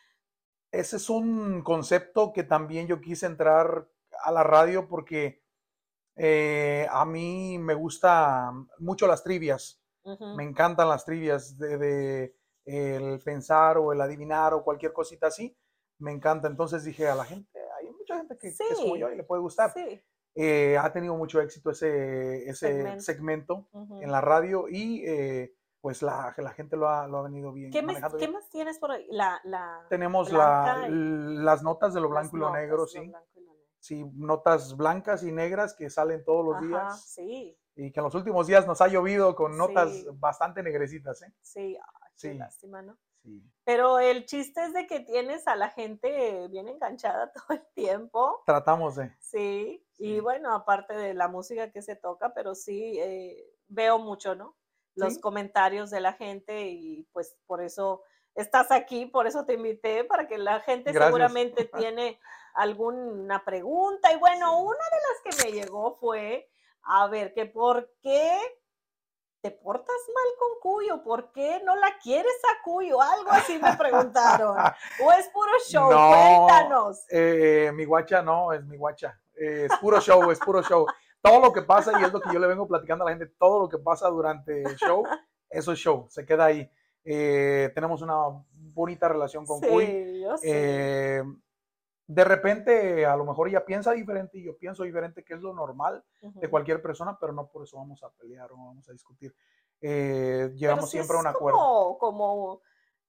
ese 0.71 0.97
es 0.97 1.09
un 1.09 1.61
concepto 1.63 2.33
que 2.33 2.43
también 2.43 2.87
yo 2.87 3.01
quise 3.01 3.25
entrar 3.25 3.87
a 4.23 4.31
la 4.31 4.43
radio 4.43 4.87
porque 4.87 5.43
eh, 6.15 6.87
a 6.89 7.05
mí 7.05 7.57
me 7.59 7.75
gusta 7.75 8.51
mucho 8.79 9.07
las 9.07 9.23
trivias. 9.23 9.81
Me 10.37 10.45
encantan 10.45 10.87
las 10.87 11.03
trivias 11.03 11.57
de, 11.57 11.77
de, 11.77 12.35
el 12.63 13.19
pensar 13.19 13.77
o 13.77 13.91
el 13.91 13.99
adivinar 13.99 14.53
o 14.53 14.63
cualquier 14.63 14.93
cosita 14.93 15.27
así. 15.27 15.57
Me 15.99 16.11
encanta. 16.11 16.47
Entonces 16.47 16.85
dije 16.85 17.07
a 17.07 17.15
la 17.15 17.25
gente, 17.25 17.56
mucha 18.17 18.35
gente 18.35 18.37
que, 18.37 18.47
es 18.47 18.77
como 18.77 18.97
yo 18.97 19.11
y 19.11 19.15
le 19.15 19.23
puede 19.23 19.41
gustar. 19.41 19.73
Eh, 20.39 20.77
ha 20.77 20.93
tenido 20.93 21.15
mucho 21.15 21.41
éxito 21.41 21.71
ese, 21.71 22.47
ese 22.47 22.99
segmento, 22.99 23.67
en 24.01 24.11
la 24.11 24.21
radio 24.21 24.67
y 24.69 25.03
eh, 25.05 25.55
pues 25.81 26.01
la, 26.01 26.33
la, 26.37 26.51
gente 26.51 26.77
lo 26.77 26.87
ha, 26.87 27.07
lo 27.07 27.17
ha 27.17 27.23
venido 27.23 27.51
bien. 27.51 27.71
¿Qué, 27.71 27.83
¿qué 28.19 28.27
más 28.27 28.49
tienes 28.49 28.77
por 28.77 28.91
ahí? 28.91 29.07
La, 29.09 29.39
la 29.45 29.85
Tenemos 29.89 30.31
la, 30.31 30.87
las 30.89 31.63
notas 31.63 31.93
de 31.93 32.01
lo 32.01 32.09
blanco 32.09 32.37
y 32.37 32.39
lo 32.39 32.53
negro, 32.53 32.85
sí. 32.85 33.11
Sí, 33.79 34.03
notas 34.15 34.75
blancas 34.75 35.23
y 35.23 35.31
negras 35.31 35.73
que 35.73 35.89
salen 35.89 36.25
todos 36.25 36.45
los 36.45 36.61
días. 36.61 37.03
Sí. 37.09 37.57
Y 37.75 37.91
que 37.91 37.99
en 37.99 38.03
los 38.03 38.15
últimos 38.15 38.47
días 38.47 38.67
nos 38.67 38.81
ha 38.81 38.87
llovido 38.87 39.35
con 39.35 39.57
notas 39.57 40.05
bastante 40.19 40.61
negrecitas, 40.61 41.21
¿eh? 41.21 41.33
Sí, 41.41 41.77
sí. 42.15 42.33
lástima, 42.33 42.81
¿no? 42.81 42.97
Pero 43.63 43.99
el 43.99 44.25
chiste 44.25 44.63
es 44.63 44.73
de 44.73 44.87
que 44.87 45.01
tienes 45.01 45.47
a 45.47 45.55
la 45.55 45.69
gente 45.69 46.47
bien 46.49 46.69
enganchada 46.69 47.31
todo 47.33 47.57
el 47.57 47.65
tiempo. 47.73 48.41
Tratamos 48.45 48.95
de. 48.95 49.13
Sí, 49.19 49.85
y 49.97 50.19
bueno, 50.19 50.53
aparte 50.53 50.95
de 50.95 51.13
la 51.13 51.27
música 51.27 51.71
que 51.71 51.81
se 51.81 51.95
toca, 51.95 52.33
pero 52.33 52.55
sí 52.55 52.97
eh, 52.99 53.43
veo 53.67 53.99
mucho, 53.99 54.35
¿no? 54.35 54.55
Los 54.95 55.19
comentarios 55.19 55.91
de 55.91 55.99
la 55.99 56.13
gente 56.13 56.69
y 56.69 57.03
pues 57.11 57.37
por 57.45 57.61
eso 57.61 58.01
estás 58.33 58.71
aquí, 58.71 59.05
por 59.05 59.27
eso 59.27 59.45
te 59.45 59.53
invité, 59.53 60.03
para 60.03 60.27
que 60.27 60.37
la 60.37 60.59
gente 60.61 60.93
seguramente 60.93 61.65
tiene 61.93 62.19
alguna 62.53 63.43
pregunta. 63.43 64.13
Y 64.13 64.17
bueno, 64.17 64.61
una 64.61 64.77
de 64.77 65.29
las 65.29 65.37
que 65.37 65.45
me 65.45 65.51
llegó 65.51 65.97
fue, 65.97 66.49
a 66.83 67.07
ver, 67.07 67.33
que 67.33 67.45
por 67.45 67.91
qué 68.01 68.39
¿te 69.47 69.51
portas 69.51 69.95
mal 70.13 70.25
con 70.37 70.59
Cuyo? 70.59 71.03
¿Por 71.03 71.31
qué 71.31 71.61
no 71.63 71.75
la 71.77 71.97
quieres 72.03 72.37
a 72.43 72.61
Cuyo? 72.63 73.01
Algo 73.01 73.31
así 73.31 73.57
me 73.57 73.77
preguntaron. 73.77 74.57
¿O 75.03 75.11
es 75.13 75.29
puro 75.29 75.51
show? 75.65 75.87
Cuéntanos. 75.87 77.05
Eh, 77.09 77.71
mi 77.73 77.85
guacha 77.85 78.21
no, 78.21 78.51
es 78.51 78.65
mi 78.65 78.75
guacha. 78.75 79.17
Eh, 79.35 79.67
es 79.71 79.77
puro 79.77 80.01
show, 80.01 80.29
es 80.31 80.39
puro 80.39 80.61
show. 80.63 80.85
Todo 81.21 81.39
lo 81.39 81.53
que 81.53 81.61
pasa, 81.61 81.97
y 81.97 82.03
es 82.03 82.11
lo 82.11 82.19
que 82.19 82.33
yo 82.33 82.39
le 82.39 82.47
vengo 82.47 82.67
platicando 82.67 83.05
a 83.05 83.09
la 83.09 83.17
gente, 83.17 83.33
todo 83.39 83.61
lo 83.61 83.69
que 83.69 83.77
pasa 83.77 84.09
durante 84.09 84.63
el 84.63 84.75
show, 84.75 85.03
eso 85.49 85.71
es 85.71 85.79
show, 85.79 86.07
se 86.09 86.25
queda 86.25 86.45
ahí. 86.45 86.69
Eh, 87.05 87.71
tenemos 87.73 88.01
una 88.01 88.15
bonita 88.51 89.07
relación 89.07 89.45
con 89.45 89.61
sí, 89.61 90.21
Yo 90.21 90.35
de 92.07 92.23
repente 92.23 93.05
a 93.05 93.15
lo 93.17 93.25
mejor 93.25 93.49
ella 93.49 93.65
piensa 93.65 93.91
diferente 93.91 94.37
y 94.37 94.43
yo 94.43 94.57
pienso 94.57 94.83
diferente, 94.83 95.23
que 95.23 95.33
es 95.33 95.41
lo 95.41 95.53
normal 95.53 96.03
de 96.21 96.49
cualquier 96.49 96.81
persona, 96.81 97.17
pero 97.19 97.33
no 97.33 97.47
por 97.47 97.63
eso 97.63 97.77
vamos 97.77 98.01
a 98.03 98.09
pelear 98.09 98.49
o 98.51 98.55
vamos 98.55 98.87
a 98.87 98.93
discutir. 98.93 99.35
Eh, 99.81 100.51
llegamos 100.55 100.89
siempre 100.89 101.17
a 101.17 101.19
un 101.19 101.27
acuerdo. 101.27 101.97
Como, 101.99 102.61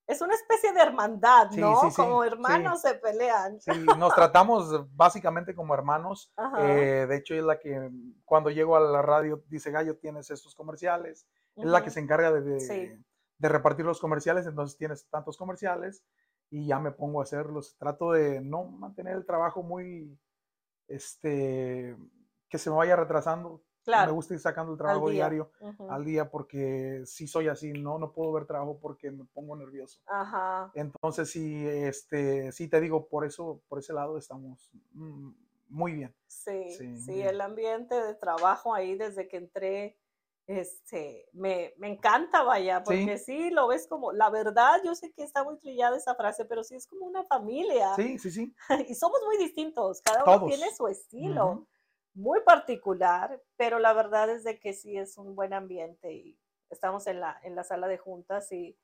es 0.04 0.20
una 0.20 0.34
especie 0.34 0.72
de 0.72 0.80
hermandad, 0.80 1.50
¿no? 1.52 1.80
como 1.94 2.24
hermanos 2.24 2.80
se 2.80 2.94
pelean. 2.94 3.60
Sí, 3.60 3.70
nos 3.96 4.14
tratamos 4.14 4.84
básicamente 4.94 5.54
como 5.54 5.74
hermanos. 5.74 6.32
Eh, 6.60 7.06
de 7.08 7.16
hecho, 7.16 7.34
es 7.34 7.44
la 7.44 7.58
que 7.58 7.90
cuando 8.24 8.50
llego 8.50 8.74
a 8.74 8.80
la 8.80 9.02
radio 9.02 9.44
dice, 9.48 9.70
Gallo, 9.70 9.96
tienes 9.96 10.30
estos 10.30 10.54
comerciales. 10.54 11.28
Es 11.54 11.64
la 11.64 11.84
que 11.84 11.90
se 11.90 12.00
encarga 12.00 12.32
de, 12.32 12.98
de 13.38 13.48
repartir 13.48 13.84
los 13.84 14.00
comerciales, 14.00 14.46
entonces 14.46 14.76
tienes 14.76 15.08
tantos 15.08 15.36
comerciales 15.36 16.04
y 16.50 16.66
ya 16.66 16.78
me 16.78 16.90
pongo 16.90 17.20
a 17.20 17.24
hacerlos. 17.24 17.76
Trato 17.78 18.12
de 18.12 18.40
no 18.40 18.64
mantener 18.64 19.16
el 19.16 19.26
trabajo 19.26 19.62
muy, 19.62 20.18
este, 20.86 21.96
que 22.48 22.58
se 22.58 22.70
me 22.70 22.76
vaya 22.76 22.96
retrasando. 22.96 23.62
Me 23.86 24.10
gusta 24.10 24.34
ir 24.34 24.40
sacando 24.40 24.72
el 24.72 24.78
trabajo 24.78 25.08
diario 25.08 25.50
al 25.88 26.04
día 26.04 26.30
porque 26.30 27.02
sí 27.06 27.26
soy 27.26 27.48
así, 27.48 27.72
no, 27.72 27.98
no 27.98 28.12
puedo 28.12 28.32
ver 28.32 28.44
trabajo 28.44 28.78
porque 28.78 29.10
me 29.10 29.24
pongo 29.24 29.56
nervioso. 29.56 30.00
Ajá. 30.06 30.70
Entonces 30.74 31.30
sí, 31.30 31.66
este, 31.66 32.52
sí 32.52 32.68
te 32.68 32.82
digo, 32.82 33.08
por 33.08 33.24
eso, 33.24 33.62
por 33.66 33.78
ese 33.78 33.94
lado 33.94 34.18
estamos 34.18 34.70
mm, 34.92 35.30
muy 35.68 35.92
bien. 35.92 36.14
Sí, 36.26 36.70
sí, 36.76 36.98
sí 36.98 37.22
el 37.22 37.40
ambiente 37.40 37.94
de 37.94 38.14
trabajo 38.14 38.74
ahí 38.74 38.94
desde 38.94 39.26
que 39.26 39.38
entré 39.38 39.98
este, 40.48 41.28
me, 41.32 41.74
me, 41.76 41.88
encanta, 41.88 42.42
vaya, 42.42 42.82
porque 42.82 43.18
¿Sí? 43.18 43.50
lo 43.50 43.68
ves 43.68 43.86
como, 43.86 44.12
la 44.12 44.30
verdad, 44.30 44.80
yo 44.82 44.94
sé 44.94 45.12
que 45.12 45.22
está 45.22 45.44
muy 45.44 45.58
trillada 45.58 45.98
esa 45.98 46.14
frase, 46.14 46.46
pero 46.46 46.64
sí 46.64 46.74
es 46.74 46.86
como 46.86 47.04
una 47.04 47.22
familia. 47.22 47.94
Sí, 47.96 48.18
sí, 48.18 48.30
sí. 48.30 48.54
y 48.88 48.94
somos 48.94 49.20
muy 49.26 49.36
distintos, 49.36 50.00
cada 50.00 50.24
uno 50.24 50.46
tiene 50.46 50.74
su 50.74 50.88
estilo, 50.88 51.66
muy 52.14 52.40
particular, 52.40 53.42
pero 53.56 53.78
la 53.78 53.92
verdad 53.92 54.30
es 54.30 54.42
de 54.42 54.58
que 54.58 54.72
sí 54.72 54.96
es 54.96 55.18
un 55.18 55.36
buen 55.36 55.52
ambiente 55.52 56.14
y 56.14 56.40
estamos 56.70 57.06
en 57.06 57.20
la, 57.20 57.38
en 57.42 57.54
la 57.54 57.62
sala 57.62 57.86
de 57.86 57.98
juntas 57.98 58.50
y 58.50 58.74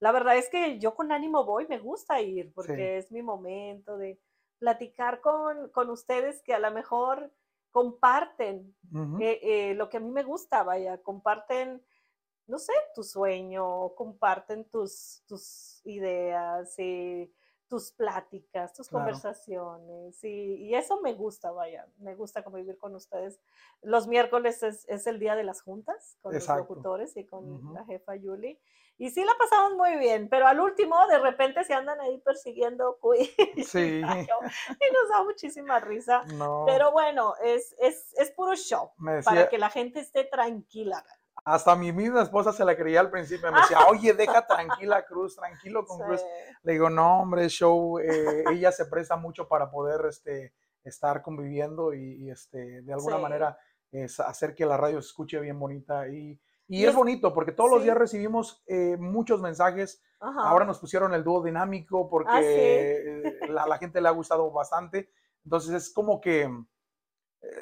la 0.00 0.12
verdad 0.12 0.36
es 0.36 0.50
que 0.50 0.78
yo 0.78 0.94
con 0.94 1.10
ánimo 1.10 1.44
voy, 1.46 1.66
me 1.68 1.78
gusta 1.78 2.20
ir 2.20 2.52
porque 2.52 2.98
es 2.98 3.10
mi 3.10 3.22
momento 3.22 3.96
de 3.96 4.20
platicar 4.58 5.22
con, 5.22 5.70
con, 5.70 5.88
ustedes 5.88 6.42
que 6.42 6.52
a 6.52 6.58
lo 6.58 6.70
mejor 6.70 7.32
comparten 7.74 8.72
eh, 9.20 9.40
eh, 9.42 9.74
lo 9.74 9.88
que 9.88 9.96
a 9.96 10.00
mí 10.00 10.08
me 10.08 10.22
gusta, 10.22 10.62
vaya, 10.62 11.02
comparten, 11.02 11.84
no 12.46 12.60
sé, 12.60 12.72
tu 12.94 13.02
sueño, 13.02 13.96
comparten 13.96 14.70
tus, 14.70 15.24
tus 15.26 15.80
ideas. 15.84 16.78
y 16.78 17.34
tus 17.66 17.90
pláticas, 17.90 18.72
tus 18.74 18.88
conversaciones, 18.88 20.22
y, 20.22 20.72
eso 20.74 21.00
me 21.00 21.14
gusta, 21.14 21.50
vaya, 21.50 21.88
me 21.98 22.14
gusta 22.14 22.44
convivir 22.44 22.78
con 22.78 22.94
ustedes. 22.94 23.40
Los 23.82 24.06
miércoles 24.06 24.62
es, 24.62 25.06
el 25.08 25.18
día 25.18 25.34
de 25.34 25.42
las 25.42 25.62
juntas 25.62 26.16
con 26.20 26.32
los 26.32 26.46
locutores 26.46 27.16
y 27.16 27.26
con 27.26 27.74
la 27.74 27.84
jefa 27.86 28.14
Yuli, 28.14 28.60
y 28.96 29.10
sí 29.10 29.24
la 29.24 29.32
pasamos 29.38 29.74
muy 29.74 29.96
bien, 29.98 30.28
pero 30.28 30.46
al 30.46 30.60
último 30.60 30.96
de 31.08 31.18
repente 31.18 31.64
se 31.64 31.74
andan 31.74 32.00
ahí 32.00 32.18
persiguiendo 32.18 32.98
sí. 33.66 34.00
y 34.00 34.02
nos 34.02 35.08
da 35.10 35.24
muchísima 35.24 35.80
risa, 35.80 36.22
pero 36.66 36.92
bueno, 36.92 37.34
es, 37.42 37.74
es, 37.80 38.14
es 38.16 38.30
puro 38.30 38.54
show, 38.54 38.92
para 39.24 39.48
que 39.48 39.58
la 39.58 39.70
gente 39.70 40.00
esté 40.00 40.24
tranquila. 40.24 41.04
Hasta 41.44 41.76
mi 41.76 41.92
misma 41.92 42.22
esposa 42.22 42.52
se 42.52 42.64
la 42.64 42.74
creía 42.74 43.00
al 43.00 43.10
principio. 43.10 43.52
Me 43.52 43.60
decía, 43.60 43.78
oye, 43.90 44.14
deja 44.14 44.46
tranquila 44.46 45.04
Cruz, 45.04 45.36
tranquilo 45.36 45.84
con 45.84 45.98
Cruz. 45.98 46.24
Le 46.62 46.72
digo, 46.72 46.88
no, 46.88 47.20
hombre, 47.20 47.48
show. 47.48 47.98
Eh, 47.98 48.44
ella 48.50 48.72
se 48.72 48.86
presta 48.86 49.16
mucho 49.16 49.46
para 49.46 49.70
poder 49.70 50.06
este, 50.08 50.54
estar 50.84 51.20
conviviendo 51.20 51.92
y, 51.92 52.30
este, 52.30 52.80
de 52.82 52.92
alguna 52.92 53.18
manera 53.18 53.58
es 53.90 54.20
hacer 54.20 54.54
que 54.54 54.64
la 54.64 54.76
radio 54.76 55.02
se 55.02 55.08
escuche 55.08 55.38
bien 55.40 55.58
bonita. 55.58 56.08
Y, 56.08 56.40
y, 56.68 56.84
es, 56.84 56.94
bonito 56.94 57.32
porque 57.34 57.52
todos 57.52 57.70
los 57.70 57.82
días 57.82 57.96
recibimos 57.96 58.62
eh, 58.66 58.96
muchos 58.98 59.40
mensajes. 59.40 60.02
Ahora 60.18 60.64
nos 60.64 60.78
pusieron 60.78 61.12
el 61.12 61.22
dúo 61.22 61.42
dinámico 61.42 62.08
porque 62.08 62.30
ah, 62.32 62.40
eh, 62.42 63.38
la, 63.48 63.66
la 63.66 63.76
gente 63.76 64.00
le 64.00 64.08
ha 64.08 64.12
gustado 64.12 64.50
bastante. 64.50 65.10
Entonces 65.44 65.74
es 65.74 65.92
como 65.92 66.20
que 66.20 66.48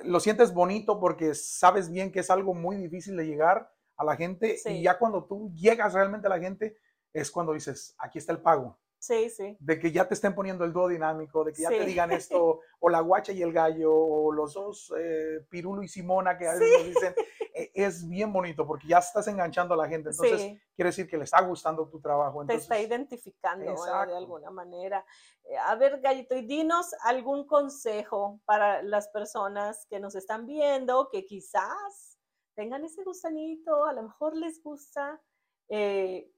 lo 0.05 0.21
sientes 0.21 0.53
bonito 0.55 1.01
porque 1.01 1.35
sabes 1.35 1.91
bien 1.91 2.13
que 2.13 2.21
es 2.21 2.31
algo 2.31 2.55
muy 2.55 2.77
difícil 2.77 3.17
de 3.17 3.27
llegar 3.27 3.73
a 3.97 4.05
la 4.05 4.17
gente 4.17 4.57
y 4.65 4.83
ya 4.83 4.99
cuando 4.99 5.25
tú 5.25 5.53
llegas 5.55 5.95
realmente 5.95 6.27
a 6.27 6.31
la 6.31 6.39
gente 6.39 6.77
es 7.13 7.31
cuando 7.31 7.53
dices, 7.53 7.95
aquí 7.99 8.19
está 8.19 8.33
el 8.33 8.41
pago. 8.41 8.79
Sí, 9.03 9.29
sí. 9.31 9.57
De 9.59 9.81
que 9.81 9.91
ya 9.91 10.07
te 10.07 10.15
estén 10.15 10.33
poniendo 10.33 10.65
el 10.65 10.73
dúo 10.73 10.87
dinámico, 10.87 11.43
de 11.43 11.53
que 11.53 11.63
ya 11.63 11.71
te 11.71 11.85
digan 11.85 12.13
esto, 12.13 12.61
o 12.79 12.89
la 12.89 13.01
guacha 13.01 13.33
y 13.33 13.43
el 13.43 13.53
gallo, 13.53 13.93
o 13.93 14.31
los 14.31 14.55
dos, 14.55 14.95
eh, 14.97 15.45
Pirulo 15.51 15.83
y 15.83 15.89
Simona, 15.89 16.39
que 16.39 16.47
a 16.47 16.53
veces 16.53 16.87
dicen, 16.87 17.15
e, 17.53 17.73
es 17.75 18.09
bien 18.09 18.33
bonito 18.33 18.65
porque 18.65 18.87
ya 18.87 18.99
estás 18.99 19.27
enganchando 19.27 19.75
a 19.75 19.77
la 19.77 19.89
gente. 19.89 20.11
Entonces, 20.11 20.57
quiere 20.77 20.91
decir 20.91 21.09
que 21.09 21.19
le 21.19 21.25
está 21.25 21.41
gustando 21.43 21.89
tu 21.89 22.01
trabajo. 22.01 22.47
te 22.47 22.55
está 22.55 22.79
identificando 22.79 23.75
de 23.75 24.17
alguna 24.17 24.53
manera. 24.53 25.05
Eh, 25.47 25.57
a 25.57 25.75
ver, 25.75 26.01
Gallito, 26.01 26.37
y 26.37 26.47
dinos 26.47 26.95
algún 27.03 27.45
consejo 27.45 28.41
para 28.45 28.85
las 28.85 29.09
personas 29.09 29.85
que 29.91 29.99
nos 29.99 30.15
están 30.15 30.47
viendo, 30.47 31.09
que 31.11 31.27
quizás 31.27 32.21
tengan 32.55 32.85
ese 32.85 33.03
gusanito, 33.03 33.85
a 33.85 33.95
lo 33.95 34.05
mejor 34.05 34.37
les 34.37 34.63
gusta. 34.63 35.21
Eh, 35.69 36.31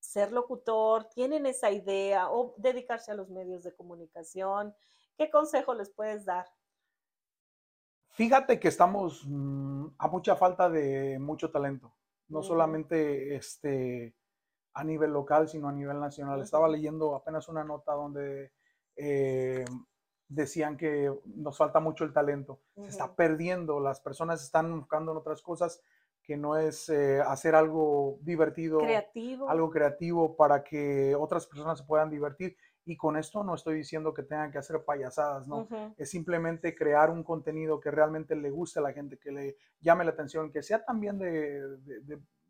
ser 0.00 0.32
locutor, 0.32 1.04
tienen 1.10 1.46
esa 1.46 1.70
idea 1.70 2.30
o 2.30 2.54
dedicarse 2.56 3.12
a 3.12 3.14
los 3.14 3.30
medios 3.30 3.62
de 3.62 3.74
comunicación. 3.74 4.74
¿Qué 5.16 5.30
consejo 5.30 5.74
les 5.74 5.90
puedes 5.90 6.24
dar? 6.24 6.46
Fíjate 8.08 8.58
que 8.58 8.68
estamos 8.68 9.24
mm, 9.26 9.86
a 9.98 10.08
mucha 10.08 10.34
falta 10.34 10.68
de 10.68 11.18
mucho 11.18 11.50
talento, 11.50 11.94
no 12.28 12.42
solamente 12.42 13.36
este, 13.36 14.14
a 14.72 14.82
nivel 14.82 15.12
local, 15.12 15.48
sino 15.48 15.68
a 15.68 15.72
nivel 15.72 16.00
nacional. 16.00 16.40
Estaba 16.42 16.68
leyendo 16.68 17.14
apenas 17.14 17.48
una 17.48 17.62
nota 17.62 17.92
donde 17.92 18.52
eh, 18.96 19.64
decían 20.28 20.76
que 20.76 21.12
nos 21.24 21.56
falta 21.56 21.80
mucho 21.80 22.04
el 22.04 22.12
talento, 22.12 22.60
se 22.76 22.88
está 22.88 23.14
perdiendo, 23.14 23.80
las 23.80 24.00
personas 24.00 24.42
están 24.42 24.78
buscando 24.78 25.12
en 25.12 25.18
otras 25.18 25.42
cosas 25.42 25.82
que 26.22 26.36
no 26.36 26.56
es 26.56 26.88
eh, 26.88 27.20
hacer 27.20 27.54
algo 27.54 28.18
divertido, 28.20 28.78
creativo. 28.78 29.48
algo 29.48 29.70
creativo 29.70 30.36
para 30.36 30.62
que 30.62 31.14
otras 31.14 31.46
personas 31.46 31.78
se 31.78 31.84
puedan 31.84 32.10
divertir. 32.10 32.56
Y 32.84 32.96
con 32.96 33.16
esto 33.16 33.44
no 33.44 33.54
estoy 33.54 33.76
diciendo 33.76 34.14
que 34.14 34.22
tengan 34.22 34.50
que 34.50 34.58
hacer 34.58 34.84
payasadas, 34.84 35.46
¿no? 35.46 35.68
Es 35.96 36.10
simplemente 36.10 36.74
crear 36.74 37.10
un 37.10 37.22
contenido 37.22 37.78
que 37.78 37.90
realmente 37.90 38.34
le 38.34 38.50
guste 38.50 38.80
a 38.80 38.82
la 38.82 38.92
gente, 38.92 39.18
que 39.18 39.30
le 39.30 39.56
llame 39.80 40.04
la 40.04 40.10
atención, 40.10 40.50
que 40.50 40.62
sea 40.62 40.84
también 40.84 41.18
de, 41.18 41.60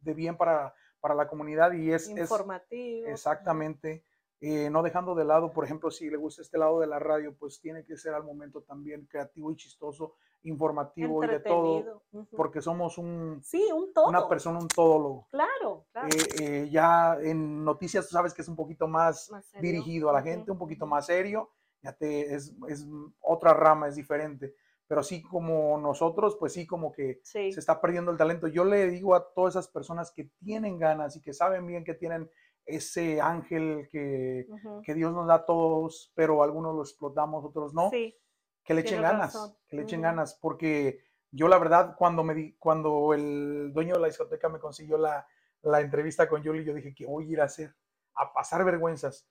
de, 0.00 0.14
bien 0.14 0.36
para, 0.36 0.72
para, 1.00 1.14
la 1.14 1.26
comunidad 1.26 1.72
y 1.72 1.92
es 1.92 2.08
informativo. 2.08 3.08
exactamente. 3.08 4.04
Eh, 4.42 4.70
no 4.70 4.82
dejando 4.82 5.14
de 5.14 5.26
lado, 5.26 5.52
por 5.52 5.66
ejemplo, 5.66 5.90
si 5.90 6.08
le 6.08 6.16
gusta 6.16 6.40
este 6.40 6.56
lado 6.56 6.80
de 6.80 6.86
la 6.86 6.98
radio, 6.98 7.36
pues 7.38 7.60
tiene 7.60 7.84
que 7.84 7.98
ser 7.98 8.14
al 8.14 8.24
momento 8.24 8.62
también 8.62 9.06
creativo 9.06 9.52
y 9.52 9.56
chistoso, 9.56 10.14
informativo 10.44 11.22
y 11.22 11.28
de 11.28 11.40
todo, 11.40 12.02
porque 12.34 12.62
somos 12.62 12.96
un, 12.96 13.42
sí, 13.42 13.68
un 13.70 13.92
todo. 13.92 14.08
una 14.08 14.26
persona, 14.26 14.58
un 14.58 14.68
todólogo. 14.68 15.26
Claro, 15.30 15.84
claro. 15.92 16.08
Eh, 16.08 16.28
eh, 16.40 16.68
ya 16.70 17.18
en 17.20 17.62
noticias 17.62 18.06
tú 18.06 18.12
sabes 18.12 18.32
que 18.32 18.40
es 18.40 18.48
un 18.48 18.56
poquito 18.56 18.88
más, 18.88 19.30
dirigido 19.60 20.08
a 20.08 20.14
la 20.14 20.22
gente, 20.22 20.50
un 20.50 20.58
poquito 20.58 20.86
más 20.86 21.04
serio, 21.04 21.50
ya 21.82 21.92
te, 21.92 22.34
es, 22.34 22.54
es, 22.66 22.86
otra 23.20 23.52
rama, 23.52 23.88
es 23.88 23.96
diferente. 23.96 24.54
Pero 24.86 25.02
así 25.02 25.22
como 25.22 25.78
nosotros, 25.78 26.36
pues 26.40 26.54
sí, 26.54 26.66
como 26.66 26.90
que 26.92 27.20
se 27.22 27.48
está 27.50 27.80
perdiendo 27.80 28.10
el 28.10 28.16
talento. 28.16 28.48
Yo 28.48 28.64
le 28.64 28.88
digo 28.88 29.14
a 29.14 29.32
todas 29.34 29.52
esas 29.54 29.68
personas 29.68 30.10
que 30.10 30.30
tienen 30.42 30.78
ganas 30.78 31.14
y 31.14 31.20
que 31.20 31.32
saben 31.32 31.64
bien 31.66 31.84
que 31.84 31.94
tienen 31.94 32.28
ese 32.76 33.20
ángel 33.20 33.88
que, 33.90 34.46
que, 34.84 34.94
Dios 34.94 35.12
nos 35.12 35.26
da 35.26 35.34
a 35.34 35.46
todos, 35.46 36.12
pero 36.14 36.42
algunos 36.42 36.74
lo 36.74 36.82
explotamos, 36.82 37.44
otros 37.44 37.74
no. 37.74 37.90
que 37.90 38.74
le 38.74 38.80
echen 38.80 39.02
ganas, 39.02 39.54
que 39.68 39.76
le 39.76 39.82
echen 39.82 40.02
ganas, 40.02 40.34
porque 40.34 41.00
yo 41.30 41.48
la 41.48 41.58
verdad 41.58 41.94
cuando 41.96 42.24
me 42.24 42.34
di, 42.34 42.52
cuando 42.58 43.14
el 43.14 43.72
dueño 43.72 43.94
de 43.94 44.00
la 44.00 44.06
discoteca 44.08 44.48
me 44.48 44.58
consiguió 44.58 44.98
la, 44.98 45.26
la 45.62 45.80
entrevista 45.80 46.28
con 46.28 46.44
Julie, 46.44 46.64
yo 46.64 46.74
dije 46.74 46.94
que 46.94 47.06
voy 47.06 47.28
a 47.28 47.32
ir 47.32 47.40
a 47.40 47.44
hacer, 47.44 47.74
a 48.14 48.32
pasar 48.32 48.64
vergüenzas. 48.64 49.28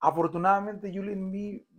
Afortunadamente, 0.00 0.92
Julie 0.94 1.12
en 1.12 1.30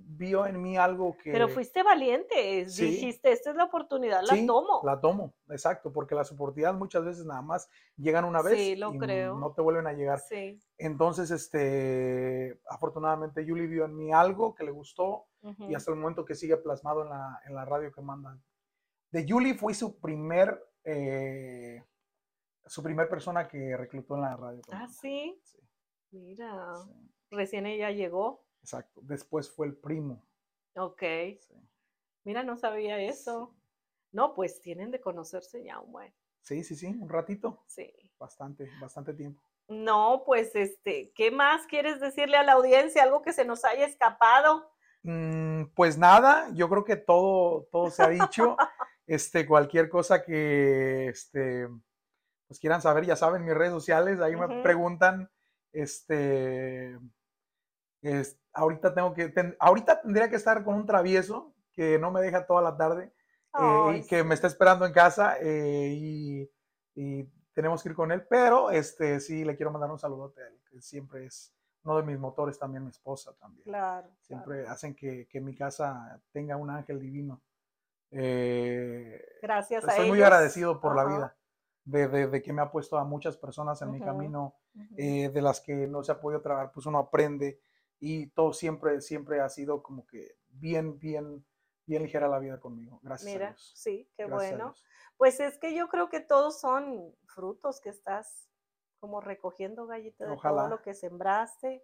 vio 0.10 0.46
en 0.46 0.62
mí 0.62 0.76
algo 0.76 1.16
que... 1.18 1.32
Pero 1.32 1.48
fuiste 1.48 1.84
valiente, 1.84 2.66
dijiste, 2.66 3.32
esta 3.32 3.52
es 3.52 3.56
la 3.56 3.66
oportunidad, 3.66 4.22
la 4.24 4.46
tomo. 4.46 4.82
La 4.84 5.00
tomo, 5.00 5.36
exacto, 5.50 5.94
porque 5.94 6.16
las 6.16 6.32
oportunidades 6.32 6.78
muchas 6.78 7.06
veces 7.06 7.26
nada 7.26 7.42
más 7.42 7.70
llegan 7.96 8.26
una 8.26 8.42
vez 8.42 8.60
y 8.60 8.76
no 8.76 9.54
te 9.54 9.62
vuelven 9.62 9.88
a 9.88 9.94
llegar. 9.94 10.20
Entonces, 10.78 11.32
este, 11.32 12.60
afortunadamente, 12.70 13.46
Julie 13.48 13.68
vio 13.68 13.86
en 13.86 13.96
mí 13.96 14.12
algo 14.12 14.56
que 14.56 14.64
le 14.64 14.72
gustó 14.72 15.28
y 15.42 15.76
hasta 15.76 15.92
el 15.92 15.98
momento 15.98 16.26
que 16.26 16.36
sigue 16.36 16.58
plasmado 16.58 17.04
en 17.04 17.10
la, 17.10 17.40
en 17.46 17.56
la 17.56 17.66
radio 17.66 17.92
que 17.92 18.02
mandan. 18.02 18.42
De 19.12 19.26
Julie 19.28 19.54
fui 19.54 19.74
su 19.74 20.00
primer, 20.00 20.62
eh, 20.84 21.84
su 22.66 22.84
primer 22.84 23.10
persona 23.10 23.48
que 23.48 23.78
reclutó 23.78 24.16
en 24.16 24.22
la 24.22 24.36
radio. 24.36 24.62
Ah, 24.72 24.88
sí. 24.88 25.40
Mira 26.12 26.74
recién 27.32 27.66
ella 27.66 27.92
llegó. 27.92 28.46
Exacto. 28.62 29.02
Después 29.04 29.50
fue 29.50 29.68
el 29.68 29.76
primo. 29.76 30.26
Ok. 30.76 31.04
Mira, 32.24 32.44
no 32.44 32.58
sabía 32.58 33.00
eso. 33.00 33.56
No, 34.12 34.34
pues 34.34 34.62
tienen 34.62 34.92
de 34.92 35.02
conocerse 35.02 35.64
ya 35.64 35.80
un 35.80 35.92
buen. 35.92 36.14
Sí, 36.42 36.64
sí, 36.64 36.76
sí, 36.76 36.88
un 36.88 37.10
ratito. 37.10 37.64
Sí. 37.68 37.94
Bastante, 38.18 38.70
bastante 38.82 39.14
tiempo. 39.14 39.42
No, 39.68 40.24
pues 40.26 40.56
este, 40.56 41.12
¿qué 41.14 41.30
más 41.30 41.68
quieres 41.68 42.00
decirle 42.00 42.38
a 42.38 42.44
la 42.44 42.54
audiencia? 42.54 43.04
¿Algo 43.04 43.22
que 43.22 43.34
se 43.34 43.46
nos 43.46 43.64
haya 43.66 43.86
escapado? 43.86 44.72
Mm, 45.04 45.66
pues 45.76 45.98
nada, 45.98 46.50
yo 46.54 46.70
creo 46.70 46.84
que 46.84 46.96
todo, 46.96 47.68
todo 47.72 47.92
se 47.92 48.04
ha 48.04 48.10
dicho. 48.10 48.58
este, 49.08 49.46
cualquier 49.46 49.90
cosa 49.90 50.24
que 50.24 51.08
este, 51.08 51.68
pues 52.48 52.60
quieran 52.60 52.82
saber, 52.82 53.06
ya 53.06 53.16
saben, 53.16 53.46
mis 53.46 53.54
redes 53.54 53.72
sociales, 53.72 54.20
ahí 54.20 54.36
me 54.36 54.64
preguntan. 54.64 55.30
Este, 55.72 56.98
ahorita 58.54 58.94
tengo 58.94 59.14
que, 59.14 59.34
ahorita 59.60 60.02
tendría 60.02 60.30
que 60.30 60.36
estar 60.36 60.64
con 60.64 60.76
un 60.76 60.86
travieso 60.86 61.54
que 61.74 61.98
no 61.98 62.12
me 62.12 62.22
deja 62.22 62.46
toda 62.46 62.62
la 62.62 62.76
tarde 62.76 63.14
eh, 63.58 63.98
y 63.98 64.08
que 64.08 64.24
me 64.24 64.36
está 64.36 64.48
esperando 64.48 64.86
en 64.86 64.94
casa 64.94 65.38
eh, 65.40 65.94
y, 65.96 66.50
tenemos 67.54 67.82
que 67.82 67.90
ir 67.90 67.96
con 67.96 68.12
él, 68.12 68.26
pero 68.30 68.72
este 68.72 69.20
sí 69.20 69.44
le 69.44 69.56
quiero 69.56 69.72
mandar 69.72 69.92
un 69.92 70.00
saludote 70.00 70.42
a 70.42 70.48
él, 70.48 70.60
que 70.70 70.82
siempre 70.82 71.26
es 71.26 71.54
uno 71.84 71.98
de 71.98 72.04
mis 72.04 72.18
motores, 72.18 72.58
también 72.58 72.84
mi 72.84 72.90
esposa 72.90 73.34
también. 73.38 73.64
Claro. 73.64 74.08
Siempre 74.22 74.66
hacen 74.68 74.96
que, 74.96 75.28
que, 75.28 75.42
mi 75.42 75.54
casa 75.56 76.22
tenga 76.32 76.56
un 76.56 76.70
ángel 76.70 77.00
divino. 77.00 77.42
Eh, 78.12 79.22
Gracias 79.42 79.86
a 79.86 79.92
Estoy 79.92 80.10
muy 80.10 80.22
agradecido 80.22 80.80
por 80.80 80.96
la 80.96 81.06
vida, 81.06 81.36
de, 81.84 82.28
de, 82.28 82.42
que 82.42 82.54
me 82.54 82.62
ha 82.62 82.72
puesto 82.72 82.98
a 82.98 83.04
muchas 83.04 83.36
personas 83.36 83.82
en 83.82 83.92
mi 83.92 84.00
camino, 84.00 84.56
de 84.74 85.42
las 85.42 85.60
que 85.60 85.88
no 85.88 86.02
se 86.04 86.14
ha 86.14 86.22
podido 86.22 86.42
trabajar, 86.42 86.72
pues 86.72 86.86
uno 86.86 87.00
aprende 87.00 87.60
y 88.00 88.28
todo 88.28 88.54
siempre, 88.54 89.02
siempre 89.02 89.42
ha 89.42 89.50
sido 89.50 89.84
como 89.84 90.06
que 90.08 90.38
bien, 90.50 91.00
bien, 91.00 91.46
bien 91.86 92.04
ligera 92.04 92.28
la 92.28 92.40
vida 92.40 92.60
conmigo. 92.60 93.00
Gracias. 93.04 93.32
Mira, 93.32 93.56
sí, 93.58 94.10
qué 94.16 94.26
bueno. 94.26 94.74
Pues 95.18 95.40
es 95.40 95.58
que 95.58 95.76
yo 95.76 95.90
creo 95.90 96.10
que 96.10 96.22
todos 96.22 96.60
son 96.60 97.14
frutos 97.26 97.82
que 97.82 97.90
estás 97.90 98.50
como 99.00 99.22
recogiendo 99.22 99.88
gallitas 99.88 100.30
de 100.30 100.38
todo 100.38 100.68
lo 100.68 100.82
que 100.82 100.94
sembraste, 100.94 101.84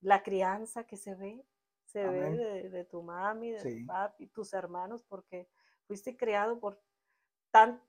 la 0.00 0.22
crianza 0.22 0.84
que 0.84 0.96
se 0.96 1.14
ve, 1.14 1.46
se 1.84 2.06
ve 2.06 2.68
de, 2.70 2.84
tu 2.84 3.02
mami, 3.02 3.52
de 3.52 3.62
tu 3.62 3.86
papi, 3.86 4.26
tus 4.28 4.52
hermanos, 4.52 5.04
porque 5.08 5.48
fuiste 5.86 6.16
criado 6.16 6.58
por 6.58 6.80
tan, 7.50 7.82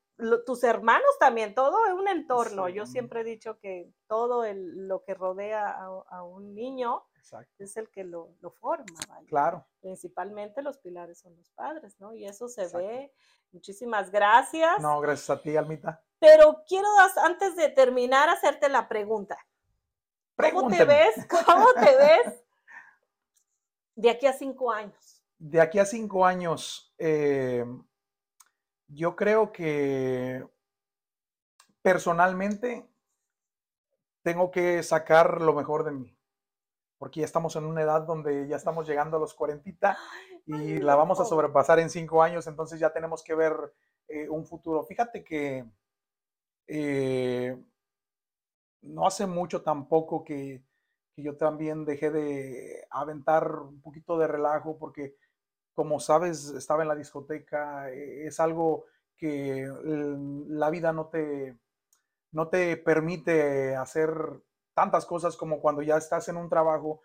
tus 0.45 0.63
hermanos 0.63 1.09
también, 1.19 1.53
todo 1.53 1.85
es 1.87 1.93
un 1.93 2.07
entorno. 2.07 2.69
Yo 2.69 2.85
siempre 2.85 3.21
he 3.21 3.23
dicho 3.23 3.59
que 3.59 3.91
todo 4.07 4.43
lo 4.53 5.03
que 5.03 5.13
rodea 5.13 5.69
a, 5.69 6.23
un 6.23 6.53
niño 6.53 7.06
es 7.59 7.77
el 7.77 7.89
que 7.89 8.03
lo, 8.03 8.35
forma. 8.59 8.85
Claro. 9.27 9.65
Principalmente 9.81 10.61
los 10.61 10.77
pilares 10.77 11.19
son 11.19 11.35
los 11.35 11.49
padres, 11.51 11.99
¿no? 11.99 12.13
Y 12.13 12.25
eso 12.25 12.47
se 12.47 12.67
ve. 12.75 13.13
Muchísimas 13.51 14.11
gracias. 14.11 14.79
No, 14.79 14.99
gracias 14.99 15.29
a 15.29 15.41
ti, 15.41 15.55
Almita. 15.55 16.03
Pero 16.19 16.63
quiero, 16.67 16.87
antes 17.23 17.55
de 17.55 17.69
terminar, 17.69 18.29
hacerte 18.29 18.69
la 18.69 18.87
pregunta. 18.87 19.37
¿Cómo 20.35 20.69
te 20.69 20.85
ves? 20.85 21.27
¿Cómo 21.45 21.73
te 21.73 21.97
ves 21.97 22.43
de 23.95 24.09
aquí 24.09 24.27
a 24.27 24.33
cinco 24.33 24.71
años? 24.71 25.23
De 25.39 25.61
aquí 25.61 25.79
a 25.79 25.85
cinco 25.85 26.25
años, 26.25 26.93
eh, 26.97 27.65
yo 28.87 29.15
creo 29.15 29.51
que 29.51 30.47
personalmente 31.81 32.87
tengo 34.23 34.51
que 34.51 34.83
sacar 34.83 35.41
lo 35.41 35.53
mejor 35.53 35.83
de 35.83 35.91
mí, 35.91 36.16
porque 36.97 37.21
ya 37.21 37.25
estamos 37.25 37.55
en 37.55 37.65
una 37.65 37.81
edad 37.81 38.01
donde 38.01 38.47
ya 38.47 38.55
estamos 38.55 38.87
llegando 38.87 39.17
a 39.17 39.19
los 39.19 39.33
40 39.33 39.97
y 40.45 40.79
la 40.79 40.95
vamos 40.95 41.19
a 41.19 41.25
sobrepasar 41.25 41.79
en 41.79 41.89
cinco 41.89 42.23
años, 42.23 42.47
entonces 42.47 42.79
ya 42.79 42.91
tenemos 42.91 43.23
que 43.23 43.35
ver 43.35 43.53
eh, 44.07 44.29
un 44.29 44.45
futuro. 44.45 44.83
Fíjate 44.83 45.23
que 45.23 45.65
eh, 46.67 47.57
no 48.81 49.05
hace 49.05 49.27
mucho 49.27 49.61
tampoco 49.61 50.23
que, 50.23 50.63
que 51.13 51.21
yo 51.23 51.37
también 51.37 51.85
dejé 51.85 52.11
de 52.11 52.87
aventar 52.89 53.51
un 53.59 53.81
poquito 53.81 54.17
de 54.17 54.27
relajo 54.27 54.77
porque 54.77 55.15
como 55.77 55.99
sabes, 55.99 56.49
estaba 56.57 56.81
en 56.81 56.87
la 56.87 56.95
discoteca, 56.95 57.91
eh, 57.91 58.25
es 58.25 58.39
algo 58.39 58.85
que 59.15 59.71
la 60.47 60.71
vida 60.71 60.91
no 60.91 61.05
te, 61.05 61.55
no 62.31 62.47
te 62.47 62.77
permite 62.77 63.75
hacer 63.75 64.09
tantas 64.77 65.07
cosas 65.07 65.35
como 65.35 65.59
cuando 65.59 65.81
ya 65.81 65.97
estás 65.97 66.29
en 66.29 66.37
un 66.37 66.47
trabajo 66.47 67.01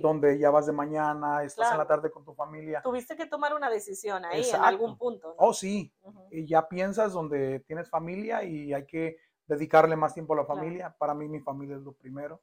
donde 0.00 0.38
ya 0.38 0.50
vas 0.50 0.64
de 0.64 0.72
mañana, 0.72 1.44
estás 1.44 1.70
en 1.72 1.76
la 1.76 1.86
tarde 1.86 2.10
con 2.10 2.24
tu 2.24 2.32
familia. 2.32 2.80
Tuviste 2.80 3.14
que 3.14 3.26
tomar 3.26 3.52
una 3.54 3.68
decisión 3.68 4.24
ahí 4.24 4.42
en 4.48 4.62
algún 4.62 4.96
punto. 4.96 5.34
Oh, 5.36 5.52
sí. 5.52 5.92
Y 6.30 6.46
ya 6.46 6.66
piensas 6.66 7.12
donde 7.12 7.60
tienes 7.60 7.90
familia 7.90 8.42
y 8.42 8.72
hay 8.72 8.86
que 8.86 9.18
dedicarle 9.46 9.96
más 9.96 10.14
tiempo 10.14 10.32
a 10.32 10.38
la 10.38 10.46
familia. 10.46 10.96
Para 10.98 11.12
mí 11.12 11.28
mi 11.28 11.40
familia 11.40 11.76
es 11.76 11.82
lo 11.82 11.92
primero. 11.92 12.40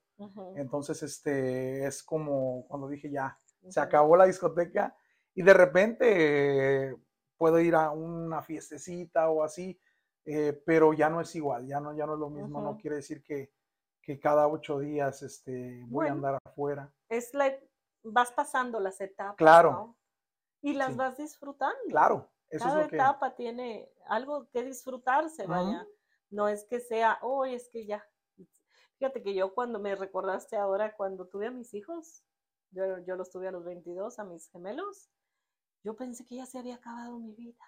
Entonces, 0.56 1.02
este, 1.02 1.84
es 1.88 2.04
como 2.04 2.68
cuando 2.68 2.88
dije 2.88 3.10
ya, 3.10 3.36
se 3.70 3.80
acabó 3.80 4.16
la 4.16 4.26
discoteca 4.26 4.96
y 5.34 5.42
de 5.42 5.54
repente 5.56 6.96
puedo 7.36 7.60
ir 7.60 7.74
a 7.74 7.90
una 7.90 8.44
fiestecita 8.44 9.28
o 9.32 9.42
así, 9.42 9.80
eh, 10.24 10.54
pero 10.64 10.94
ya 10.94 11.10
no 11.10 11.20
es 11.20 11.36
igual, 11.36 11.66
ya 11.66 11.80
no, 11.80 11.96
ya 11.96 12.06
no 12.06 12.14
es 12.14 12.20
lo 12.20 12.30
mismo, 12.30 12.62
no 12.62 12.78
quiere 12.78 12.98
decir 12.98 13.24
que, 13.24 13.57
que, 14.08 14.20
cada 14.20 14.48
ocho 14.48 14.80
días 14.80 15.22
este, 15.22 15.84
voy 15.88 16.08
a 16.08 16.14
andar 16.14 16.40
afuera. 16.46 16.92
Es 17.10 17.34
la, 17.34 17.54
vas 18.04 18.32
pasando 18.32 18.80
las 18.80 19.02
etapas. 19.02 19.36
Claro. 19.36 19.98
Y 20.62 20.74
las 20.74 20.96
vas 20.96 21.18
disfrutando. 21.18 21.78
Claro. 21.90 22.30
Eso 22.50 22.66
cada 22.66 22.82
es 22.82 22.92
lo 22.92 22.96
etapa 22.96 23.36
tiene 23.36 23.92
algo 24.08 24.50
que 24.50 24.64
disfrutarse, 24.64 25.46
vaya. 25.46 25.86
No 26.30 26.48
es 26.48 26.64
que 26.66 26.80
sea, 26.80 27.20
hoy 27.22 27.54
es 27.54 27.70
que 27.70 27.86
ya. 27.86 28.06
Fíjate 28.98 29.22
que 29.22 29.34
yo 29.36 29.54
cuando 29.54 29.80
me 29.80 29.96
recordaste 29.96 30.56
ahora, 30.56 30.96
cuando 30.96 31.28
tuve 31.28 31.48
a 31.48 31.52
mis 31.52 31.74
hijos, 31.74 32.24
yo, 32.72 33.00
yo 33.00 33.16
los 33.16 33.30
tuve 33.30 33.48
a 33.48 33.52
los 33.52 33.64
22, 33.64 34.18
a 34.20 34.24
mis 34.24 34.50
gemelos, 34.50 35.10
yo 35.84 35.96
pensé 35.96 36.26
que 36.26 36.36
ya 36.36 36.46
se 36.46 36.58
había 36.58 36.76
acabado 36.76 37.20
mi 37.20 37.34
vida. 37.34 37.64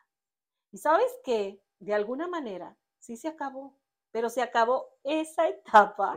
Y 0.72 0.78
sabes 0.78 1.12
que, 1.24 1.62
de 1.80 1.94
alguna 1.94 2.28
manera, 2.28 2.78
sí 2.98 3.16
se 3.16 3.28
acabó, 3.28 3.79
pero 4.12 4.30
se 4.30 4.42
acabó 4.42 4.88
esa 5.04 5.48
etapa, 5.48 6.16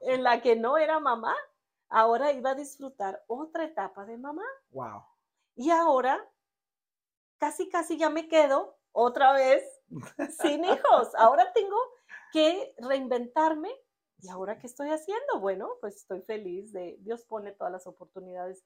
en 0.00 0.22
la 0.22 0.40
que 0.40 0.56
no 0.56 0.78
era 0.78 1.00
mamá. 1.00 1.34
Ahora 1.88 2.32
iba 2.32 2.50
a 2.50 2.54
disfrutar 2.54 3.22
otra 3.26 3.64
etapa 3.64 4.04
de 4.04 4.16
mamá. 4.16 4.44
Wow. 4.70 5.02
Y 5.54 5.70
ahora, 5.70 6.28
casi, 7.38 7.68
casi 7.68 7.98
ya 7.98 8.10
me 8.10 8.28
quedo 8.28 8.76
otra 8.92 9.32
vez 9.32 9.62
sin 10.40 10.64
hijos. 10.64 11.14
Ahora 11.16 11.52
tengo 11.52 11.76
que 12.32 12.74
reinventarme. 12.78 13.70
¿Y 14.18 14.28
ahora 14.28 14.58
qué 14.58 14.66
estoy 14.66 14.88
haciendo? 14.90 15.38
Bueno, 15.40 15.68
pues 15.80 15.96
estoy 15.96 16.22
feliz 16.22 16.72
de 16.72 16.96
Dios 17.00 17.24
pone 17.26 17.52
todas 17.52 17.72
las 17.72 17.86
oportunidades 17.86 18.64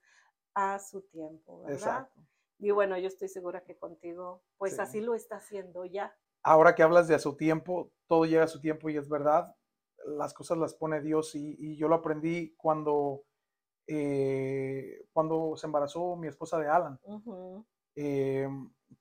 a 0.54 0.78
su 0.78 1.02
tiempo, 1.02 1.62
¿verdad? 1.62 1.76
Exacto. 1.76 2.20
Y 2.58 2.70
bueno, 2.70 2.96
yo 2.98 3.08
estoy 3.08 3.28
segura 3.28 3.64
que 3.64 3.76
contigo, 3.76 4.42
pues 4.56 4.78
así 4.78 5.00
lo 5.00 5.14
está 5.14 5.36
haciendo 5.36 5.84
ya. 5.84 6.16
Ahora 6.48 6.74
que 6.74 6.82
hablas 6.82 7.08
de 7.08 7.14
a 7.14 7.18
su 7.18 7.36
tiempo, 7.36 7.92
todo 8.06 8.24
llega 8.24 8.44
a 8.44 8.48
su 8.48 8.58
tiempo 8.58 8.88
y 8.88 8.96
es 8.96 9.06
verdad, 9.10 9.54
las 10.16 10.32
cosas 10.32 10.56
las 10.56 10.72
pone 10.72 11.02
Dios 11.02 11.34
y, 11.34 11.76
yo 11.76 11.88
lo 11.88 11.96
aprendí 11.96 12.54
cuando, 12.56 13.24
eh, 13.86 15.04
cuando 15.12 15.58
se 15.58 15.66
embarazó 15.66 16.16
mi 16.16 16.26
esposa 16.26 16.58
de 16.58 16.68
Alan. 16.68 16.98
Eh, 17.96 18.48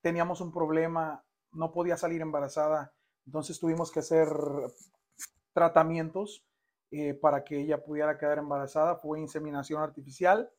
teníamos 0.02 0.42
un 0.42 0.52
problema, 0.52 1.24
no 1.54 1.72
podía 1.72 1.96
salir 1.96 2.20
embarazada, 2.20 2.94
entonces 3.26 3.58
tuvimos 3.62 3.94
que 3.94 4.00
hacer 4.00 4.28
tratamientos 5.54 6.46
eh, 6.90 7.14
para 7.14 7.44
que 7.44 7.60
ella 7.60 7.84
pudiera 7.84 8.18
quedar 8.18 8.38
embarazada, 8.38 8.96
fue 8.96 9.20
inseminación 9.20 9.82
artificial. 9.82 10.50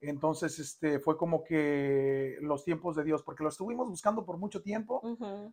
Entonces, 0.00 0.58
este, 0.58 0.98
fue 0.98 1.16
como 1.16 1.44
que 1.44 2.36
los 2.40 2.64
tiempos 2.64 2.96
de 2.96 3.04
Dios, 3.04 3.22
porque 3.22 3.44
lo 3.44 3.50
estuvimos 3.50 3.88
buscando 3.88 4.26
por 4.26 4.36
mucho 4.36 4.62
tiempo, 4.62 5.00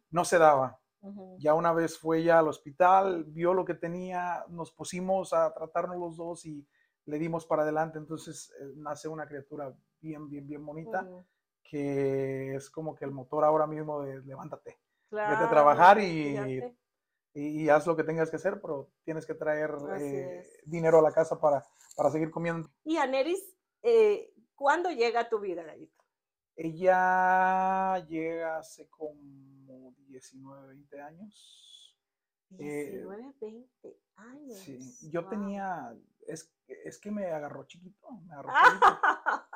no 0.09 0.25
se 0.25 0.39
daba. 0.39 0.79
Ya 1.37 1.53
una 1.53 1.71
vez 1.71 1.97
fue 1.99 2.19
ella 2.19 2.39
al 2.39 2.47
hospital, 2.47 3.25
vio 3.25 3.53
lo 3.53 3.63
que 3.63 3.75
tenía, 3.75 4.43
nos 4.49 4.71
pusimos 4.71 5.31
a 5.33 5.53
tratarnos 5.53 5.97
los 5.97 6.17
dos 6.17 6.45
y 6.45 6.67
le 7.05 7.19
dimos 7.19 7.45
para 7.45 7.61
adelante. 7.61 7.99
Entonces 7.99 8.51
eh, 8.59 8.73
nace 8.75 9.07
una 9.07 9.27
criatura 9.27 9.73
bien, 10.01 10.27
bien, 10.27 10.47
bien 10.47 10.65
bonita, 10.65 11.07
que 11.63 12.55
es 12.55 12.69
como 12.71 12.95
que 12.95 13.05
el 13.05 13.11
motor 13.11 13.43
ahora 13.43 13.67
mismo 13.67 14.01
de 14.01 14.21
levántate, 14.21 14.79
vete 15.11 15.43
a 15.43 15.49
trabajar 15.49 15.99
y 16.01 16.61
y, 17.39 17.69
haz 17.69 17.85
lo 17.85 17.95
que 17.95 18.03
tengas 18.03 18.29
que 18.29 18.37
hacer, 18.37 18.59
pero 18.61 18.89
tienes 19.03 19.25
que 19.25 19.35
traer 19.35 19.71
eh, 19.99 20.43
dinero 20.65 20.99
a 20.99 21.01
la 21.01 21.11
casa 21.11 21.39
para, 21.39 21.63
para 21.95 22.09
seguir 22.09 22.31
comiendo. 22.31 22.69
Y 22.83 22.97
Aneris, 22.97 23.43
eh, 23.83 24.33
¿cuándo 24.55 24.89
llega 24.89 25.21
a 25.21 25.29
tu 25.29 25.39
vida, 25.39 25.63
Gallito? 25.63 26.03
Ella 26.55 28.03
llega 28.07 28.57
hace 28.57 28.89
como 28.89 29.93
19, 30.07 30.67
20 30.69 31.01
años. 31.01 31.95
19, 32.49 33.33
20 33.39 33.67
años. 34.15 34.57
Sí, 34.57 35.09
yo 35.11 35.27
tenía, 35.27 35.95
es, 36.25 36.51
es, 36.67 36.97
que 36.97 37.11
me 37.11 37.27
agarró 37.27 37.65
chiquito, 37.65 38.09
me 38.25 38.33
agarró 38.33 38.49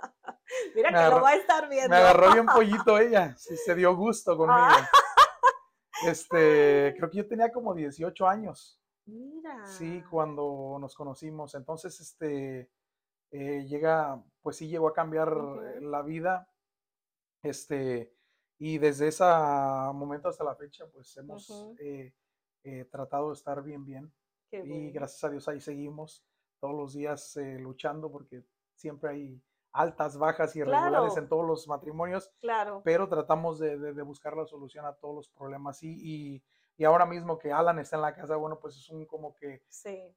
Mira 0.75 0.89
que 0.89 1.15
lo 1.15 1.21
va 1.21 1.29
a 1.29 1.35
estar 1.35 1.67
viendo. 1.69 1.89
Me 1.89 1.95
agarró 1.95 2.33
bien 2.33 2.45
pollito 2.45 2.99
ella, 2.99 3.35
sí, 3.37 3.57
se 3.57 3.73
dio 3.73 3.95
gusto 3.95 4.37
conmigo. 4.37 4.67
Este, 6.07 6.93
creo 6.97 7.09
que 7.09 7.17
yo 7.17 7.27
tenía 7.27 7.51
como 7.51 7.73
18 7.73 8.27
años. 8.27 8.79
Mira. 9.05 9.65
Sí, 9.65 10.03
cuando 10.09 10.77
nos 10.79 10.95
conocimos. 10.95 11.55
Entonces, 11.55 11.99
este, 11.99 12.69
eh, 13.31 13.65
llega, 13.65 14.23
pues 14.41 14.57
sí 14.57 14.67
llegó 14.67 14.87
a 14.87 14.93
cambiar 14.93 15.35
la 15.81 16.01
vida. 16.01 16.49
Este, 17.43 18.13
y 18.59 18.77
desde 18.77 19.07
ese 19.07 19.23
momento 19.93 20.29
hasta 20.29 20.43
la 20.43 20.55
fecha, 20.55 20.85
pues 20.87 21.15
hemos 21.17 21.49
eh, 21.79 22.13
eh, 22.63 22.85
tratado 22.85 23.29
de 23.29 23.33
estar 23.33 23.63
bien, 23.63 23.85
bien. 23.85 24.13
y 24.51 24.91
gracias 24.91 25.23
a 25.23 25.29
Dios 25.29 25.47
ahí 25.47 25.59
seguimos 25.59 26.23
todos 26.59 26.75
los 26.75 26.93
días 26.93 27.35
luchando 27.59 28.11
porque 28.11 28.43
siempre 28.75 29.09
hay 29.09 29.41
altas, 29.73 30.17
bajas 30.17 30.55
y 30.55 30.59
irregulares 30.59 31.17
en 31.17 31.27
todos 31.27 31.45
los 31.45 31.67
matrimonios. 31.67 32.31
Claro. 32.39 32.81
Pero 32.83 33.07
tratamos 33.07 33.59
de, 33.59 34.01
buscar 34.01 34.35
la 34.35 34.45
solución 34.45 34.85
a 34.85 34.93
todos 34.93 35.15
los 35.15 35.29
problemas. 35.29 35.81
Y, 35.83 35.89
y, 35.89 36.43
y, 36.77 36.83
ahora 36.83 37.05
mismo 37.05 37.37
que 37.37 37.51
Alan 37.51 37.79
está 37.79 37.95
en 37.95 38.01
la 38.03 38.15
casa, 38.15 38.35
bueno, 38.35 38.59
pues 38.59 38.75
es 38.75 38.89
un 38.89 39.05
como 39.05 39.35
que 39.35 39.63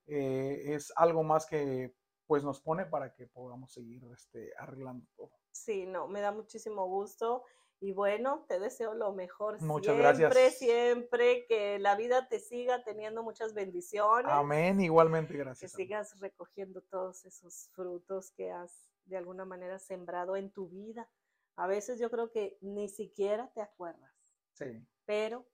eh, 0.07 0.63
es 0.75 0.93
algo 0.97 1.23
más 1.23 1.47
que 1.47 1.95
pues 2.27 2.43
nos 2.43 2.61
pone 2.61 2.87
para 2.87 3.13
que 3.13 3.27
podamos 3.27 3.73
seguir 3.73 4.03
este, 4.13 4.53
arreglando 4.59 5.07
todo. 5.15 5.31
Sí, 5.51 5.87
no, 5.87 6.09
me 6.09 6.21
da 6.21 6.33
muchísimo 6.33 6.87
gusto. 6.87 7.45
Y 7.81 7.93
bueno, 7.93 8.47
te 8.49 8.59
deseo 8.59 8.95
lo 8.95 9.13
mejor. 9.13 9.61
Muchas 9.61 9.95
siempre, 9.95 10.19
gracias. 10.21 10.55
Siempre, 10.55 11.45
que 11.47 11.79
la 11.79 11.97
vida 11.97 12.29
te 12.29 12.39
siga 12.39 12.83
teniendo 12.83 13.23
muchas 13.23 13.53
bendiciones. 13.53 14.33
Amén, 14.33 14.81
igualmente, 14.81 15.37
gracias. 15.37 15.71
Que 15.73 15.77
sigas 15.77 16.19
recogiendo 16.19 16.81
todos 16.81 17.27
esos 17.27 17.69
frutos 17.75 18.31
que 18.31 18.51
has 18.51 18.94
de 19.07 19.17
alguna 19.17 19.45
manera 19.45 19.79
sembrado 19.79 20.37
en 20.37 20.51
tu 20.51 20.69
vida. 20.69 21.09
A 21.57 21.67
veces 21.67 21.99
yo 21.99 22.11
creo 22.11 22.31
que 22.31 22.59
ni 22.61 22.89
siquiera 22.89 23.51
te 23.55 23.61
acuerdas. 23.61 24.13
Sí. 24.53 24.87
Pero 25.05 25.47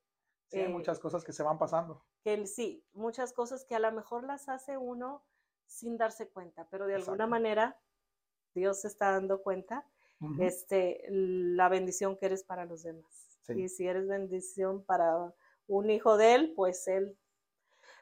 Sí, 0.50 0.66
muchas 0.66 0.98
cosas 0.98 1.24
que 1.24 1.32
se 1.32 1.42
van 1.42 1.58
pasando. 1.58 2.04
Que 2.24 2.46
sí, 2.46 2.84
muchas 2.92 3.32
cosas 3.32 3.64
que 3.64 3.76
a 3.76 3.78
lo 3.78 3.92
mejor 3.92 4.24
las 4.24 4.48
hace 4.48 4.76
uno 4.76 5.24
sin 5.66 5.96
darse 5.96 6.28
cuenta, 6.28 6.66
pero 6.70 6.86
de 6.86 6.96
alguna 6.96 7.26
manera 7.28 7.78
Dios 8.54 8.80
se 8.80 8.88
está 8.88 9.12
dando 9.12 9.42
cuenta 9.42 9.86
este, 10.40 11.04
la 11.08 11.68
bendición 11.68 12.16
que 12.16 12.26
eres 12.26 12.42
para 12.42 12.64
los 12.64 12.82
demás. 12.82 13.38
Y 13.48 13.68
si 13.68 13.86
eres 13.86 14.06
bendición 14.06 14.84
para 14.84 15.32
un 15.66 15.90
hijo 15.90 16.16
de 16.16 16.34
Él, 16.34 16.52
pues 16.54 16.86
Él 16.88 17.16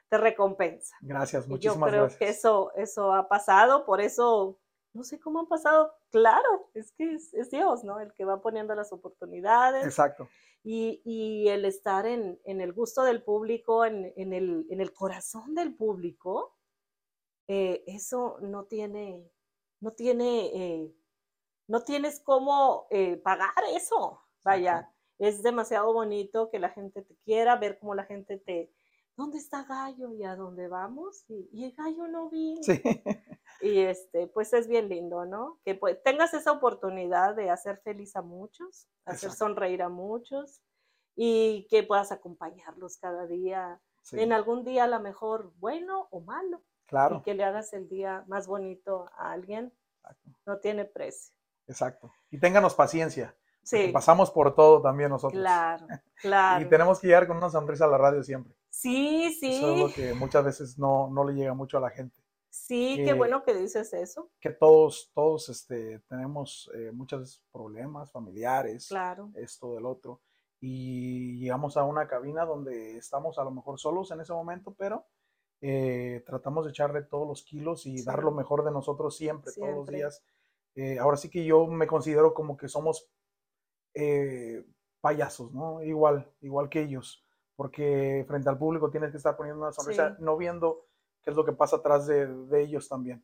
te 0.09 0.17
recompensa. 0.17 0.95
Gracias, 1.01 1.47
muchísimas 1.47 1.91
gracias. 1.91 2.13
Yo 2.13 2.17
creo 2.17 2.19
que 2.19 2.29
eso, 2.29 2.71
eso 2.75 3.13
ha 3.13 3.27
pasado, 3.29 3.85
por 3.85 4.01
eso, 4.01 4.59
no 4.93 5.03
sé 5.03 5.19
cómo 5.19 5.39
han 5.39 5.47
pasado, 5.47 5.93
claro, 6.09 6.69
es 6.73 6.91
que 6.91 7.13
es, 7.13 7.51
Dios, 7.51 7.83
¿no? 7.83 7.99
El 7.99 8.13
que 8.13 8.25
va 8.25 8.41
poniendo 8.41 8.73
las 8.75 8.91
oportunidades. 8.91 9.85
Exacto. 9.85 10.27
Y, 10.63 11.47
el 11.47 11.65
estar 11.65 12.05
en, 12.05 12.39
el 12.45 12.73
gusto 12.73 13.03
del 13.03 13.23
público, 13.23 13.85
en, 13.85 14.13
el, 14.15 14.65
en 14.69 14.81
el 14.81 14.93
corazón 14.93 15.55
del 15.55 15.73
público, 15.75 16.57
eh, 17.47 17.83
eso 17.87 18.37
no 18.41 18.65
tiene, 18.65 19.31
no 19.79 19.91
tiene, 19.91 20.51
eh, 20.53 20.95
no 21.67 21.83
tienes 21.83 22.19
cómo 22.19 22.87
eh, 22.89 23.17
pagar 23.17 23.53
eso. 23.73 24.21
Vaya, 24.43 24.91
es 25.17 25.43
demasiado 25.43 25.93
bonito 25.93 26.49
que 26.49 26.59
la 26.59 26.69
gente 26.69 27.01
te 27.01 27.15
quiera, 27.17 27.55
ver 27.55 27.79
cómo 27.79 27.95
la 27.95 28.05
gente 28.05 28.37
te, 28.37 28.71
¿dónde 29.15 29.37
está 29.37 29.63
Gallo? 29.63 30.13
¿Y 30.13 30.23
a 30.23 30.35
dónde 30.35 30.67
vamos? 30.67 31.25
Y, 31.27 31.63
el 31.63 31.73
gallo 31.73 32.07
no 32.07 32.29
vino. 32.29 32.63
Sí. 32.63 32.81
Y 33.61 33.79
este, 33.79 34.27
pues 34.27 34.53
es 34.53 34.67
bien 34.67 34.89
lindo, 34.89 35.25
¿no? 35.25 35.59
Que 35.65 35.75
pues, 35.75 36.01
tengas 36.03 36.33
esa 36.33 36.51
oportunidad 36.51 37.35
de 37.35 37.49
hacer 37.49 37.79
feliz 37.83 38.15
a 38.15 38.21
muchos, 38.21 38.87
hacer 39.05 39.31
sonreír 39.31 39.81
a 39.81 39.89
muchos 39.89 40.61
y 41.15 41.67
que 41.69 41.83
puedas 41.83 42.11
acompañarlos 42.11 42.97
cada 42.97 43.27
día. 43.27 43.81
En 44.13 44.31
algún 44.31 44.63
día 44.63 44.85
a 44.85 44.87
lo 44.87 44.99
mejor 44.99 45.51
bueno 45.57 46.07
o 46.11 46.21
malo. 46.21 46.61
Claro. 46.85 47.17
Y 47.17 47.21
que 47.21 47.33
le 47.33 47.43
hagas 47.43 47.73
el 47.73 47.87
día 47.89 48.23
más 48.27 48.47
bonito 48.47 49.09
a 49.17 49.31
alguien. 49.31 49.73
No 50.45 50.59
tiene 50.59 50.85
precio. 50.85 51.35
Exacto. 51.67 52.11
Y 52.31 52.39
ténganos 52.39 52.73
paciencia. 52.73 53.35
Sí. 53.61 53.89
Pasamos 53.93 54.31
por 54.31 54.55
todo 54.55 54.81
también 54.81 55.09
nosotros. 55.09 55.39
Claro, 55.39 55.85
claro. 56.21 56.65
y 56.65 56.69
tenemos 56.69 56.99
que 56.99 57.07
llegar 57.07 57.27
con 57.27 57.37
una 57.37 57.49
sonrisa 57.49 57.85
a 57.85 57.89
la 57.89 57.97
radio 57.97 58.23
siempre. 58.23 58.55
Sí, 58.69 59.35
sí. 59.39 59.57
Eso 59.57 59.73
es 59.73 59.79
lo 59.79 59.93
que 59.93 60.13
muchas 60.13 60.43
veces 60.43 60.79
no, 60.79 61.09
no 61.11 61.23
le 61.23 61.33
llega 61.33 61.53
mucho 61.53 61.77
a 61.77 61.81
la 61.81 61.89
gente. 61.89 62.18
Sí, 62.49 63.01
qué 63.05 63.13
bueno 63.13 63.43
que 63.43 63.53
dices 63.53 63.93
eso. 63.93 64.31
Que 64.39 64.49
todos, 64.49 65.11
todos 65.13 65.49
este, 65.49 65.99
tenemos 66.07 66.69
eh, 66.73 66.91
muchos 66.91 67.43
problemas 67.51 68.11
familiares. 68.11 68.87
Claro. 68.87 69.31
Esto 69.35 69.75
del 69.75 69.85
otro. 69.85 70.21
Y 70.59 71.39
llegamos 71.39 71.77
a 71.77 71.83
una 71.83 72.07
cabina 72.07 72.45
donde 72.45 72.97
estamos 72.97 73.37
a 73.37 73.43
lo 73.43 73.51
mejor 73.51 73.79
solos 73.79 74.11
en 74.11 74.21
ese 74.21 74.33
momento, 74.33 74.73
pero 74.77 75.05
eh, 75.61 76.23
tratamos 76.25 76.65
de 76.65 76.71
echarle 76.71 77.03
todos 77.03 77.27
los 77.27 77.43
kilos 77.43 77.85
y 77.85 78.03
dar 78.03 78.23
lo 78.23 78.31
mejor 78.31 78.65
de 78.65 78.71
nosotros 78.71 79.15
siempre, 79.15 79.53
todos 79.53 79.75
los 79.75 79.87
días. 79.87 80.23
Eh, 80.75 80.97
ahora 80.99 81.17
sí 81.17 81.29
que 81.29 81.45
yo 81.45 81.67
me 81.67 81.87
considero 81.87 82.33
como 82.33 82.57
que 82.57 82.67
somos 82.67 83.09
payasos, 85.01 85.51
¿no? 85.53 85.81
Igual, 85.83 86.31
igual 86.41 86.69
que 86.69 86.81
ellos, 86.81 87.25
porque 87.55 88.23
frente 88.27 88.49
al 88.49 88.57
público 88.57 88.89
tienes 88.89 89.11
que 89.11 89.17
estar 89.17 89.35
poniendo 89.35 89.61
una 89.61 89.73
sonrisa, 89.73 90.15
no 90.19 90.37
viendo 90.37 90.88
qué 91.21 91.29
es 91.31 91.35
lo 91.35 91.45
que 91.45 91.53
pasa 91.53 91.77
atrás 91.77 92.07
de, 92.07 92.61
ellos 92.61 92.87
también. 92.87 93.23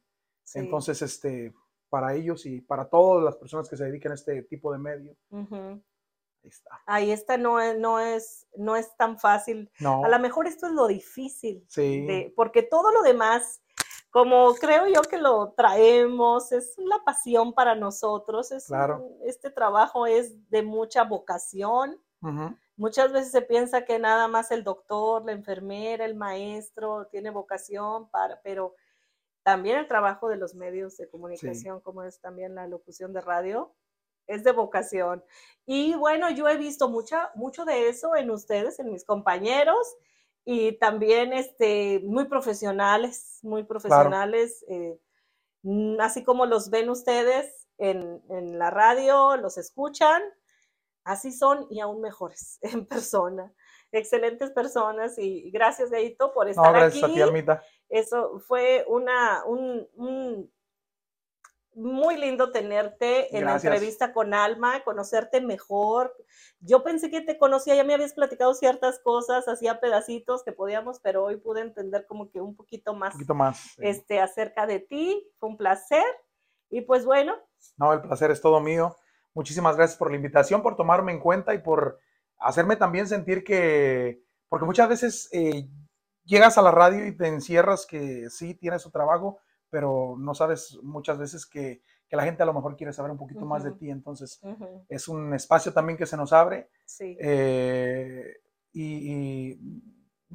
Entonces, 0.54 1.02
este, 1.02 1.54
para 1.90 2.14
ellos 2.14 2.46
y 2.46 2.62
para 2.62 2.90
todas 2.90 3.24
las 3.24 3.36
personas 3.36 3.70
que 3.70 3.78
se 3.78 3.86
dedican 3.86 4.12
a 4.12 4.16
este 4.16 4.44
tipo 4.44 4.72
de 4.72 4.78
medio, 4.78 5.16
ahí 5.32 5.82
está. 6.44 6.82
Ahí 6.86 7.12
está, 7.12 7.38
no 7.38 7.60
es, 7.60 7.78
no 7.78 8.00
es, 8.00 8.48
no 8.56 8.76
es 8.76 8.96
tan 8.98 9.20
fácil. 9.20 9.72
A 9.80 10.08
lo 10.08 10.20
mejor 10.20 10.48
esto 10.48 10.68
es 10.68 10.74
lo 10.74 10.88
difícil, 10.88 11.66
sí. 11.68 12.34
porque 12.36 12.64
todo 12.64 12.92
lo 12.92 13.02
demás 13.02 13.62
como 14.16 14.56
creo 14.56 14.88
yo 14.88 15.02
que 15.02 15.18
lo 15.18 15.52
traemos, 15.58 16.54
es 16.54 16.74
la 16.78 17.04
pasión 17.04 17.52
para 17.52 17.76
nosotros, 17.76 18.50
es 18.54 18.72
este 19.26 19.50
trabajo 19.50 20.08
es 20.08 20.50
de 20.50 20.64
mucha 20.64 21.04
vocación. 21.04 22.02
Muchas 22.78 23.12
veces 23.12 23.32
se 23.32 23.42
piensa 23.42 23.86
que 23.86 24.00
nada 24.00 24.28
más 24.28 24.52
el 24.52 24.64
doctor, 24.64 25.26
la 25.26 25.32
enfermera, 25.32 26.06
el 26.06 26.16
maestro 26.16 27.08
tiene 27.08 27.30
vocación 27.30 28.10
para, 28.10 28.42
pero 28.42 28.76
también 29.44 29.78
el 29.78 29.88
trabajo 29.88 30.28
de 30.28 30.38
los 30.38 30.56
medios 30.56 30.98
de 30.98 31.08
comunicación, 31.08 31.80
como 31.80 32.04
es 32.04 32.20
también 32.20 32.56
la 32.56 32.68
locución 32.68 33.14
de 33.14 33.22
radio, 33.22 33.74
es 34.28 34.44
de 34.44 34.52
vocación. 34.52 35.24
Y 35.66 35.96
bueno, 35.96 36.30
yo 36.32 36.50
he 36.50 36.58
visto 36.58 36.90
mucha, 36.90 37.32
mucho 37.36 37.64
de 37.64 37.88
eso 37.88 38.16
en 38.16 38.32
ustedes, 38.32 38.80
en 38.80 38.92
mis 38.92 39.06
compañeros, 39.06 39.78
y 40.46 40.74
también 40.74 41.34
este, 41.34 42.02
muy 42.04 42.26
profesionales, 42.26 43.40
muy 43.42 43.64
profesionales, 43.64 44.64
eh, 44.68 45.00
mm, 45.64 46.00
así 46.00 46.24
como 46.24 46.46
los 46.46 46.70
ven 46.70 46.90
ustedes 46.90 47.68
en, 47.78 48.22
en, 48.30 48.60
la 48.60 48.70
radio, 48.70 49.38
los 49.38 49.58
escuchan, 49.58 50.22
así 51.06 51.32
son 51.32 51.68
y 51.70 51.80
aún 51.80 52.02
mejores 52.02 52.60
en 52.62 52.86
persona. 52.86 53.54
Excelentes 53.92 54.52
personas 54.52 55.18
y 55.18 55.50
gracias, 55.52 55.90
Gaito, 55.90 56.34
por 56.34 56.50
estar 56.50 56.66
no, 56.66 56.74
gracias 56.74 57.04
aquí. 57.04 57.14
A 57.14 57.16
ti, 57.16 57.22
Almita. 57.22 57.64
Eso 57.88 58.40
fue 58.40 58.84
una, 58.90 59.46
un, 59.46 59.88
un 59.94 60.52
muy 61.76 62.18
lindo 62.18 62.52
tenerte 62.52 63.38
en 63.38 63.46
la 63.46 63.56
entrevista 63.56 64.12
con 64.12 64.34
Alma, 64.34 64.84
conocerte 64.84 65.40
mejor. 65.40 66.14
Yo 66.60 66.84
pensé 66.84 67.10
que 67.10 67.22
te 67.22 67.38
conocía, 67.38 67.76
ya 67.76 67.84
me 67.84 67.94
habías 67.94 68.14
platicado 68.14 68.54
ciertas 68.54 69.00
cosas, 69.00 69.48
hacía 69.48 69.80
pedacitos 69.80 70.44
que 70.44 70.52
podíamos, 70.52 71.00
pero 71.00 71.24
hoy 71.24 71.38
pude 71.38 71.62
entender 71.62 72.06
como 72.06 72.32
que 72.32 72.42
un 72.42 72.56
poquito 72.56 72.94
más, 72.94 73.14
un 73.14 73.20
poquito 73.20 73.36
más 73.36 73.76
este, 73.78 74.20
acerca 74.20 74.66
de 74.66 74.80
ti. 74.80 75.26
Fue 75.38 75.50
un 75.50 75.58
placer. 75.58 76.06
Y 76.70 76.82
pues 76.82 77.06
bueno. 77.06 77.36
No, 77.78 77.94
el 77.94 78.02
placer 78.02 78.32
es 78.32 78.42
todo 78.42 78.60
mío. 78.60 78.96
Muchísimas 79.36 79.76
gracias 79.76 80.00
por 80.00 80.10
la 80.10 80.16
invitación, 80.16 80.64
por 80.64 80.78
tomarme 80.78 81.12
en 81.12 81.20
cuenta 81.20 81.54
y 81.54 81.60
por 81.60 82.00
hacerme 82.40 82.78
también 82.78 83.08
sentir 83.08 83.44
que, 83.44 84.24
porque 84.48 84.66
muchas 84.66 84.88
veces 84.88 85.30
eh, 85.34 85.68
llegas 86.24 86.58
a 86.58 86.62
la 86.62 86.72
radio 86.72 87.06
y 87.06 87.16
te 87.16 87.28
encierras 87.28 87.86
que 87.86 88.30
sí, 88.30 88.56
tienes 88.56 88.82
su 88.82 88.92
trabajo, 88.92 89.40
pero 89.70 90.16
no 90.18 90.34
sabes 90.34 90.80
muchas 90.82 91.18
veces 91.20 91.46
que, 91.46 91.84
la 92.12 92.24
gente 92.24 92.44
a 92.44 92.46
lo 92.46 92.54
mejor 92.54 92.78
quiere 92.78 92.94
saber 92.94 93.12
un 93.12 93.18
poquito 93.18 93.46
más 93.46 93.66
de 93.66 93.74
ti, 93.74 93.90
entonces 93.90 94.40
es 94.88 95.10
un 95.10 95.34
espacio 95.34 95.74
también 95.74 95.98
que 95.98 96.06
se 96.06 96.16
nos 96.16 96.32
abre. 96.32 96.70
Sí. 96.86 97.18
Eh, 97.20 98.38
y, 98.72 99.60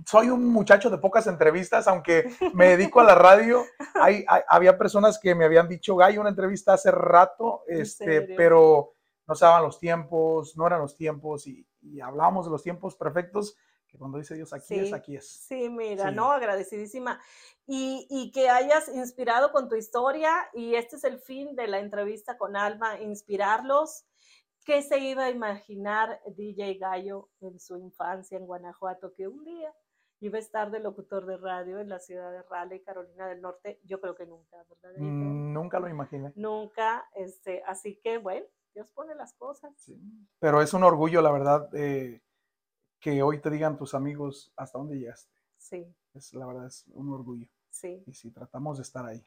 soy 0.07 0.31
un 0.31 0.47
muchacho 0.47 0.91
de 0.91 0.99
pocas 0.99 1.27
entrevistas, 1.27 1.89
aunque 1.89 2.31
me 2.55 2.69
dedico 2.69 3.01
a 3.01 3.05
la 3.05 3.15
radio. 3.15 3.65
Hay, 3.95 4.25
había 4.49 4.79
personas 4.79 5.19
que 5.19 5.35
me 5.35 5.45
habían 5.45 5.69
dicho, 5.69 6.01
hay 6.01 6.19
una 6.19 6.31
entrevista 6.31 6.75
hace 6.75 6.91
rato, 6.91 7.63
este, 7.67 8.23
pero 8.37 8.95
no 9.27 9.35
se 9.35 9.45
daban 9.45 9.63
los 9.63 9.79
tiempos, 9.79 10.57
no 10.57 10.67
eran 10.67 10.81
los 10.81 10.97
tiempos 10.97 11.47
y, 11.47 11.67
y 11.83 12.01
hablábamos 12.01 12.47
de 12.47 12.53
los 12.53 12.63
tiempos 12.63 12.97
perfectos 12.97 13.57
que 13.91 13.99
cuando 13.99 14.19
dice 14.19 14.35
Dios 14.35 14.53
aquí 14.53 14.79
es, 14.79 14.93
aquí 14.93 15.17
es. 15.17 15.29
Sí, 15.29 15.69
mira, 15.69 16.11
no, 16.11 16.31
agradecidísima. 16.31 17.21
Y, 17.67 18.07
y, 18.09 18.31
que 18.31 18.49
hayas 18.49 18.89
inspirado 18.89 19.53
con 19.53 19.69
tu 19.69 19.75
historia 19.75 20.49
y 20.55 20.75
este 20.75 20.97
es 20.97 21.05
el 21.05 21.19
fin 21.19 21.55
de 21.57 21.67
la 21.67 21.81
entrevista 21.81 22.39
con 22.39 22.57
Alma, 22.57 23.01
inspirarlos. 23.01 24.05
¿Qué 24.65 24.83
se 24.83 24.99
iba 24.99 25.25
a 25.25 25.31
imaginar 25.31 26.21
DJ 26.27 26.75
Gallo 26.75 27.31
en 27.41 27.59
su 27.59 27.77
infancia 27.79 28.39
en 28.39 28.47
Guanajuato? 28.47 29.13
Que 29.15 29.27
un 29.27 29.45
día 29.45 29.73
iba 30.21 30.37
a 30.37 30.41
estar 30.41 30.71
de 30.71 30.81
locutor 30.81 31.27
de 31.27 31.37
radio 31.37 31.79
en 31.79 31.89
la 31.89 31.99
ciudad 31.99 32.31
de 32.31 32.43
Raleigh, 32.43 32.83
Carolina 32.83 33.29
del 33.29 33.41
Norte. 33.41 33.81
Yo 33.85 34.01
creo 34.01 34.15
que 34.15 34.27
nunca, 34.27 34.57
¿verdad? 34.69 34.99
Mm, 34.99 35.53
nunca 35.53 35.81
lo 35.81 35.89
imaginé. 35.89 36.33
Nunca, 36.37 37.09
este, 37.15 37.63
así 37.67 37.97
que 38.03 38.19
bueno, 38.19 38.47
Dios 38.75 38.89
pone 38.95 39.15
las 39.15 39.35
cosas. 39.35 39.73
Sí. 39.77 40.01
Pero 40.39 40.61
es 40.63 40.75
un 40.75 40.85
orgullo, 40.85 41.23
la 41.23 41.33
verdad. 41.33 41.69
Eh, 41.75 42.23
que 43.01 43.23
hoy 43.23 43.41
te 43.41 43.51
digan 43.51 43.79
tus 43.79 43.95
amigos 43.95 44.53
hasta 44.57 44.79
dónde 44.79 44.99
llegaste. 44.99 45.35
Sí. 45.57 45.87
Es, 46.13 46.35
la 46.35 46.47
verdad 46.47 46.67
es 46.67 46.87
un 46.89 47.11
orgullo. 47.13 47.49
Sí. 47.71 48.03
Y 48.07 48.15
sí, 48.15 48.31
tratamos 48.31 48.77
de 48.77 48.83
estar 48.83 49.07
ahí. 49.07 49.25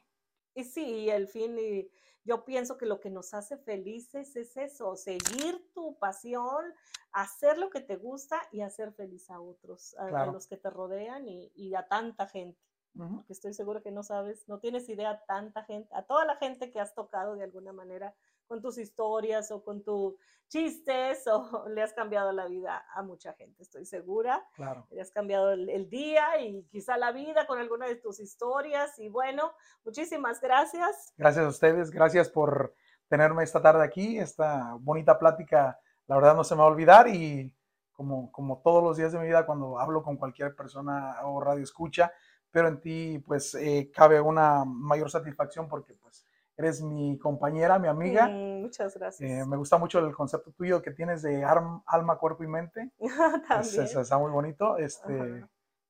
Y 0.56 0.64
sí, 0.64 1.10
el 1.10 1.28
fin, 1.28 1.58
y 1.58 1.90
yo 2.24 2.46
pienso 2.46 2.78
que 2.78 2.86
lo 2.86 3.00
que 3.00 3.10
nos 3.10 3.34
hace 3.34 3.58
felices 3.58 4.36
es 4.36 4.56
eso, 4.56 4.96
seguir 4.96 5.72
tu 5.74 5.98
pasión, 5.98 6.74
hacer 7.12 7.58
lo 7.58 7.70
que 7.70 7.82
te 7.82 7.98
gusta 7.98 8.42
y 8.52 8.62
hacer 8.62 8.94
feliz 8.94 9.30
a 9.30 9.40
otros, 9.40 9.96
a, 9.98 10.26
los 10.28 10.48
que 10.48 10.58
te 10.58 10.70
rodean 10.70 11.28
y, 11.28 11.76
a 11.76 11.88
tanta 11.88 12.28
gente. 12.28 12.60
Porque 12.96 13.34
estoy 13.34 13.54
seguro 13.56 13.82
que 13.82 13.92
no 13.92 14.04
sabes, 14.04 14.48
no 14.48 14.60
tienes 14.60 14.88
idea 14.88 15.24
tanta 15.26 15.64
gente, 15.64 15.90
a 15.96 16.04
toda 16.04 16.26
la 16.26 16.36
gente 16.36 16.72
que 16.72 16.80
has 16.80 16.94
tocado 16.94 17.36
de 17.36 17.44
alguna 17.44 17.74
manera 17.74 18.16
con 18.48 18.62
tus 18.62 18.78
historias 18.78 19.52
o 19.52 19.64
con 19.64 19.84
tus 19.84 20.16
chistes 20.48 21.26
o 21.28 21.68
le 21.70 21.82
has 21.82 21.94
cambiado 21.94 22.32
la 22.32 22.48
vida 22.48 22.86
a 22.94 23.02
mucha 23.02 23.34
gente, 23.34 23.64
estoy 23.64 23.86
segura. 23.86 24.46
Claro. 24.56 24.88
Le 24.92 25.02
has 25.02 25.12
cambiado 25.12 25.52
el, 25.52 25.90
día 25.90 26.40
y 26.42 26.64
quizá 26.66 26.98
la 26.98 27.12
vida 27.12 27.48
con 27.48 27.60
alguna 27.60 27.88
de 27.88 27.96
tus 27.96 28.20
historias. 28.20 28.98
Y 29.00 29.10
bueno, 29.10 29.52
muchísimas 29.84 30.40
gracias. 30.40 31.14
Gracias 31.18 31.46
a 31.46 31.50
ustedes, 31.50 31.92
gracias 31.92 32.30
por 32.30 32.76
tenerme 33.08 33.44
esta 33.44 33.62
tarde 33.62 33.84
aquí, 33.84 34.20
esta 34.20 34.76
bonita 34.80 35.18
plática. 35.18 35.80
La 36.08 36.16
verdad 36.16 36.36
no 36.36 36.44
se 36.44 36.56
me 36.56 36.62
va 36.62 36.68
a 36.68 36.72
olvidar 36.72 37.08
y 37.08 37.56
como, 37.92 38.32
como 38.32 38.62
todos 38.62 38.84
los 38.84 38.98
días 38.98 39.12
de 39.12 39.20
mi 39.20 39.28
vida 39.28 39.46
cuando 39.46 39.80
hablo 39.80 40.04
con 40.04 40.18
cualquier 40.18 40.56
persona 40.56 41.16
o 41.24 41.40
radio 41.40 41.64
escucha, 41.64 42.12
pero 42.52 42.68
en 42.68 42.80
ti 42.80 43.20
pues 43.26 43.56
eh, 43.56 43.92
cabe 43.94 44.20
una 44.20 44.66
mayor 44.66 45.10
satisfacción 45.10 45.68
porque 45.68 45.94
pues 45.94 46.26
eres 46.58 46.82
mi 46.82 47.18
compañera, 47.18 47.80
mi 47.80 47.88
amiga. 47.88 48.28
Mm, 48.28 48.62
muchas 48.62 48.98
gracias. 48.98 49.30
Eh, 49.30 49.46
me 49.46 49.58
gusta 49.58 49.78
mucho 49.78 50.00
el 50.00 50.14
concepto 50.14 50.52
tuyo 50.52 50.82
que 50.82 50.92
tienes 50.92 51.22
de 51.22 51.44
alma, 51.44 52.18
cuerpo 52.20 52.44
y 52.44 52.48
mente. 52.48 52.92
También. 53.48 53.84
está 53.84 54.18
muy 54.18 54.32
bonito. 54.32 54.78
Este, 54.78 55.46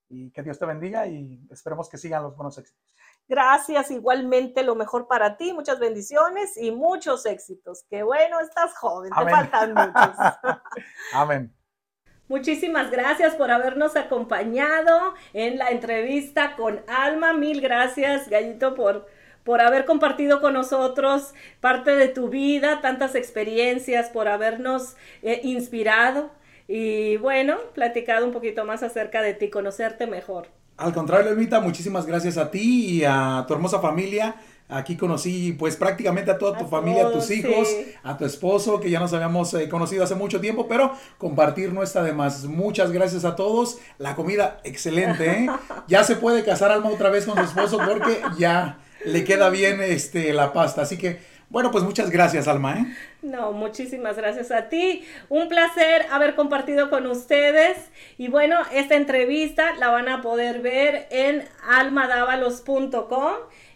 y 0.10 0.32
que 0.32 0.44
Dios 0.44 0.60
te 0.60 0.66
bendiga 0.66 1.08
y 1.08 1.40
esperemos 1.52 1.90
que 1.90 1.98
sigan 1.98 2.24
los 2.24 2.36
buenos 2.36 2.58
éxitos. 2.58 2.82
Gracias, 3.28 3.90
igualmente 3.90 4.64
lo 4.64 4.76
mejor 4.76 5.08
para 5.08 5.38
ti, 5.38 5.54
muchas 5.54 5.80
bendiciones 5.80 6.58
y 6.58 6.72
muchos 6.72 7.26
éxitos. 7.26 7.86
Qué 7.90 8.04
bueno, 8.04 8.40
estás 8.40 8.78
joven, 8.78 9.12
te 9.12 9.32
faltan 9.32 9.74
muchos. 9.74 10.18
Amén. 11.14 11.54
Muchísimas 12.28 12.90
gracias 12.90 13.36
por 13.36 13.52
habernos 13.52 13.96
acompañado 13.96 15.14
en 15.34 15.58
la 15.58 15.70
entrevista 15.70 16.56
con 16.56 16.82
Alma. 16.88 17.34
Mil 17.34 17.62
gracias, 17.62 18.30
Gallito, 18.30 18.76
por, 18.76 19.08
por 19.44 19.62
haber 19.62 19.86
compartido 19.86 20.42
con 20.42 20.54
nosotros 20.54 21.34
parte 21.60 21.96
de 21.96 22.08
tu 22.08 22.30
vida, 22.30 22.82
tantas 22.82 23.16
experiencias, 23.16 24.10
por 24.10 24.28
habernos 24.28 24.96
eh, 25.22 25.42
inspirado 25.44 26.32
y 26.68 27.18
bueno, 27.18 27.58
platicado 27.74 28.26
un 28.26 28.32
poquito 28.32 28.66
más 28.66 28.84
acerca 28.84 29.22
de 29.22 29.34
ti, 29.34 29.50
conocerte 29.50 30.08
mejor. 30.08 30.48
Al 30.78 30.94
contrario, 30.94 31.32
Evita, 31.32 31.60
muchísimas 31.60 32.06
gracias 32.06 32.38
a 32.38 32.50
ti 32.50 32.98
y 32.98 33.04
a 33.06 33.46
tu 33.48 33.54
hermosa 33.54 33.80
familia. 33.80 34.36
Aquí 34.70 34.98
conocí 34.98 35.52
pues 35.54 35.76
prácticamente 35.76 36.32
a 36.32 36.38
toda 36.38 36.58
tu 36.58 36.66
familia, 36.66 37.08
a 37.08 37.12
tus 37.12 37.30
hijos, 37.30 37.70
a 38.02 38.18
tu 38.18 38.26
esposo, 38.26 38.80
que 38.80 38.90
ya 38.90 39.00
nos 39.00 39.14
habíamos 39.14 39.54
eh, 39.54 39.70
conocido 39.70 40.04
hace 40.04 40.16
mucho 40.16 40.40
tiempo, 40.42 40.68
pero 40.68 40.94
compartir 41.18 41.74
no 41.74 41.84
está 41.84 42.02
de 42.02 42.14
más. 42.14 42.46
Muchas 42.46 42.92
gracias 42.92 43.24
a 43.24 43.36
todos. 43.36 43.78
La 44.00 44.16
comida, 44.16 44.62
excelente, 44.64 45.30
¿eh? 45.30 45.48
Ya 45.88 46.04
se 46.04 46.16
puede 46.16 46.44
casar 46.44 46.72
Alma 46.72 46.90
otra 46.90 47.10
vez 47.10 47.26
con 47.26 47.36
su 47.36 47.44
esposo 47.44 47.78
porque 47.78 48.22
ya 48.40 48.80
le 49.06 49.24
queda 49.24 49.50
bien 49.50 49.82
este, 49.82 50.34
la 50.34 50.54
pasta. 50.54 50.82
Así 50.82 50.98
que 50.98 51.20
bueno, 51.54 51.70
pues 51.70 51.84
muchas 51.84 52.10
gracias, 52.10 52.48
Alma. 52.48 52.80
¿eh? 52.80 52.86
No, 53.22 53.52
muchísimas 53.52 54.18
gracias 54.18 54.50
a 54.50 54.70
ti. 54.70 55.06
Un 55.30 55.50
placer 55.50 56.08
haber 56.10 56.34
compartido 56.34 56.90
con 56.90 57.06
ustedes. 57.06 57.78
Y 58.18 58.28
bueno, 58.28 58.58
esta 58.74 58.96
entrevista 58.96 59.76
la 59.76 59.90
van 59.90 60.10
a 60.10 60.24
poder 60.24 60.62
ver 60.62 61.08
en 61.12 61.48
almadavalos.com 61.70 63.34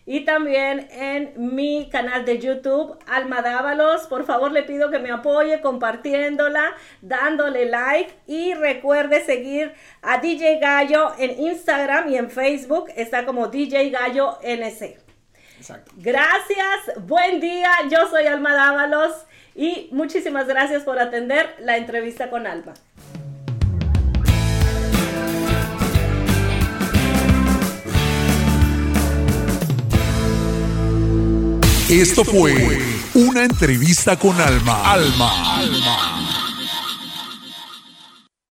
y 0.08 0.22
también 0.26 0.88
en 0.90 1.34
mi 1.36 1.88
canal 1.92 2.26
de 2.26 2.40
YouTube, 2.40 2.98
Almadávalos. 3.06 4.08
Por 4.08 4.26
favor, 4.26 4.52
le 4.52 4.64
pido 4.64 4.90
que 4.90 4.98
me 4.98 5.12
apoye 5.12 5.62
compartiéndola, 5.62 6.74
dándole 7.04 7.66
like 7.66 8.12
y 8.26 8.56
recuerde 8.56 9.24
seguir 9.24 9.72
a 10.02 10.18
DJ 10.18 10.58
Gallo 10.60 11.12
en 11.20 11.40
Instagram 11.40 12.10
y 12.10 12.18
en 12.18 12.32
Facebook. 12.32 12.86
Está 12.96 13.24
como 13.24 13.50
DJ 13.50 13.92
Gallo 13.92 14.40
NC. 14.42 15.07
Gracias, 15.98 17.06
buen 17.06 17.40
día. 17.40 17.70
Yo 17.90 18.10
soy 18.10 18.28
Alma 18.28 18.54
Dávalos 18.54 19.14
y 19.56 19.90
muchísimas 19.92 20.48
gracias 20.48 20.84
por 20.84 21.00
atender 21.00 21.56
la 21.60 21.78
entrevista 21.78 22.30
con 22.30 22.48
Alma. 22.48 22.74
Esto 31.90 32.26
fue 32.26 32.80
una 33.14 33.46
entrevista 33.46 34.18
con 34.18 34.40
Alma. 34.40 34.92
Alma. 34.92 35.58
Alma 35.60 36.27